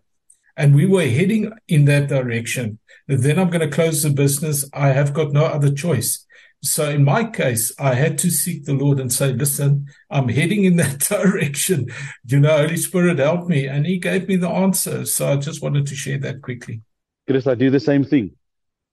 and 0.57 0.75
we 0.75 0.87
were 0.87 1.07
heading 1.07 1.51
in 1.69 1.87
that 1.87 2.09
direction, 2.09 2.79
then 3.09 3.39
I'm 3.39 3.51
going 3.51 3.69
to 3.69 3.75
close 3.75 4.03
the 4.03 4.11
business. 4.11 4.69
I 4.73 4.89
have 4.89 5.15
got 5.15 5.33
no 5.33 5.45
other 5.45 5.73
choice. 5.73 6.27
So 6.65 6.89
in 6.89 7.05
my 7.05 7.25
case, 7.25 7.73
I 7.79 7.95
had 7.95 8.19
to 8.19 8.31
seek 8.31 8.65
the 8.65 8.75
Lord 8.75 9.01
and 9.01 9.13
say, 9.13 9.33
listen, 9.33 9.87
I'm 10.11 10.29
heading 10.29 10.65
in 10.65 10.77
that 10.77 11.01
direction. 11.09 11.89
You 12.25 12.41
know, 12.41 12.57
Holy 12.57 12.77
Spirit 12.77 13.19
help 13.19 13.49
me. 13.49 13.67
And 13.67 13.85
he 13.85 13.99
gave 13.99 14.29
me 14.29 14.37
the 14.37 14.49
answer. 14.49 15.05
So 15.05 15.33
I 15.33 15.37
just 15.37 15.61
wanted 15.61 15.87
to 15.89 15.97
share 15.97 16.19
that 16.19 16.41
quickly. 16.41 16.83
Chris, 17.27 17.47
I 17.47 17.57
do 17.57 17.71
the 17.71 17.81
same 17.81 18.05
thing. 18.05 18.33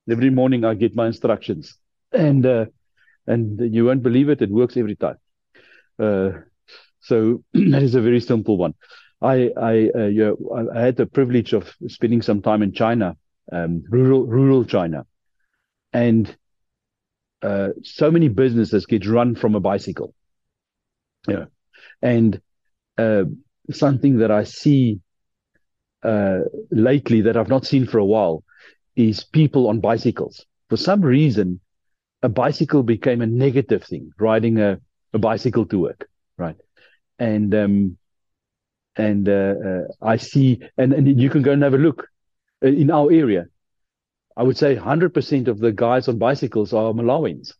Every 0.09 0.31
morning 0.31 0.65
I 0.65 0.73
get 0.73 0.95
my 0.95 1.07
instructions 1.07 1.77
and 2.11 2.45
uh, 2.45 2.65
and 3.27 3.73
you 3.73 3.85
won't 3.85 4.03
believe 4.03 4.29
it, 4.29 4.41
it 4.41 4.49
works 4.49 4.75
every 4.75 4.95
time. 4.95 5.17
Uh, 5.99 6.31
so 7.01 7.43
that 7.53 7.83
is 7.83 7.95
a 7.95 8.01
very 8.01 8.19
simple 8.19 8.57
one. 8.57 8.73
I 9.21 9.51
I 9.55 9.89
uh, 9.95 10.07
yeah, 10.07 10.31
I 10.75 10.81
had 10.81 10.95
the 10.95 11.05
privilege 11.05 11.53
of 11.53 11.71
spending 11.87 12.21
some 12.21 12.41
time 12.41 12.63
in 12.63 12.71
China, 12.71 13.17
um, 13.51 13.83
rural 13.89 14.25
rural 14.25 14.65
China, 14.65 15.05
and 15.93 16.35
uh, 17.41 17.69
so 17.83 18.11
many 18.11 18.27
businesses 18.27 18.85
get 18.85 19.07
run 19.07 19.35
from 19.35 19.55
a 19.55 19.59
bicycle. 19.59 20.13
Yeah, 21.27 21.45
and 22.01 22.41
uh, 22.97 23.23
something 23.71 24.19
that 24.19 24.31
I 24.31 24.43
see 24.43 24.99
uh, 26.03 26.39
lately 26.71 27.21
that 27.21 27.37
I've 27.37 27.49
not 27.49 27.65
seen 27.65 27.85
for 27.85 27.97
a 27.97 28.05
while 28.05 28.43
is 28.95 29.23
people 29.23 29.67
on 29.67 29.79
bicycles. 29.79 30.45
For 30.69 30.77
some 30.77 31.01
reason, 31.01 31.59
a 32.21 32.29
bicycle 32.29 32.83
became 32.83 33.21
a 33.21 33.27
negative 33.27 33.83
thing. 33.83 34.11
Riding 34.19 34.59
a, 34.59 34.79
a 35.13 35.19
bicycle 35.19 35.65
to 35.67 35.79
work, 35.79 36.07
right? 36.37 36.57
And 37.17 37.53
um, 37.55 37.97
and 38.95 39.29
uh, 39.29 39.53
uh, 39.65 39.81
I 40.01 40.17
see, 40.17 40.61
and, 40.77 40.93
and 40.93 41.19
you 41.19 41.29
can 41.29 41.41
go 41.41 41.51
and 41.51 41.63
have 41.63 41.73
a 41.73 41.77
look 41.77 42.07
uh, 42.63 42.67
in 42.67 42.91
our 42.91 43.11
area. 43.11 43.45
I 44.37 44.43
would 44.43 44.57
say 44.57 44.75
100% 44.75 45.47
of 45.47 45.59
the 45.59 45.71
guys 45.71 46.07
on 46.07 46.17
bicycles 46.17 46.73
are 46.73 46.93
Malawians. 46.93 47.53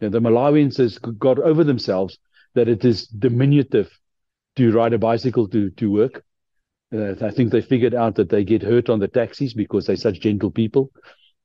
You 0.00 0.08
know, 0.08 0.10
the 0.10 0.20
Malawians 0.20 0.76
has 0.78 0.98
got 0.98 1.38
over 1.38 1.64
themselves 1.64 2.18
that 2.54 2.68
it 2.68 2.84
is 2.84 3.06
diminutive 3.06 3.90
to 4.56 4.72
ride 4.72 4.92
a 4.92 4.98
bicycle 4.98 5.48
to 5.48 5.70
to 5.70 5.90
work. 5.90 6.24
Uh, 6.92 7.14
I 7.20 7.30
think 7.30 7.52
they 7.52 7.60
figured 7.60 7.94
out 7.94 8.16
that 8.16 8.30
they 8.30 8.42
get 8.42 8.62
hurt 8.62 8.88
on 8.90 8.98
the 8.98 9.08
taxis 9.08 9.54
because 9.54 9.86
they're 9.86 9.96
such 9.96 10.20
gentle 10.20 10.50
people, 10.50 10.90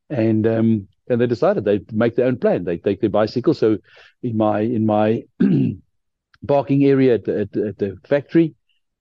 and 0.10 0.48
um, 0.48 0.88
and 1.08 1.22
they 1.22 1.28
decided 1.28 1.66
they 1.66 1.82
make 1.92 2.16
their 2.16 2.28
own 2.28 2.38
plan. 2.38 2.64
They 2.64 2.78
take 2.78 3.02
their 3.02 3.10
bicycle. 3.10 3.54
So 3.54 3.78
in 4.24 4.38
my 4.38 4.62
in 4.62 4.86
my 4.86 5.24
parking 6.48 6.86
area 6.86 7.16
at, 7.16 7.28
at, 7.28 7.56
at 7.56 7.78
the 7.78 7.98
factory, 8.08 8.56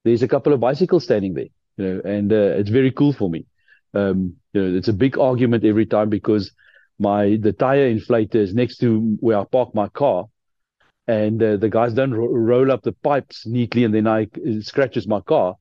there's 0.05 0.23
a 0.23 0.29
couple 0.29 0.53
of 0.53 0.61
bicycles 0.61 1.05
standing 1.05 1.35
there, 1.35 1.49
you 1.77 1.85
know, 1.85 2.01
and 2.05 2.33
uh, 2.33 2.59
it's 2.59 2.71
very 2.71 2.91
cool 2.91 3.13
for 3.13 3.31
me. 3.31 3.47
Um, 3.95 4.37
you 4.53 4.63
know, 4.63 4.77
it's 4.79 4.89
a 4.89 4.93
big 4.93 5.19
argument 5.19 5.65
every 5.65 5.87
time 5.87 6.09
because 6.11 6.51
my 6.99 7.37
the 7.41 7.53
tire 7.53 7.93
inflator 7.95 8.37
is 8.37 8.55
next 8.55 8.79
to 8.79 9.17
where 9.21 9.39
I 9.39 9.45
park 9.45 9.75
my 9.75 9.89
car, 9.89 10.27
and 11.07 11.43
uh, 11.43 11.57
the 11.57 11.69
guys 11.69 11.95
don't 11.95 12.13
ro- 12.15 12.29
roll 12.33 12.71
up 12.71 12.83
the 12.83 12.93
pipes 12.93 13.47
neatly, 13.47 13.85
and 13.85 13.95
then 13.95 14.07
I 14.07 14.29
it 14.35 14.65
scratches 14.65 15.07
my 15.07 15.21
car. 15.21 15.57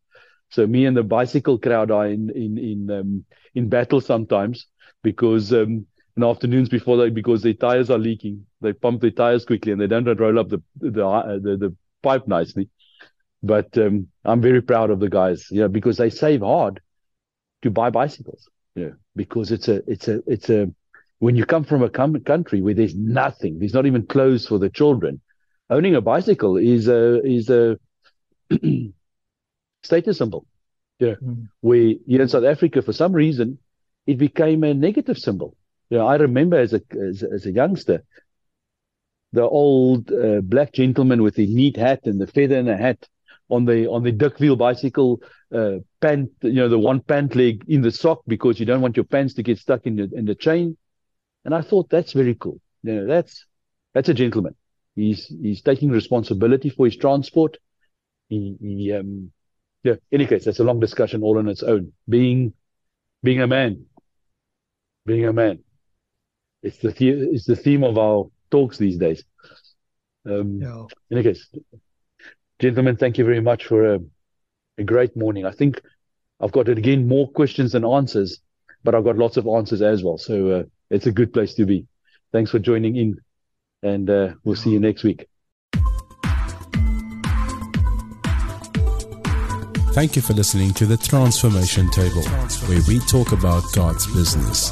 So 0.50 0.66
me 0.68 0.86
and 0.86 0.96
the 0.96 1.04
bicycle 1.04 1.58
crowd 1.58 1.92
are 1.92 2.08
in 2.08 2.30
in 2.32 2.58
in 2.58 2.92
um, 2.92 3.26
in 3.56 3.70
battle 3.70 4.02
sometimes 4.02 4.68
because 5.04 5.52
um, 5.54 5.86
in 6.18 6.24
afternoons 6.24 6.70
before 6.70 6.98
they 6.98 7.10
because 7.10 7.42
their 7.44 7.54
tires 7.54 7.90
are 7.90 7.98
leaking, 8.00 8.46
they 8.62 8.74
pump 8.74 9.02
their 9.02 9.12
tires 9.12 9.46
quickly 9.46 9.72
and 9.72 9.82
they 9.82 9.88
don't 9.88 10.06
roll 10.20 10.40
up 10.40 10.50
the 10.50 10.62
the 10.80 11.06
uh, 11.06 11.34
the, 11.40 11.58
the 11.58 11.76
pipe 12.04 12.28
nicely. 12.28 12.70
But 13.44 13.78
um, 13.78 14.08
I'm 14.26 14.42
very 14.42 14.62
proud 14.62 14.90
of 14.90 15.00
the 15.00 15.10
guys, 15.10 15.48
yeah, 15.52 15.68
because 15.68 15.98
they 15.98 16.10
save 16.10 16.42
hard 16.42 16.80
to 17.64 17.72
buy 17.72 17.90
bicycles, 17.90 18.50
yeah, 18.76 18.92
because 19.16 19.52
it's 19.52 19.68
a 19.68 19.82
it's 19.90 20.08
a 20.08 20.22
it's 20.28 20.50
a 20.50 20.72
when 21.20 21.36
you 21.36 21.46
come 21.46 21.64
from 21.64 21.82
a 21.82 21.90
com- 21.90 22.20
country 22.22 22.62
where 22.62 22.74
there's 22.74 22.96
nothing, 22.96 23.60
there's 23.60 23.74
not 23.74 23.86
even 23.86 24.06
clothes 24.06 24.46
for 24.46 24.60
the 24.60 24.70
children. 24.70 25.22
Owning 25.70 25.96
a 25.96 26.02
bicycle 26.02 26.58
is 26.58 26.88
a 26.88 27.24
is 27.24 27.50
a 27.50 27.80
status 29.84 30.18
symbol. 30.18 30.46
Yeah, 31.00 31.16
mm. 31.24 31.48
where 31.62 31.94
here 32.06 32.22
in 32.22 32.28
South 32.28 32.44
Africa, 32.44 32.82
for 32.82 32.94
some 32.94 33.14
reason, 33.14 33.58
it 34.06 34.18
became 34.18 34.64
a 34.64 34.74
negative 34.74 35.18
symbol. 35.18 35.56
You 35.90 35.98
know, 35.98 36.08
I 36.08 36.16
remember 36.16 36.58
as 36.58 36.74
a 36.74 36.82
as, 36.92 37.24
as 37.24 37.46
a 37.46 37.52
youngster, 37.52 38.04
the 39.32 39.44
old 39.44 40.12
uh, 40.12 40.42
black 40.42 40.74
gentleman 40.74 41.24
with 41.24 41.36
the 41.36 41.48
neat 41.48 41.78
hat 41.78 42.02
and 42.06 42.20
the 42.20 42.28
feather 42.28 42.58
in 42.58 42.66
the 42.66 42.78
hat 42.78 43.08
on 43.50 43.66
the 43.66 43.88
on 43.88 44.04
the 44.04 44.12
duck 44.12 44.40
wheel 44.40 44.56
bicycle 44.56 45.22
uh, 45.54 45.76
pant, 46.02 46.32
you 46.42 46.54
know, 46.54 46.70
the 46.70 46.80
one 46.80 47.00
pant 47.00 47.36
leg 47.36 47.64
in 47.68 47.82
the 47.82 47.92
sock 47.92 48.22
because 48.28 48.60
you 48.60 48.66
don't 48.66 48.82
want 48.82 48.98
your 48.98 49.04
pants 49.04 49.34
to 49.36 49.44
get 49.44 49.60
stuck 49.60 49.86
in 49.86 49.96
the 49.96 50.10
in 50.14 50.26
the 50.26 50.36
chain. 50.36 50.78
And 51.46 51.54
I 51.54 51.62
thought 51.62 51.90
that's 51.90 52.14
very 52.14 52.36
cool. 52.36 52.60
You 52.84 52.96
know, 52.96 53.08
that's 53.08 53.46
that's 53.94 54.10
a 54.10 54.14
gentleman. 54.14 54.56
He's 54.96 55.28
he's 55.28 55.62
taking 55.62 55.90
responsibility 55.90 56.70
for 56.70 56.86
his 56.86 56.98
transport. 56.98 57.58
He, 58.30 58.56
he 58.60 58.94
um 58.94 59.32
yeah. 59.84 59.96
Any 60.12 60.26
case, 60.26 60.46
that's 60.46 60.60
a 60.60 60.64
long 60.64 60.80
discussion 60.80 61.24
all 61.24 61.38
on 61.38 61.50
its 61.50 61.64
own. 61.64 61.94
Being 62.08 62.54
being 63.22 63.42
a 63.42 63.48
man, 63.48 63.86
being 65.06 65.26
a 65.26 65.34
man. 65.34 65.60
It's 66.62 66.78
the, 66.78 66.92
the 66.92 67.10
it's 67.10 67.46
the 67.46 67.58
theme 67.58 67.84
of 67.84 67.98
our 67.98 68.30
talks 68.50 68.78
these 68.78 68.98
days. 68.98 69.24
Um, 70.26 70.60
yeah. 70.62 70.86
In 71.10 71.18
any 71.18 71.24
case, 71.24 71.50
Gentlemen, 72.64 72.96
thank 72.96 73.18
you 73.18 73.26
very 73.26 73.42
much 73.42 73.66
for 73.66 73.96
a, 73.96 74.00
a 74.78 74.84
great 74.86 75.18
morning. 75.18 75.46
I 75.46 75.52
think 75.52 75.82
I've 76.40 76.54
got 76.54 76.70
it 76.70 76.78
again 76.78 77.10
more 77.10 77.30
questions 77.30 77.74
than 77.74 77.84
answers, 77.84 78.40
but 78.86 78.96
I've 78.96 79.04
got 79.04 79.18
lots 79.18 79.36
of 79.36 79.46
answers 79.48 79.82
as 79.82 80.02
well. 80.02 80.18
So 80.18 80.50
uh, 80.50 80.64
it's 80.90 81.06
a 81.06 81.12
good 81.12 81.34
place 81.34 81.56
to 81.56 81.66
be. 81.66 81.88
Thanks 82.32 82.52
for 82.52 82.60
joining 82.60 82.96
in, 82.96 83.18
and 83.82 84.10
uh, 84.10 84.36
we'll 84.46 84.56
see 84.56 84.70
you 84.70 84.80
next 84.80 85.04
week. 85.04 85.28
Thank 89.92 90.16
you 90.16 90.22
for 90.22 90.32
listening 90.32 90.72
to 90.76 90.86
the 90.86 90.96
Transformation 90.96 91.90
Table, 91.90 92.24
where 92.70 92.80
we 92.88 93.00
talk 93.00 93.34
about 93.34 93.64
God's 93.74 94.08
business. 94.16 94.72